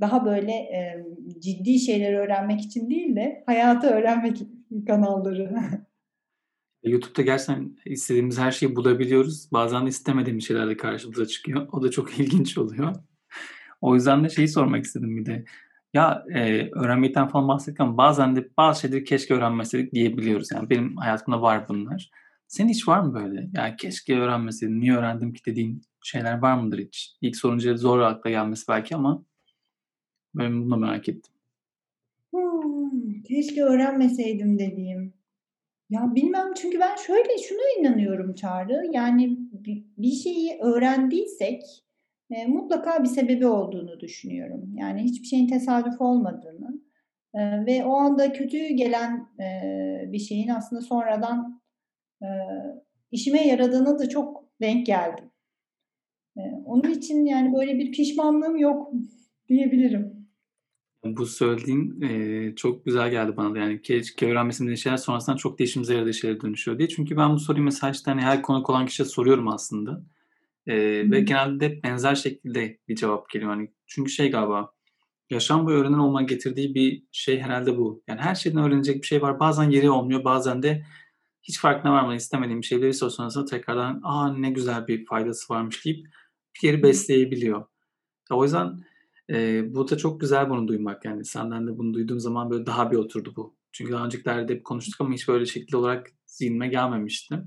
Daha 0.00 0.24
böyle, 0.26 0.52
emm, 0.52 1.04
ciddi 1.40 1.78
şeyleri 1.78 2.18
öğrenmek 2.18 2.60
için 2.60 2.90
değil 2.90 3.16
de 3.16 3.42
hayatı 3.46 3.86
öğrenmek 3.88 4.38
kanalları. 4.86 5.60
YouTube'da 6.82 7.22
gerçekten 7.22 7.76
istediğimiz 7.84 8.38
her 8.38 8.52
şeyi 8.52 8.76
bulabiliyoruz. 8.76 9.52
Bazen 9.52 9.84
de 9.84 9.88
istemediğimiz 9.88 10.46
şeyler 10.46 10.68
de 10.68 10.76
karşımıza 10.76 11.26
çıkıyor. 11.26 11.68
O 11.72 11.82
da 11.82 11.90
çok 11.90 12.18
ilginç 12.20 12.58
oluyor. 12.58 12.94
O 13.80 13.94
yüzden 13.94 14.24
de 14.24 14.28
şeyi 14.28 14.48
sormak 14.48 14.84
istedim 14.84 15.16
bir 15.16 15.26
de. 15.26 15.44
Ya, 15.94 16.24
eee, 16.30 16.70
öğrenmekten 16.74 17.28
falan 17.28 17.48
bahsettik 17.48 17.80
ama 17.80 17.96
bazen 17.96 18.36
de 18.36 18.48
bazı 18.56 18.80
şeyleri 18.80 19.04
keşke 19.04 19.34
öğrenmeseydik 19.34 19.92
diyebiliyoruz. 19.94 20.50
Yani 20.52 20.70
benim 20.70 20.96
hayatımda 20.96 21.42
var 21.42 21.68
bunlar. 21.68 22.10
Senin 22.48 22.68
hiç 22.68 22.88
var 22.88 23.00
mı 23.00 23.14
böyle? 23.14 23.48
Yani 23.54 23.76
keşke 23.76 24.18
öğrenmeseydim, 24.18 24.80
niye 24.80 24.96
öğrendim 24.96 25.32
ki 25.32 25.42
dediğin 25.46 25.82
şeyler 26.02 26.38
var 26.38 26.54
mıdır 26.54 26.78
hiç? 26.78 27.16
İlk 27.20 27.36
sorunca 27.36 27.76
zor 27.76 28.00
akla 28.00 28.30
gelmesi 28.30 28.68
belki 28.68 28.96
ama 28.96 29.24
ben 30.34 30.62
bunu 30.62 30.76
merak 30.76 31.08
ettim. 31.08 31.34
Keşke 33.24 33.62
öğrenmeseydim 33.62 34.58
dediğim. 34.58 35.14
Ya, 35.90 36.12
bilmem 36.16 36.54
çünkü 36.56 36.80
ben 36.80 36.96
şöyle, 36.96 37.38
şuna 37.38 37.60
inanıyorum 37.80 38.34
Çağrı, 38.34 38.86
yani 38.92 39.38
bi 39.52 39.84
bir 39.98 40.12
şeyi 40.12 40.58
öğrendiysek, 40.62 41.62
eee, 42.30 42.46
mutlaka 42.48 43.04
bir 43.04 43.08
sebebi 43.08 43.46
olduğunu 43.46 44.00
düşünüyorum. 44.00 44.74
Yani 44.78 45.02
hiçbir 45.04 45.26
şeyin 45.26 45.48
tesadüf 45.48 46.00
olmadığını, 46.00 46.82
eee, 47.36 47.64
ve 47.66 47.84
o 47.84 47.94
anda 47.96 48.32
kötü 48.32 48.58
gelen, 48.68 49.26
eee, 49.40 50.08
bir 50.12 50.18
şeyin 50.18 50.48
aslında 50.48 50.82
sonradan, 50.82 51.62
eee, 52.22 52.28
işime 53.12 53.48
yaradığına 53.48 53.98
da 53.98 54.08
çok 54.10 54.44
denk 54.62 54.86
geldim. 54.86 55.30
Eee, 56.36 56.62
onun 56.66 56.90
için, 56.90 57.24
yani, 57.26 57.54
böyle 57.54 57.78
bir 57.78 57.92
pişmanlığım 57.92 58.56
yok 58.56 58.92
diyebilirim. 59.48 60.17
Bu 61.04 61.26
söylediğin, 61.26 62.00
eee, 62.00 62.54
çok 62.56 62.84
güzel 62.84 63.10
geldi 63.10 63.36
bana 63.36 63.54
da. 63.54 63.58
Yani 63.58 63.82
keşke 63.82 64.30
öğrenmeseydim 64.30 64.66
dediğin 64.66 64.76
şeyler 64.76 64.96
sonrasında 64.96 65.36
çok 65.36 65.58
da 65.58 65.64
işimize 65.64 65.94
yaradığı 65.94 66.14
şeylere 66.14 66.40
dönüşüyor 66.40 66.78
diye. 66.78 66.88
Çünkü 66.88 67.16
ben 67.16 67.34
bu 67.34 67.38
soruyu 67.38 67.64
mesela, 67.64 67.90
işte, 67.90 68.10
hani, 68.10 68.20
her 68.22 68.42
konuk 68.42 68.70
olan 68.70 68.86
kişiye 68.86 69.06
soruyorum 69.08 69.48
aslında. 69.48 69.90
Hı 69.92 70.02
Eee, 70.66 71.10
ve 71.12 71.16
hı. 71.20 71.24
genelde 71.24 71.66
hep 71.68 71.84
benzer 71.84 72.14
şekilde 72.14 72.78
bir 72.88 72.96
cevap 72.96 73.30
geliyor. 73.30 73.50
Hani, 73.52 73.70
çünkü 73.86 74.10
şey 74.12 74.30
galiba, 74.30 74.72
yaşam 75.30 75.66
boyu 75.66 75.78
öğrenen 75.78 75.98
olmanın 75.98 76.26
getirdiği 76.26 76.74
bir 76.74 77.04
şey 77.12 77.40
herhâlde 77.40 77.78
bu. 77.78 78.02
Yani 78.08 78.20
her 78.20 78.34
şeyden 78.34 78.64
öğrenecek 78.64 79.02
bir 79.02 79.06
şey 79.06 79.22
var. 79.22 79.40
Bazen 79.40 79.70
yeri 79.70 79.90
olmuyor, 79.90 80.24
bazen 80.24 80.62
de 80.62 80.86
hiç 81.42 81.60
farkına 81.60 81.92
varmadan 81.92 82.16
istemediğin 82.16 82.60
bir 82.62 82.66
şeyleri 82.66 82.88
bir 82.88 82.92
süre 82.92 83.10
sonrasında 83.10 83.44
tekrardan, 83.44 84.00
"A, 84.04 84.34
ne 84.34 84.50
güzel 84.50 84.86
bir 84.88 85.06
faydası 85.06 85.54
varmış." 85.54 85.84
deyip 85.86 86.06
geri 86.62 86.78
Hı. 86.78 86.82
besleyebiliyor. 86.82 87.58
Ya, 88.30 88.36
o 88.36 88.44
yüzden, 88.44 88.78
eee, 89.28 89.64
bu 89.74 89.88
da 89.90 89.96
çok 89.96 90.20
güzel 90.20 90.50
bunu 90.50 90.68
duymak. 90.68 91.04
Yani 91.04 91.24
senden 91.24 91.66
de 91.66 91.78
bunu 91.78 91.94
duyduğum 91.94 92.20
zaman 92.20 92.50
böyle 92.50 92.66
daha 92.66 92.90
bir 92.90 92.96
oturdu 92.96 93.32
bu. 93.36 93.54
Çünkü 93.72 93.92
daha 93.92 94.04
öncekilerde 94.04 94.54
hep 94.54 94.64
konuştuk 94.64 95.00
ama 95.00 95.14
hiç 95.14 95.28
böyle 95.28 95.46
şekilde 95.46 95.76
olarak 95.76 96.06
zihnime 96.26 96.68
gelmemişti. 96.68 97.38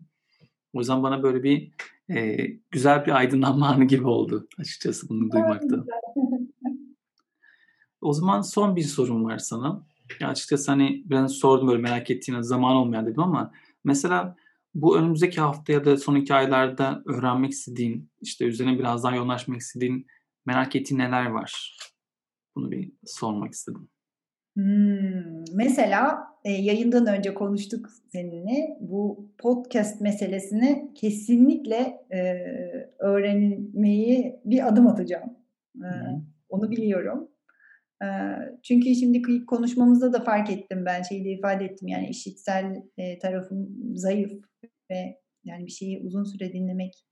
O 0.74 0.80
yüzden 0.80 1.04
bana 1.04 1.24
böyle 1.24 1.44
bir, 1.44 1.72
eee, 2.10 2.60
güzel 2.72 3.06
bir 3.06 3.12
aydınlanma 3.18 3.68
anı 3.76 3.86
gibi 3.86 4.08
oldu 4.08 4.48
açıkçası 4.60 5.10
bunu 5.10 5.28
A, 5.28 5.32
duymak 5.32 5.64
ne 5.64 5.70
da. 5.70 5.76
güzel. 5.76 6.02
O 8.02 8.14
zaman 8.14 8.42
son 8.42 8.76
bir 8.76 8.82
sorum 8.84 9.26
var 9.26 9.38
sana. 9.38 9.86
Ya, 10.20 10.28
açıkçası, 10.28 10.72
hani, 10.72 11.04
biraz 11.06 11.32
sordum 11.32 11.68
böyle 11.68 11.82
merak 11.82 12.12
ettiğin, 12.12 12.42
"Zaman 12.42 12.76
olmayan." 12.76 13.06
dedim 13.06 13.22
ama 13.24 13.52
mesela 13.84 14.36
bu 14.76 14.98
önümüzdeki 14.98 15.42
hafta 15.42 15.74
ya 15.74 15.86
da 15.86 15.98
sonraki 15.98 16.34
aylarda 16.34 17.04
öğrenmek 17.06 17.52
istediğin, 17.52 18.10
işte, 18.22 18.46
üzerine 18.46 18.80
biraz 18.80 19.04
daha 19.04 19.16
yoğunlaşmak 19.16 19.62
istediğin, 19.62 20.08
merak 20.46 20.76
ettiğin 20.76 21.00
neler 21.00 21.26
var? 21.26 21.78
Bunu 22.56 22.72
bir 22.72 22.92
sormak 23.06 23.54
istedim. 23.54 23.90
Hımm. 24.58 25.44
Mesela, 25.54 26.20
eee, 26.46 26.52
yayından 26.62 27.08
önce 27.08 27.34
konuştuk 27.34 27.90
seninle. 28.08 28.78
Bu 28.82 29.30
podcast 29.38 30.02
meselesini 30.02 30.92
kesinlikle, 30.96 31.98
eee, 32.12 32.94
öğrenmeyi 33.00 34.40
bir 34.46 34.68
adım 34.68 34.88
atacağım. 34.88 35.38
Hı 35.82 35.88
hı. 35.88 36.22
onu 36.50 36.72
biliyorum. 36.72 37.32
Eee, 38.02 38.60
çünkü 38.64 38.96
şimdi 38.96 39.46
konuşmamızda 39.46 40.14
da 40.14 40.24
fark 40.24 40.50
ettim 40.52 40.84
ben, 40.86 41.02
şeyi 41.02 41.26
de 41.26 41.30
ifade 41.30 41.66
ettim, 41.66 41.88
yani 41.88 42.10
işitsel, 42.10 42.84
eee, 42.98 43.20
tarafım 43.20 43.70
zayıf 43.96 44.32
ve 44.92 45.20
yani 45.46 45.66
bir 45.66 45.72
şeyi 45.72 46.00
uzun 46.04 46.24
süre 46.24 46.54
dinlemek 46.54 46.94
E, 46.94 47.11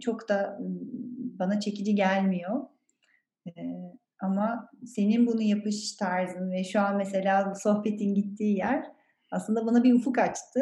çok 0.00 0.28
da 0.28 0.58
bana 1.38 1.60
çekici 1.60 1.94
gelmiyor. 1.94 2.62
Ama 4.22 4.68
senin 4.86 5.26
bunu 5.26 5.42
yapış 5.42 5.96
tarzın 5.96 6.52
ve 6.52 6.64
şu 6.64 6.80
an 6.80 6.96
mesela 6.96 7.54
sohbetin 7.54 8.14
gittiği 8.14 8.56
yer 8.56 8.84
aslında 9.32 9.66
bana 9.66 9.84
bir 9.84 9.94
ufuk 9.94 10.18
açtı. 10.18 10.60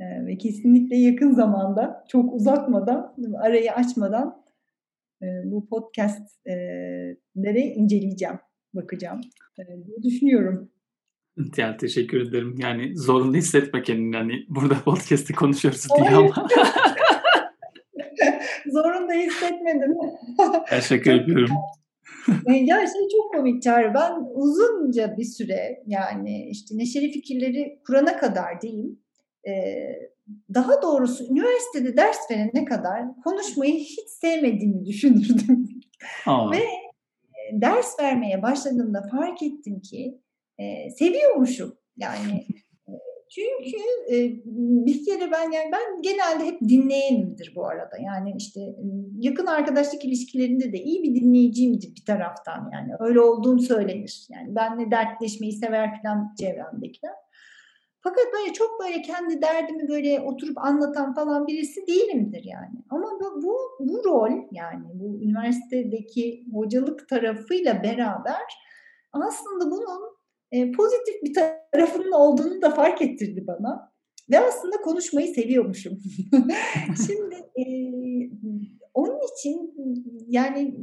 Ve 0.00 0.38
kesinlikle 0.38 0.96
yakın 0.96 1.32
zamanda 1.32 2.04
çok 2.08 2.34
uzatmadan 2.34 3.14
arayı 3.42 3.72
açmadan 3.72 4.44
bu 5.44 5.66
podcastlere 5.68 7.60
inceleyeceğim, 7.60 8.38
bakacağım 8.74 9.20
diye 9.58 10.02
düşünüyorum. 10.02 10.70
Ya 11.56 11.76
teşekkür 11.76 12.28
ederim. 12.28 12.54
Yani 12.58 12.96
zorunda 12.96 13.36
hissetme 13.36 13.82
kendini. 13.82 14.16
Hani 14.16 14.32
burada 14.48 14.74
podcast'te 14.84 15.34
konuşuyoruz 15.34 15.86
diye 15.98 16.10
ama. 16.10 16.46
zorunda 18.82 19.12
hissetmedim. 19.12 19.94
Ben 20.72 20.80
şaka 20.80 21.10
yapıyorum. 21.10 21.56
ya 22.46 22.76
şey 22.76 23.08
çok 23.18 23.32
komik 23.34 23.62
Çağrı. 23.62 23.94
Ben 23.94 24.12
uzunca 24.34 25.16
bir 25.18 25.24
süre 25.24 25.82
yani 25.86 26.48
işte 26.50 26.78
neşeli 26.78 27.12
fikirleri 27.12 27.80
kurana 27.86 28.16
kadar 28.16 28.60
diyeyim. 28.60 28.98
E, 29.48 29.52
daha 30.54 30.82
doğrusu 30.82 31.24
üniversitede 31.24 31.96
ders 31.96 32.30
verene 32.30 32.64
kadar 32.64 33.02
konuşmayı 33.24 33.74
hiç 33.74 34.08
sevmediğimi 34.08 34.86
düşünürdüm. 34.86 35.68
Aa. 36.26 36.50
Ve 36.50 36.56
e, 36.56 37.60
ders 37.60 38.00
vermeye 38.00 38.42
başladığımda 38.42 39.02
fark 39.10 39.42
ettim 39.42 39.80
ki 39.80 40.20
e, 40.58 40.90
seviyormuşum. 40.90 41.74
Yani 41.96 42.46
çünkü 43.30 43.76
e, 44.12 44.16
bir 44.86 45.04
kere 45.04 45.30
ben 45.32 45.50
yani 45.50 45.70
ben 45.72 46.02
genelde 46.02 46.44
hep 46.44 46.60
dinleyenimdir 46.60 47.52
bu 47.56 47.66
arada. 47.66 47.96
Yani 48.04 48.34
işte 48.38 48.60
yakın 49.18 49.46
arkadaşlık 49.46 50.04
ilişkilerinde 50.04 50.72
de 50.72 50.78
iyi 50.78 51.02
bir 51.02 51.20
dinleyiciyimdir 51.20 51.96
bir 51.96 52.04
taraftan 52.04 52.70
yani. 52.72 52.92
Öyle 53.00 53.20
olduğum 53.20 53.58
söylenir. 53.58 54.26
Yani 54.30 54.54
benle 54.54 54.90
dertleşmeyi 54.90 55.52
sever 55.52 56.02
falan 56.02 56.34
çevremdekiler. 56.40 57.14
Fakat 58.02 58.24
böyle 58.34 58.52
çok 58.52 58.80
böyle 58.80 59.02
kendi 59.02 59.42
derdimi 59.42 59.88
böyle 59.88 60.20
oturup 60.20 60.58
anlatan 60.58 61.14
falan 61.14 61.46
birisi 61.46 61.86
değilimdir 61.86 62.44
yani. 62.44 62.84
Ama 62.90 63.06
bu, 63.20 63.42
bu, 63.42 63.56
bu 63.80 64.04
rol 64.04 64.30
yani 64.52 64.84
bu 64.94 65.22
üniversitedeki 65.22 66.44
hocalık 66.52 67.08
tarafıyla 67.08 67.82
beraber 67.82 68.42
aslında 69.12 69.70
bunun 69.70 70.09
e, 70.52 70.72
pozitif 70.72 71.22
bir 71.22 71.34
tarafının 71.34 72.12
olduğunu 72.12 72.62
da 72.62 72.70
fark 72.70 73.02
ettirdi 73.02 73.44
bana. 73.46 73.90
Ve 74.30 74.38
aslında 74.38 74.76
konuşmayı 74.76 75.34
seviyormuşum. 75.34 75.98
Şimdi 77.06 77.34
e, 77.34 77.64
onun 78.94 79.18
için 79.32 79.74
yani 80.26 80.74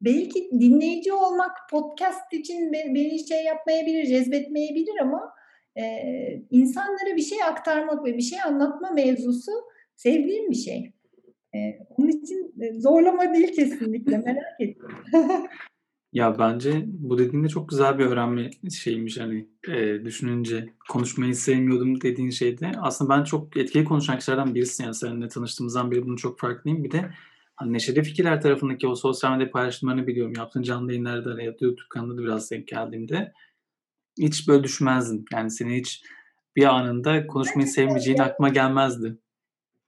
belki 0.00 0.50
dinleyici 0.52 1.12
olmak 1.12 1.50
podcast 1.70 2.32
için 2.32 2.72
beni 2.72 3.28
şey 3.28 3.44
yapmayabilir, 3.44 4.06
cezbetmeyebilir 4.06 5.00
ama 5.00 5.32
e, 5.76 5.82
insanlara 6.50 7.16
bir 7.16 7.22
şey 7.22 7.42
aktarmak 7.42 8.04
ve 8.04 8.16
bir 8.16 8.22
şey 8.22 8.42
anlatma 8.42 8.90
mevzusu 8.90 9.52
sevdiğim 9.96 10.50
bir 10.50 10.56
şey. 10.56 10.92
E, 11.54 11.58
onun 11.98 12.08
için 12.08 12.54
zorlama 12.80 13.34
değil 13.34 13.54
kesinlikle 13.56 14.18
merak 14.18 14.60
ettim. 14.60 14.88
Ya 16.14 16.38
bence 16.38 16.84
bu 16.86 17.18
dediğinde 17.18 17.48
çok 17.48 17.68
güzel 17.68 17.98
bir 17.98 18.04
öğrenme 18.04 18.50
şeymiş 18.70 19.20
hani 19.20 19.48
e, 19.68 20.04
düşününce 20.04 20.68
konuşmayı 20.88 21.34
sevmiyordum 21.34 22.00
dediğin 22.00 22.30
şeyde 22.30 22.72
aslında 22.80 23.18
ben 23.18 23.24
çok 23.24 23.56
etkili 23.56 23.84
konuşan 23.84 24.18
kişilerden 24.18 24.54
birisin 24.54 24.84
yani 24.84 24.94
seninle 24.94 25.28
tanıştığımızdan 25.28 25.90
beri 25.90 26.06
bunu 26.06 26.16
çok 26.16 26.38
farkındayım. 26.38 26.84
Bir 26.84 26.90
de 26.90 27.10
hani 27.56 27.72
Neşeli 27.72 28.02
Fikirler 28.02 28.40
tarafındaki 28.40 28.86
o 28.86 28.94
sosyal 28.94 29.32
medya 29.32 29.50
paylaşımlarını 29.50 30.06
biliyorum. 30.06 30.32
Yaptığın 30.36 30.62
canlı 30.62 30.92
yayınlarda 30.92 31.42
ya 31.42 31.52
da 31.52 31.56
YouTube 31.60 31.88
kanalında 31.90 32.18
da 32.18 32.24
biraz 32.24 32.50
denk 32.50 32.68
geldiğimde 32.68 33.32
hiç 34.18 34.48
böyle 34.48 34.64
düşünmezdim. 34.64 35.24
Yani 35.32 35.50
seni 35.50 35.76
hiç 35.76 36.02
bir 36.56 36.64
anında 36.64 37.26
konuşmayı 37.26 37.68
sevmeyeceğin 37.68 38.18
aklıma 38.18 38.48
gelmezdi. 38.48 39.18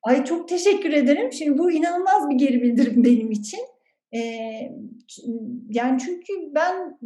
Ay 0.02 0.24
çok 0.24 0.48
teşekkür 0.48 0.92
ederim. 0.92 1.32
Şimdi 1.32 1.58
bu 1.58 1.70
inanılmaz 1.70 2.30
bir 2.30 2.34
geri 2.34 2.62
bildirim 2.62 3.04
benim 3.04 3.30
için. 3.30 3.75
E, 4.16 4.20
yani 5.70 5.98
çünkü 6.00 6.32
ben 6.54 6.98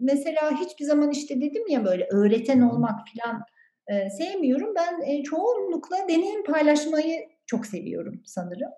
mesela 0.00 0.60
hiçbir 0.60 0.84
zaman 0.84 1.10
işte 1.10 1.40
dedim 1.40 1.62
ya 1.68 1.84
böyle 1.84 2.06
öğreten 2.10 2.60
olmak 2.60 3.00
falan 3.08 3.42
e, 3.88 4.10
sevmiyorum. 4.10 4.74
Ben 4.76 5.02
e, 5.10 5.22
çoğunlukla 5.22 5.96
deneyim 6.08 6.44
paylaşmayı 6.44 7.20
çok 7.46 7.66
seviyorum 7.66 8.22
sanırım. 8.24 8.70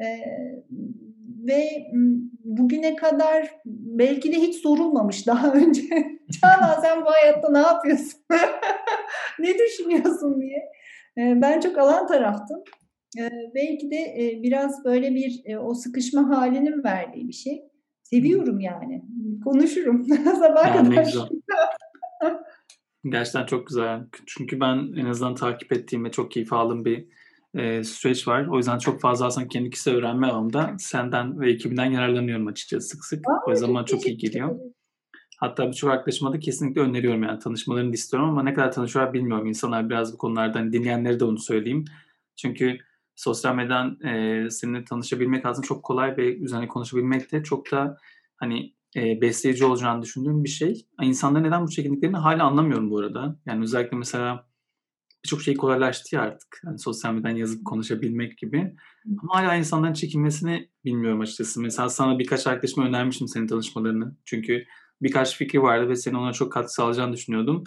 E, 0.00 0.06
ve 1.48 1.86
bugüne 2.44 2.96
kadar 2.96 3.60
belki 3.66 4.32
de 4.32 4.36
hiç 4.36 4.62
sorulmamış 4.62 5.26
daha 5.26 5.52
önce. 5.52 5.82
Canan 6.42 6.80
sen 6.82 7.04
bu 7.04 7.10
hayatta 7.10 7.52
ne 7.52 7.58
yapıyorsun? 7.58 8.20
ne 9.38 9.58
düşünüyorsun 9.58 10.40
diye. 10.40 10.72
Ben 11.16 11.60
çok 11.60 11.78
alan 11.78 12.06
taraftım 12.06 12.64
e, 13.18 13.30
belki 13.54 13.90
de 13.90 13.96
e, 13.96 14.42
biraz 14.42 14.84
böyle 14.84 15.14
bir 15.14 15.42
e, 15.44 15.58
o 15.58 15.74
sıkışma 15.74 16.28
halinin 16.28 16.84
verdiği 16.84 17.28
bir 17.28 17.32
şey. 17.32 17.62
Seviyorum 18.02 18.60
yani. 18.60 19.04
Konuşurum. 19.44 20.04
Sabah 20.24 20.76
yani 20.76 20.94
kadar. 20.94 21.28
Gerçekten 23.04 23.46
çok 23.46 23.66
güzel. 23.66 24.00
Çünkü 24.26 24.60
ben 24.60 24.92
en 24.96 25.06
azından 25.06 25.34
takip 25.34 25.72
ettiğim 25.72 26.04
ve 26.04 26.10
çok 26.10 26.30
keyif 26.30 26.52
aldığım 26.52 26.84
bir 26.84 27.06
e, 27.54 27.84
süreç 27.84 28.28
var. 28.28 28.46
O 28.46 28.56
yüzden 28.56 28.78
çok 28.78 29.00
fazla 29.00 29.26
aslında 29.26 29.48
kendi 29.48 29.70
kişisel 29.70 29.94
öğrenme 29.94 30.26
alanında 30.26 30.74
senden 30.78 31.40
ve 31.40 31.50
ekibinden 31.50 31.90
yararlanıyorum 31.90 32.46
açıkçası 32.46 32.88
sık 32.88 33.04
sık. 33.04 33.28
Aa, 33.28 33.40
o 33.46 33.74
bana 33.74 33.84
çok 33.84 34.06
iyi 34.06 34.16
geliyor. 34.16 34.58
Hatta 35.38 35.68
birçok 35.68 35.90
arkadaşıma 35.90 36.32
da 36.32 36.38
kesesinlikle 36.38 36.80
öneriyorum 36.80 37.22
yani 37.22 37.38
tanışmalarını 37.38 37.94
istiyorum 37.94 38.28
ama 38.28 38.42
ne 38.42 38.54
kadar 38.54 38.72
tanışıyorlar 38.72 39.14
bilmiyorum. 39.14 39.46
İnsanlar 39.46 39.90
biraz 39.90 40.12
bu 40.12 40.18
konulardan 40.18 40.60
hani 40.60 40.72
dinleyenlere 40.72 41.20
de 41.20 41.24
onu 41.24 41.38
söyleyeyim. 41.38 41.84
Çünkü 42.36 42.78
sosyal 43.16 43.54
medyadan 43.54 44.00
e, 44.00 44.50
seninle 44.50 44.84
tanışabilmek 44.84 45.46
aslında 45.46 45.66
çok 45.66 45.82
kolay 45.82 46.16
ve 46.16 46.36
üzerine 46.36 46.68
konuşabilmek 46.68 47.32
de 47.32 47.42
çok 47.42 47.70
da 47.72 47.96
hani 48.36 48.74
e, 48.96 49.20
besleyici 49.20 49.64
olacağını 49.64 50.02
düşündüğüm 50.02 50.44
bir 50.44 50.48
şey. 50.48 50.86
İnsanlar 51.02 51.42
neden 51.42 51.66
bu 51.66 51.70
çekindiklerini 51.70 52.16
hala 52.16 52.44
anlamıyorum 52.44 52.90
bu 52.90 52.98
arada. 52.98 53.36
Yani 53.46 53.62
özellikle 53.62 53.96
mesela 53.96 54.46
birçok 55.24 55.42
şey 55.42 55.56
kolaylaştı 55.56 56.14
ya 56.14 56.22
artık. 56.22 56.60
Yani 56.64 56.78
sosyal 56.78 57.14
medyadan 57.14 57.36
yazıp 57.36 57.64
konuşabilmek 57.64 58.38
gibi. 58.38 58.74
Ama 59.22 59.34
hala 59.34 59.54
insanların 59.54 59.92
çekinmesini 59.92 60.70
bilmiyorum 60.84 61.20
açıkçası. 61.20 61.60
Mesela 61.60 61.88
sana 61.88 62.18
birkaç 62.18 62.46
arkadaşıma 62.46 62.86
önermiştim 62.86 63.28
senin 63.28 63.46
tanışmalarını. 63.46 64.16
Çünkü 64.24 64.64
birkaç 65.02 65.36
fikri 65.36 65.62
vardı 65.62 65.88
ve 65.88 65.96
senin 65.96 66.14
ona 66.14 66.32
çok 66.32 66.52
katkı 66.52 66.72
sağlayacağını 66.72 67.12
düşünüyordum. 67.12 67.64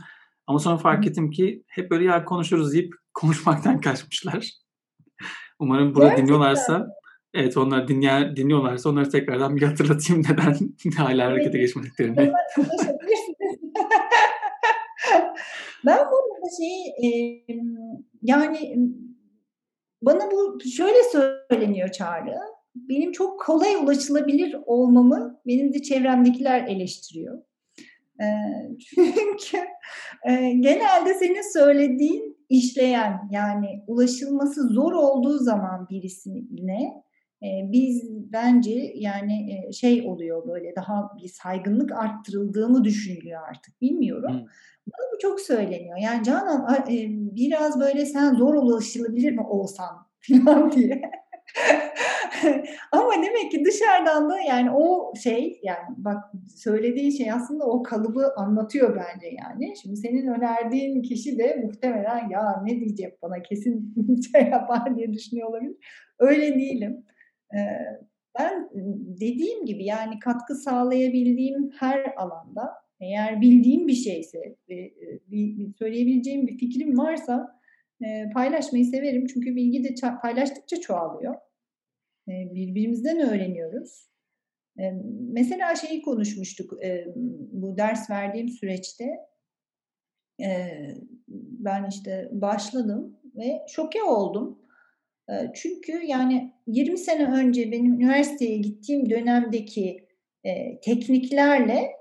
Ama 0.47 0.59
sonra 0.59 0.77
fark 0.77 1.07
ettim 1.07 1.31
ki 1.31 1.63
hep 1.67 1.91
böyle 1.91 2.03
ya 2.03 2.25
konuşuruz 2.25 2.73
deyip 2.73 2.93
konuşmaktan 3.13 3.81
kaçmışlar. 3.81 4.51
Umarım 5.59 5.95
burada 5.95 6.07
Gerçekten. 6.07 6.25
dinliyorlarsa 6.25 6.87
evet 7.33 7.57
onlar 7.57 7.87
dinleyen, 7.87 8.35
dinliyorlarsa 8.35 8.89
onları 8.89 9.09
tekrardan 9.09 9.55
bir 9.55 9.61
hatırlatayım 9.61 10.23
neden 10.29 10.55
hala 10.97 11.25
harekete 11.25 11.57
geçmediklerini. 11.57 12.15
ben 15.85 15.97
bu 15.97 16.15
arada 16.15 16.49
şey 16.57 16.87
e, 16.87 17.09
yani 18.21 18.75
bana 20.01 20.31
bu 20.31 20.59
şöyle 20.77 21.03
söyleniyor 21.03 21.89
Çağrı. 21.89 22.35
Benim 22.75 23.11
çok 23.11 23.39
kolay 23.39 23.75
ulaşılabilir 23.75 24.55
olmamı 24.65 25.41
benim 25.47 25.73
de 25.73 25.81
çevremdekiler 25.81 26.67
eleştiriyor. 26.67 27.41
E, 28.21 28.25
çünkü 28.79 29.57
e, 30.25 30.51
genelde 30.51 31.13
senin 31.13 31.53
söylediğin 31.53 32.37
işleyen 32.49 33.29
yani 33.31 33.83
ulaşılması 33.87 34.67
zor 34.67 34.93
olduğu 34.93 35.37
zaman 35.37 35.87
birisine 35.89 37.05
e, 37.43 37.71
biz 37.71 38.09
bence 38.33 38.93
yani 38.95 39.51
e, 39.53 39.71
şey 39.71 40.07
oluyor 40.07 40.47
böyle 40.47 40.75
daha 40.75 41.11
bir 41.23 41.27
saygınlık 41.27 41.91
arttırıldığını 41.91 42.83
düşünülüyor 42.83 43.41
artık 43.49 43.81
bilmiyorum. 43.81 44.33
Hmm. 44.33 44.45
Bana 44.87 45.13
bu 45.15 45.19
çok 45.21 45.39
söyleniyor. 45.39 45.97
Yani 46.01 46.23
Canan 46.23 46.75
e, 46.89 47.07
biraz 47.35 47.79
böyle 47.79 48.05
sen 48.05 48.35
zor 48.35 48.53
ulaşılabilir 48.53 49.31
mi 49.31 49.41
olsan 49.41 50.07
falan 50.43 50.71
diye. 50.71 51.01
Ama 52.91 53.11
demek 53.13 53.51
ki 53.51 53.65
dışarıdan 53.65 54.29
da 54.29 54.39
yani 54.39 54.71
o 54.71 55.13
şey 55.23 55.59
yani 55.63 55.85
bak 55.97 56.23
söylediğin 56.55 57.09
şey 57.09 57.31
aslında 57.31 57.65
o 57.65 57.83
kalıbı 57.83 58.33
anlatıyor 58.37 58.95
bence 58.95 59.27
yani. 59.27 59.73
Şimdi 59.81 59.97
senin 59.97 60.27
önerdiğin 60.27 61.01
kişi 61.01 61.37
de 61.37 61.61
muhtemelen 61.63 62.29
ya 62.29 62.63
ne 62.65 62.79
diyecek 62.79 63.21
bana 63.21 63.41
kesin 63.41 63.95
şey 64.31 64.41
yapar 64.41 64.97
diye 64.97 65.13
düşünüyor 65.13 65.49
olabilir. 65.49 65.75
Öyle 66.19 66.55
değilim. 66.55 67.03
ben 68.39 68.69
dediğim 69.21 69.65
gibi 69.65 69.85
yani 69.85 70.19
katkı 70.19 70.55
sağlayabildiğim 70.55 71.71
her 71.79 72.13
alanda 72.17 72.73
eğer 72.99 73.41
bildiğim 73.41 73.87
bir 73.87 73.93
şeyse 73.93 74.55
bir, 75.27 75.73
söyleyebileceğim 75.79 76.47
bir 76.47 76.57
fikrim 76.57 76.97
varsa 76.97 77.59
paylaşmayı 78.33 78.85
severim. 78.85 79.27
Çünkü 79.27 79.55
bilgi 79.55 79.83
de 79.83 79.95
paylaştıkça 80.21 80.81
çoğalıyor. 80.81 81.35
Birbirimizden 82.27 83.19
öğreniyoruz. 83.19 84.09
Mesela 85.31 85.75
şeyi 85.75 86.01
konuşmuştuk 86.01 86.73
bu 87.51 87.77
ders 87.77 88.09
verdiğim 88.09 88.49
süreçte. 88.49 89.05
Ben 91.37 91.89
işte 91.89 92.29
başladım 92.31 93.19
ve 93.35 93.61
şoke 93.67 94.03
oldum. 94.03 94.59
Çünkü 95.53 96.05
yani 96.05 96.53
20 96.67 96.97
sene 96.97 97.25
önce 97.25 97.71
benim 97.71 97.93
üniversiteye 97.93 98.57
gittiğim 98.57 99.09
dönemdeki 99.09 100.07
tekniklerle 100.81 101.91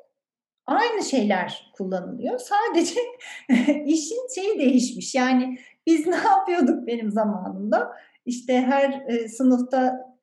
aynı 0.66 1.02
şeyler 1.02 1.72
kullanılıyor. 1.76 2.38
Sadece 2.38 3.00
işin 3.86 4.34
şeyi 4.34 4.58
değişmiş. 4.58 5.14
Yani 5.14 5.58
biz 5.86 6.06
ne 6.06 6.16
yapıyorduk 6.16 6.86
benim 6.86 7.10
zamanımda? 7.10 7.92
İşte 8.26 8.60
her 8.60 9.06
sınıfta 9.28 10.13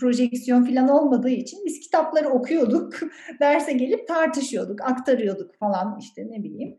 projeksiyon 0.00 0.64
falan 0.64 0.88
olmadığı 0.88 1.30
için 1.30 1.60
biz 1.66 1.80
kitapları 1.80 2.28
okuyorduk, 2.28 2.94
derse 3.40 3.72
gelip 3.72 4.08
tartışıyorduk, 4.08 4.80
aktarıyorduk 4.82 5.58
falan 5.58 5.98
işte 6.00 6.26
ne 6.30 6.42
bileyim. 6.42 6.76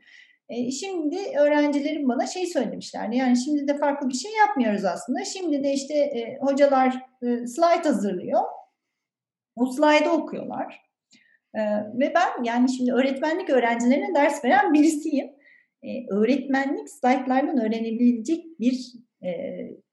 E, 0.50 0.72
şimdi 0.72 1.18
öğrencilerim 1.40 2.10
bana 2.10 2.26
şey 2.26 2.46
söylemişler. 2.46 3.10
Yani 3.10 3.38
şimdi 3.38 3.68
de 3.68 3.78
farklı 3.78 4.10
bir 4.10 4.14
şey 4.14 4.32
yapmıyoruz 4.48 4.86
aslında. 4.86 5.24
Şimdi 5.24 5.64
de 5.64 5.74
işte 5.74 5.94
e, 5.94 6.38
hocalar 6.42 7.06
e, 7.22 7.48
slide 7.48 7.90
hazırlıyor. 7.90 8.42
O 9.56 9.66
slide'ı 9.66 10.12
okuyorlar. 10.12 10.82
E, 11.56 11.62
ve 11.94 12.14
ben 12.16 12.44
yani 12.44 12.72
şimdi 12.72 12.94
öğretmenlik 12.94 13.50
öğrencilerine 13.50 14.16
ders 14.16 14.46
veren 14.46 14.74
birisiyim. 14.74 15.30
E, 15.84 16.14
öğretmenlik 16.14 16.90
slaytlardan 16.90 17.62
öğrenebilecek 17.62 18.60
bir 18.60 18.94
e, 19.24 19.32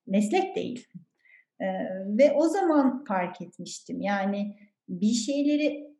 meslek 0.07 0.57
değil. 0.57 0.87
E, 1.61 1.67
ve 2.07 2.33
o 2.33 2.49
zaman 2.49 3.05
fark 3.05 3.43
etmiştim. 3.43 4.01
Yani 4.01 4.57
bir 4.89 5.13
şeyleri 5.13 5.97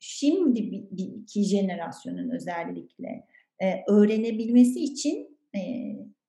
şimdi 0.00 0.70
bir, 0.70 0.84
bir 0.90 1.22
iki 1.22 1.42
jenerasyonun 1.42 2.30
özellikle 2.30 3.26
e, 3.62 3.84
öğrenebilmesi 3.88 4.80
için 4.80 5.38
e, 5.54 5.60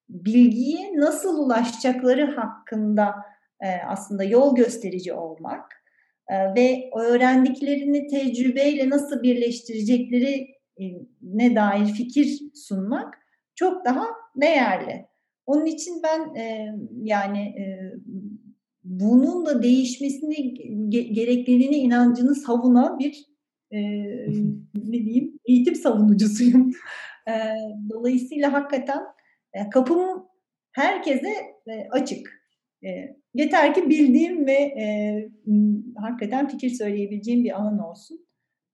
bilgiye 0.09 0.97
nasıl 0.97 1.45
ulaşacakları 1.45 2.35
hakkında 2.35 3.15
e, 3.61 3.67
aslında 3.87 4.23
yol 4.23 4.55
gösterici 4.55 5.13
olmak 5.13 5.71
e, 6.29 6.55
ve 6.55 6.89
öğrendiklerini 6.95 8.07
tecrübeyle 8.07 8.89
nasıl 8.89 9.23
birleştirecekleri 9.23 10.47
e, 10.81 10.83
ne 11.21 11.55
dair 11.55 11.85
fikir 11.85 12.41
sunmak 12.53 13.13
çok 13.55 13.85
daha 13.85 14.05
değerli. 14.35 15.05
Onun 15.45 15.65
için 15.65 16.01
ben 16.03 16.35
e, 16.35 16.75
yani 17.01 17.39
e, 17.39 17.93
bunun 18.83 19.45
da 19.45 19.63
değişmesini 19.63 20.53
gerekliliğine 20.89 21.77
inancını 21.77 22.35
savunan 22.35 22.99
bir 22.99 23.25
e, 23.71 23.79
ne 24.75 25.05
diyeyim 25.05 25.39
eğitim 25.45 25.75
savunucusuyum. 25.75 26.71
E, 27.27 27.33
dolayısıyla 27.89 28.53
hakikaten 28.53 29.01
e, 29.53 29.69
kapım 29.69 30.27
herkese 30.71 31.29
e, 31.67 31.87
açık. 31.91 32.43
E, 32.85 33.17
yeter 33.33 33.73
ki 33.73 33.89
bildiğim 33.89 34.45
ve 34.45 34.53
e, 34.53 34.85
hakikaten 35.95 36.47
fikir 36.47 36.69
söyleyebileceğim 36.69 37.43
bir 37.43 37.61
alan 37.61 37.79
olsun. 37.79 38.27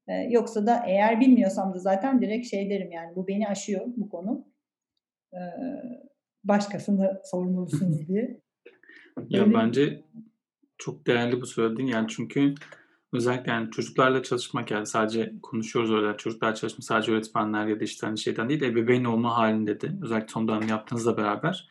E, 0.08 0.14
yoksa 0.14 0.68
da 0.68 0.84
eğer 0.88 1.20
bilmiyorsam 1.20 1.74
da 1.74 1.80
zaten 1.80 2.22
direkt 2.22 2.48
şey 2.48 2.70
derim 2.70 2.92
yani 2.92 3.16
bu 3.16 3.28
beni 3.28 3.48
aşıyor 3.48 3.86
bu 3.98 4.10
konu. 4.10 4.48
E, 5.34 5.40
başkasını 6.44 7.22
sormalısınız 7.24 8.00
diye. 8.08 8.42
Ya 9.30 9.44
Öyle 9.44 9.54
bence 9.54 10.04
çok 10.78 11.08
değerli 11.08 11.42
bu 11.42 11.46
söylediğin 11.46 11.88
yani 11.88 12.08
çünkü 12.08 12.56
özellikle 13.14 13.52
yani 13.52 13.72
çocuklarla 13.72 14.24
çalışmak 14.24 14.72
yani 14.72 14.86
sadece 14.86 15.34
konuşuyoruz 15.42 15.92
öyle 15.92 16.18
çocuklar 16.18 16.56
çalışmak 16.56 16.84
sadece 16.84 17.12
öğretmenler 17.12 17.68
ya 17.68 17.80
da 17.80 17.84
işte 17.84 18.08
hani 18.08 18.18
şeyden 18.18 18.50
değil 18.50 18.62
ebeveyn 18.62 19.04
olma 19.04 19.38
halinde 19.38 19.82
de 19.82 19.92
özellikle 20.02 20.28
son 20.28 20.48
dönem 20.48 20.68
yaptığınızla 20.68 21.18
beraber 21.18 21.70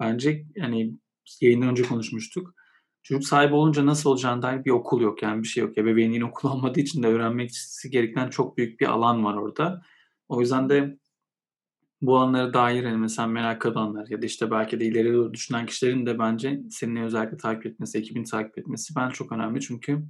bence 0.00 0.46
yani 0.56 0.94
yayından 1.40 1.68
önce 1.68 1.82
konuşmuştuk. 1.82 2.54
Çocuk 3.02 3.24
sahibi 3.24 3.54
olunca 3.54 3.86
nasıl 3.86 4.10
olacağına 4.10 4.42
dair 4.42 4.64
bir 4.64 4.70
okul 4.70 5.00
yok 5.00 5.22
yani 5.22 5.42
bir 5.42 5.48
şey 5.48 5.64
yok. 5.64 5.78
Ebeveynliğin 5.78 6.22
okul 6.22 6.48
olmadığı 6.52 6.80
için 6.80 7.02
de 7.02 7.06
öğrenmek 7.06 7.50
gereken 7.90 8.30
çok 8.30 8.58
büyük 8.58 8.80
bir 8.80 8.86
alan 8.86 9.24
var 9.24 9.34
orada. 9.34 9.82
O 10.28 10.40
yüzden 10.40 10.68
de 10.68 10.98
bu 12.02 12.18
alanlara 12.18 12.54
dair 12.54 12.84
hani 12.84 12.96
mesela 12.96 13.28
merak 13.28 13.66
edenler 13.66 14.06
ya 14.08 14.22
da 14.22 14.26
işte 14.26 14.50
belki 14.50 14.80
de 14.80 14.84
ileri 14.84 15.14
doğru 15.14 15.34
düşünen 15.34 15.66
kişilerin 15.66 16.06
de 16.06 16.18
bence 16.18 16.60
seninle 16.70 17.02
özellikle 17.02 17.36
takip 17.36 17.66
etmesi, 17.66 17.98
ekibini 17.98 18.24
takip 18.24 18.58
etmesi 18.58 18.96
ben 18.96 19.10
çok 19.10 19.32
önemli. 19.32 19.60
Çünkü 19.60 20.02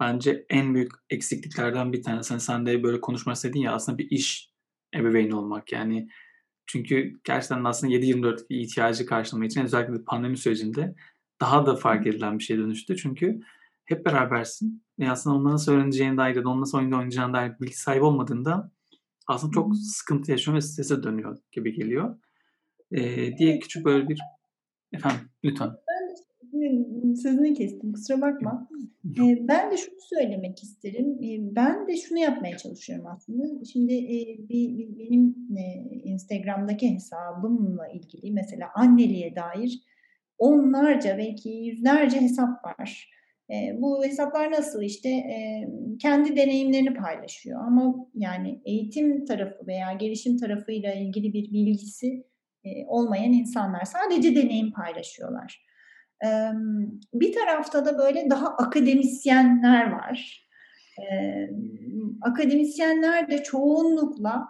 bence 0.00 0.46
en 0.48 0.74
büyük 0.74 0.92
eksikliklerden 1.10 1.92
bir 1.92 2.02
tanesi. 2.02 2.30
Hani 2.30 2.40
sen 2.40 2.66
de 2.66 2.82
böyle 2.82 3.00
konuşmak 3.00 3.36
istedin 3.36 3.60
ya 3.60 3.72
aslında 3.72 3.98
bir 3.98 4.10
iş 4.10 4.52
ebeveyni 4.94 5.34
olmak. 5.34 5.72
Yani 5.72 6.08
çünkü 6.66 7.20
gerçekten 7.24 7.64
aslında 7.64 7.92
7-24 7.92 8.46
ihtiyacı 8.48 9.06
karşılamak 9.06 9.50
için 9.50 9.64
özellikle 9.64 9.94
de 9.94 10.04
pandemi 10.04 10.36
sürecinde 10.36 10.94
daha 11.40 11.66
da 11.66 11.76
fark 11.76 12.06
edilen 12.06 12.38
bir 12.38 12.44
şey 12.44 12.58
dönüştü. 12.58 12.96
Çünkü 12.96 13.40
hep 13.84 14.06
berabersin 14.06 14.84
ve 14.98 15.10
aslında 15.10 15.36
ondan 15.36 15.52
nasıl 15.52 15.72
öğreneceğine 15.72 16.16
dair 16.16 16.36
ya 16.36 16.44
da 16.44 16.48
ondan 16.48 16.60
nasıl 16.60 16.78
oyunda 16.78 16.96
oynayacağına 16.96 17.34
dair 17.34 17.52
bilgi 17.60 17.76
sahibi 17.76 18.04
olmadığında 18.04 18.70
aslında 19.30 19.52
çok 19.52 19.76
sıkıntı 19.76 20.30
yaşıyor 20.30 20.56
ve 20.56 20.60
strese 20.60 21.02
dönüyor 21.02 21.38
gibi 21.52 21.72
geliyor. 21.72 22.18
Ee, 22.92 23.36
diye 23.36 23.58
küçük 23.58 23.84
böyle 23.84 24.08
bir 24.08 24.18
efendim 24.92 25.20
lütfen. 25.44 25.70
Ben 25.88 27.14
sözünü 27.14 27.54
kestim 27.54 27.92
kusura 27.92 28.20
bakma. 28.20 28.68
Ben 29.48 29.70
de 29.70 29.76
şunu 29.76 29.94
söylemek 30.00 30.62
isterim. 30.62 31.18
Ben 31.56 31.88
de 31.88 31.96
şunu 31.96 32.18
yapmaya 32.18 32.56
çalışıyorum 32.56 33.06
aslında. 33.06 33.64
Şimdi 33.64 33.94
e, 33.94 34.38
bir, 34.48 34.78
bir, 34.78 34.98
benim 34.98 35.36
e, 35.58 35.62
Instagram'daki 36.04 36.94
hesabımla 36.94 37.88
ilgili 37.88 38.32
mesela 38.32 38.70
anneliğe 38.74 39.36
dair 39.36 39.80
onlarca 40.38 41.18
belki 41.18 41.48
yüzlerce 41.48 42.20
hesap 42.20 42.64
var. 42.64 43.10
E, 43.50 43.82
bu 43.82 44.04
hesaplar 44.04 44.50
nasıl 44.50 44.82
işte 44.82 45.08
e, 45.08 45.68
kendi 45.98 46.36
deneyimlerini 46.36 46.94
paylaşıyor 46.94 47.60
ama 47.66 47.94
yani 48.14 48.60
eğitim 48.64 49.24
tarafı 49.24 49.66
veya 49.66 49.92
gelişim 49.92 50.36
tarafıyla 50.36 50.94
ilgili 50.94 51.32
bir 51.32 51.52
bilgisi 51.52 52.26
e, 52.64 52.86
olmayan 52.86 53.32
insanlar 53.32 53.84
sadece 53.84 54.36
deneyim 54.36 54.72
paylaşıyorlar. 54.72 55.70
Bir 57.14 57.32
tarafta 57.32 57.86
da 57.86 57.98
böyle 57.98 58.30
daha 58.30 58.48
akademisyenler 58.48 59.90
var. 59.90 60.48
Akademisyenler 62.22 63.30
de 63.30 63.42
çoğunlukla 63.42 64.48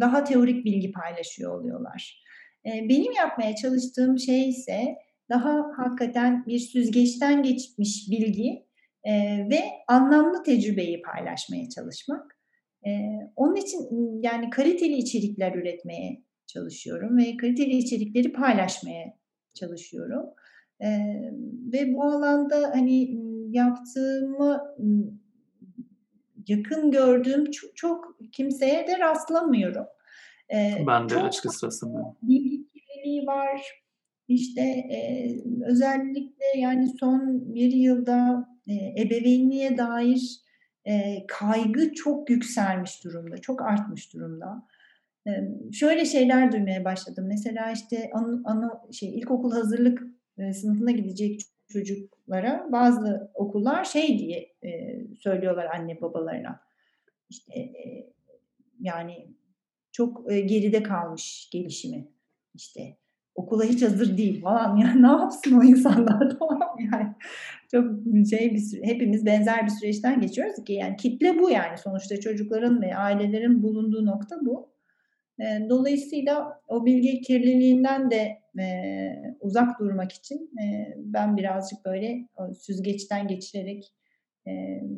daha 0.00 0.24
teorik 0.24 0.64
bilgi 0.64 0.92
paylaşıyor 0.92 1.60
oluyorlar. 1.60 2.24
Benim 2.64 3.12
yapmaya 3.12 3.54
çalıştığım 3.54 4.18
şey 4.18 4.48
ise 4.48 4.96
daha 5.30 5.72
hakikaten 5.76 6.46
bir 6.46 6.58
süzgeçten 6.58 7.42
geçmiş 7.42 8.06
bilgi 8.10 8.66
e, 9.04 9.12
ve 9.50 9.60
anlamlı 9.88 10.42
tecrübeyi 10.42 11.02
paylaşmaya 11.02 11.68
çalışmak. 11.68 12.38
E, 12.86 12.90
onun 13.36 13.56
için 13.56 13.78
yani 14.22 14.50
kaliteli 14.50 14.94
içerikler 14.94 15.54
üretmeye 15.54 16.22
çalışıyorum 16.46 17.18
ve 17.18 17.36
kaliteli 17.36 17.76
içerikleri 17.76 18.32
paylaşmaya 18.32 19.18
çalışıyorum. 19.54 20.26
E, 20.80 20.88
ve 21.72 21.94
bu 21.94 22.04
alanda 22.04 22.70
hani 22.74 23.18
yaptığımı 23.50 24.74
yakın 26.48 26.90
gördüğüm 26.90 27.50
çok, 27.50 27.76
çok 27.76 28.18
kimseye 28.32 28.86
de 28.86 28.98
rastlamıyorum. 28.98 29.86
E, 30.54 30.84
ben 30.86 31.08
de 31.08 31.16
açıkçası 31.16 31.66
rastlamıyorum. 31.66 32.16
Bilgi 32.22 32.68
kirliliği 32.68 33.26
var, 33.26 33.83
işte 34.28 34.60
e, 34.60 35.28
özellikle 35.64 36.44
yani 36.56 36.88
son 37.00 37.54
bir 37.54 37.72
yılda 37.72 38.48
e, 38.66 39.02
ebeveynliğe 39.02 39.78
dair 39.78 40.40
e, 40.84 41.24
kaygı 41.28 41.94
çok 41.94 42.30
yükselmiş 42.30 43.04
durumda, 43.04 43.38
çok 43.38 43.62
artmış 43.62 44.14
durumda. 44.14 44.66
E, 45.26 45.30
şöyle 45.72 46.04
şeyler 46.04 46.52
duymaya 46.52 46.84
başladım. 46.84 47.24
Mesela 47.28 47.72
işte 47.72 48.10
ana, 48.12 48.42
ana 48.44 48.82
şey 48.92 49.18
ilkokul 49.18 49.52
hazırlık 49.52 50.02
e, 50.38 50.52
sınıfına 50.52 50.90
gidecek 50.90 51.40
çocuklara 51.68 52.68
bazı 52.72 53.30
okullar 53.34 53.84
şey 53.84 54.18
diye 54.18 54.54
e, 54.64 55.00
söylüyorlar 55.18 55.66
anne 55.66 56.00
babalarına. 56.00 56.60
İşte 57.30 57.58
e, 57.58 58.12
yani 58.80 59.28
çok 59.92 60.32
e, 60.32 60.40
geride 60.40 60.82
kalmış 60.82 61.50
gelişimi. 61.52 62.08
İşte 62.54 62.96
okula 63.34 63.64
hiç 63.64 63.82
hazır 63.82 64.18
değil 64.18 64.42
falan 64.42 64.76
yani 64.82 65.02
ne 65.02 65.06
yapsın 65.06 65.58
o 65.60 65.64
insanlar 65.64 66.36
tamam 66.38 66.76
yani 66.92 67.12
çok 67.70 67.84
şey 68.30 68.54
bir 68.54 68.82
hepimiz 68.82 69.26
benzer 69.26 69.64
bir 69.66 69.70
süreçten 69.70 70.20
geçiyoruz 70.20 70.64
ki 70.64 70.72
yani 70.72 70.96
kitle 70.96 71.38
bu 71.38 71.50
yani 71.50 71.78
sonuçta 71.78 72.20
çocukların 72.20 72.82
ve 72.82 72.96
ailelerin 72.96 73.62
bulunduğu 73.62 74.06
nokta 74.06 74.36
bu. 74.46 74.74
Dolayısıyla 75.68 76.60
o 76.68 76.86
bilgi 76.86 77.20
kirliliğinden 77.20 78.10
de 78.10 78.38
eee, 78.58 79.36
uzak 79.40 79.80
durmak 79.80 80.12
için, 80.12 80.50
eee, 80.60 80.94
ben 80.98 81.36
birazcık 81.36 81.84
böyle 81.84 82.28
süzgeçten 82.58 83.28
geçirerek, 83.28 83.92
emm, 84.46 84.88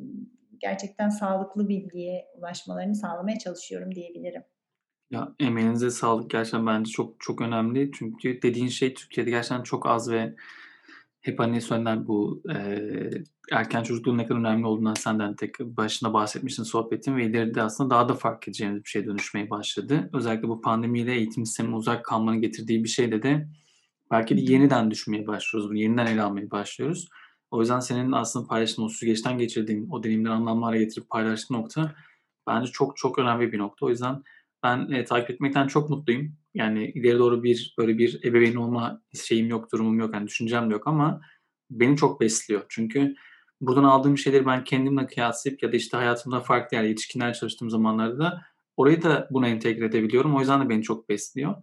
gerçekten 0.58 1.08
sağlıklı 1.08 1.68
bilgiye 1.68 2.26
ulaşmalarını 2.38 2.94
sağlamaya 2.94 3.38
çalışıyorum 3.38 3.94
diyebilirim. 3.94 4.42
Ya, 5.10 5.34
emeğinize 5.40 5.90
sağlık. 5.90 6.30
Gerçekten 6.30 6.66
bence 6.66 6.90
çok 6.92 7.14
çok 7.20 7.40
önemli. 7.40 7.90
Çünkü 7.94 8.42
dediğin 8.42 8.68
şey 8.68 8.94
Türkiye'de 8.94 9.30
gerçekten 9.30 9.62
çok 9.62 9.86
az 9.86 10.10
ve 10.10 10.34
hep, 11.22 11.38
hani, 11.40 11.60
söylenen 11.60 12.06
bu, 12.08 12.42
eee, 12.48 13.24
erken 13.52 13.82
çocukluğun 13.82 14.18
ne 14.18 14.26
kadar 14.26 14.40
önemli 14.40 14.66
olduğundan 14.66 14.94
sen 14.94 15.18
de, 15.18 15.22
hani, 15.22 15.36
tek 15.36 15.60
başında 15.60 16.12
bahsetmiştin 16.12 16.62
sohbetin 16.62 17.16
ve 17.16 17.26
ileride 17.26 17.62
aslında 17.62 17.90
daha 17.90 18.08
da 18.08 18.14
fark 18.14 18.48
edeceğimiz 18.48 18.84
bir 18.84 18.88
şeye 18.88 19.06
dönüşmeye 19.06 19.50
başladı. 19.50 20.10
Özellikle 20.12 20.48
bu 20.48 20.60
pandemiyle 20.60 21.14
eğitim 21.14 21.46
sistemine 21.46 21.76
uzak 21.76 22.04
kalmanın 22.04 22.40
getirdiği 22.40 22.84
bir 22.84 22.88
şeyle 22.88 23.22
de 23.22 23.48
belki 24.10 24.36
de 24.36 24.40
yeniden 24.52 24.90
düşünmeye 24.90 25.26
başlıyoruz. 25.26 25.70
Bunu 25.70 25.78
yeniden 25.78 26.06
ele 26.06 26.22
almaya 26.22 26.50
başlıyoruz. 26.50 27.08
O 27.50 27.60
yüzden 27.60 27.80
senin 27.80 28.12
aslında 28.12 28.46
paylaştığın, 28.48 28.82
o 28.84 28.88
süzgeçten 28.88 29.38
geçirdiğin, 29.38 29.88
o 29.90 30.02
deneyimleri 30.02 30.32
anlamlı 30.34 30.64
hâle 30.64 30.78
getirip 30.78 31.10
paylaştığın 31.10 31.54
nokta 31.54 31.94
bence 32.46 32.72
çok 32.72 32.96
çok 32.96 33.18
önemli 33.18 33.52
bir 33.52 33.58
nokta. 33.58 33.86
O 33.86 33.90
yüzden 33.90 34.22
ben, 34.66 34.88
eee, 34.88 35.04
takip 35.04 35.30
etmekten 35.30 35.66
çok 35.66 35.90
mutluyum. 35.90 36.36
Yani 36.54 36.90
ileri 36.94 37.18
doğru 37.18 37.42
bir, 37.42 37.74
böyle 37.78 37.98
bir 37.98 38.20
ebeveyn 38.24 38.54
olma 38.54 39.02
şeyim 39.26 39.48
yok, 39.48 39.72
durumum 39.72 39.98
yok, 39.98 40.14
hani, 40.14 40.26
düşüncem 40.26 40.70
de 40.70 40.74
yok 40.74 40.86
ama 40.86 41.20
beni 41.70 41.96
çok 41.96 42.20
besliyor. 42.20 42.62
Çünkü 42.68 43.14
buradan 43.60 43.84
aldığım 43.84 44.18
şeyleri 44.18 44.46
ben 44.46 44.64
kendimle 44.64 45.06
kıyaslayıp 45.06 45.62
ya 45.62 45.72
da, 45.72 45.76
işte, 45.76 45.96
hayatımda 45.96 46.40
farklı 46.40 46.76
yani 46.76 46.88
yetişkinlerle 46.88 47.34
çalıştığım 47.34 47.70
zamanlarda 47.70 48.18
da 48.18 48.42
orayı 48.76 49.02
da 49.02 49.28
buna 49.30 49.48
entegre 49.48 49.84
edebiliyorum. 49.86 50.36
O 50.36 50.40
yüzden 50.40 50.64
de 50.64 50.68
beni 50.68 50.82
çok 50.82 51.08
besliyor. 51.08 51.54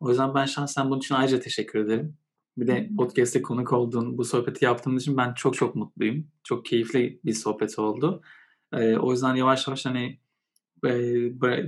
O 0.00 0.08
yüzden 0.10 0.34
ben 0.34 0.44
şahsen 0.46 0.90
bunun 0.90 0.98
için 0.98 1.14
ayrıca 1.14 1.40
teşekkür 1.40 1.78
ederim. 1.78 2.16
Bir 2.56 2.66
de 2.66 2.90
podcast'te 2.98 3.42
konuk 3.42 3.72
olduğun, 3.72 4.18
bu 4.18 4.24
sohbeti 4.24 4.64
yaptığımız 4.64 5.02
için 5.02 5.16
ben 5.16 5.34
çok 5.34 5.54
çok 5.54 5.74
mutluyum. 5.74 6.26
Çok 6.44 6.64
keyifli 6.64 7.20
bir 7.24 7.32
sohbet 7.32 7.78
oldu. 7.78 8.22
Eee, 8.74 8.96
o 8.98 9.12
yüzden 9.12 9.34
yavaş 9.34 9.68
yavaş, 9.68 9.86
hani, 9.86 10.18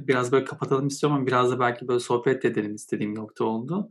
biraz 0.07 0.33
böyle 0.33 0.45
kapatalım 0.45 0.87
istiyorum 0.87 1.17
ama 1.17 1.27
biraz 1.27 1.51
da 1.51 1.61
belki 1.61 1.89
böyle 1.89 2.01
sohbet 2.01 2.43
de 2.43 2.49
edelim 2.49 2.75
istediğim 2.75 3.15
nokta 3.15 3.45
oldu. 3.45 3.91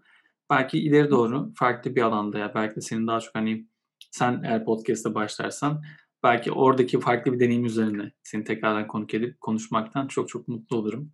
Belki 0.49 0.79
ileri 0.79 1.09
doğru 1.09 1.51
farklı 1.55 1.95
bir 1.95 2.01
alanda 2.01 2.39
ya 2.39 2.51
belki 2.55 2.75
de 2.75 2.81
senin 2.81 3.07
daha 3.07 3.19
çok, 3.19 3.35
hani, 3.35 3.65
sen 4.11 4.41
eğer 4.43 4.65
podcast'a 4.65 5.15
başlarsan 5.15 5.83
belki 6.23 6.51
oradaki 6.51 6.99
farklı 6.99 7.33
bir 7.33 7.39
deneyim 7.39 7.65
üzerine 7.65 8.11
seni 8.23 8.43
tekrardan 8.43 8.87
konuk 8.87 9.13
edip 9.13 9.41
konuşmaktan 9.41 10.07
çok 10.07 10.29
çok 10.29 10.47
mutlu 10.47 10.77
olurum. 10.77 11.11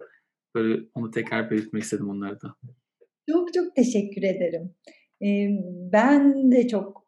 Böyle 0.56 0.84
onu 0.93 1.12
tekrar 1.12 1.51
belirtmek 1.51 1.84
istedim 1.84 2.10
onları 2.10 2.41
da. 2.41 2.56
Çok 3.30 3.53
çok 3.53 3.76
teşekkür 3.76 4.24
ederim. 4.24 4.74
Ben 5.91 6.51
de 6.51 6.68
çok, 6.68 7.08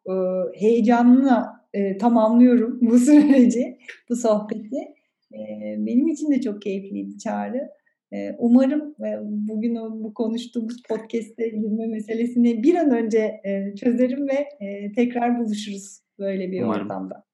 heyecanla, 0.54 1.66
tamamlıyorum 2.00 2.78
bu 2.80 2.98
süreci, 2.98 3.78
bu 4.10 4.16
sohbeti. 4.16 4.97
Benim 5.78 6.08
için 6.08 6.30
de 6.30 6.40
çok 6.40 6.62
keyifliydi 6.62 7.18
Çağrı. 7.18 7.68
Umarım, 8.38 8.94
bugün 9.22 9.74
bu 9.74 10.14
konuştuğumuz 10.14 10.82
podcast'e 10.82 11.48
girme 11.48 11.86
meselesini 11.86 12.62
bir 12.62 12.74
an 12.74 12.90
önce, 12.90 13.40
çözerim 13.80 14.28
ve, 14.28 14.48
tekrar 14.96 15.38
buluşuruz 15.38 16.00
böyle 16.18 16.52
bir 16.52 16.62
Umarım. 16.62 16.86
ortamda. 16.86 17.24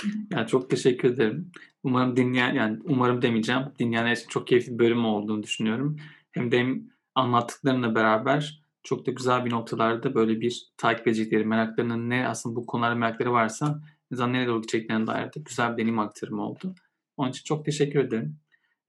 Hı 0.00 0.08
hı. 0.08 0.38
Ya, 0.38 0.46
çok 0.46 0.70
teşekkür 0.70 1.14
ederim. 1.14 1.50
Umarım 1.82 2.16
dinleyen, 2.16 2.54
yani 2.54 2.78
umarım 2.84 3.22
demeyeceğim, 3.22 3.62
dinleyenler 3.78 4.12
için 4.12 4.28
çok 4.28 4.46
keyifli 4.46 4.72
bir 4.72 4.78
bölüm 4.78 5.04
olduğunu 5.04 5.42
düşünüyorum. 5.42 5.96
Hem 6.32 6.52
de 6.52 6.58
hem 6.58 6.82
anlattıklarınla 7.14 7.94
beraber 7.94 8.62
çok 8.82 9.06
da 9.06 9.10
güzel 9.10 9.44
bir 9.44 9.50
noktalarda 9.50 10.14
böyle 10.14 10.40
bir 10.40 10.66
takip 10.76 11.08
edecekleri, 11.08 11.44
meraklarının 11.44 12.10
ne 12.10 12.28
aslında 12.28 12.56
bu 12.56 12.66
konularda 12.66 12.94
merakları 12.94 13.32
varsa 13.32 13.80
en 14.10 14.14
azından 14.14 14.32
nereye 14.32 14.46
doğru 14.46 14.62
gideceklerine 14.62 15.06
dair 15.06 15.24
de 15.26 15.40
güzel 15.44 15.72
bir 15.72 15.76
deneyim 15.78 15.98
aktarımı 15.98 16.42
oldu. 16.42 16.74
Onun 17.16 17.30
için 17.30 17.44
çok 17.44 17.64
teşekkür 17.64 18.00
ederim. 18.00 18.38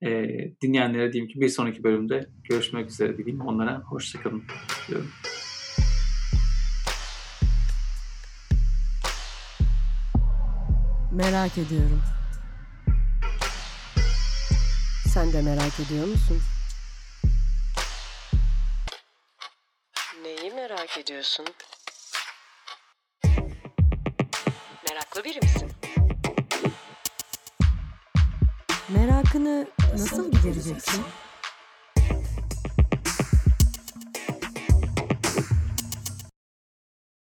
Eee, 0.02 0.54
dinleyenlere 0.62 1.12
diyeyim 1.12 1.32
ki 1.32 1.40
bir 1.40 1.48
sonraki 1.48 1.84
bölümde 1.84 2.26
görüşmek 2.44 2.90
üzere 2.90 3.16
diyeyim. 3.18 3.40
Onlara 3.40 3.80
hoşça 3.80 4.22
kalın 4.22 4.44
diyorum. 4.88 5.10
Merak 11.12 11.58
ediyorum. 11.58 12.02
Sen 15.06 15.32
de 15.32 15.42
merak 15.42 15.80
ediyor 15.80 16.06
musun? 16.06 16.38
Neyi 20.22 20.50
merak 20.54 20.98
ediyorsun? 20.98 21.46
Meraklı 24.88 25.24
biri 25.24 25.38
misin? 25.42 25.77
Merakını 28.88 29.66
nasıl 29.92 30.30
gidereceksin? 30.30 31.02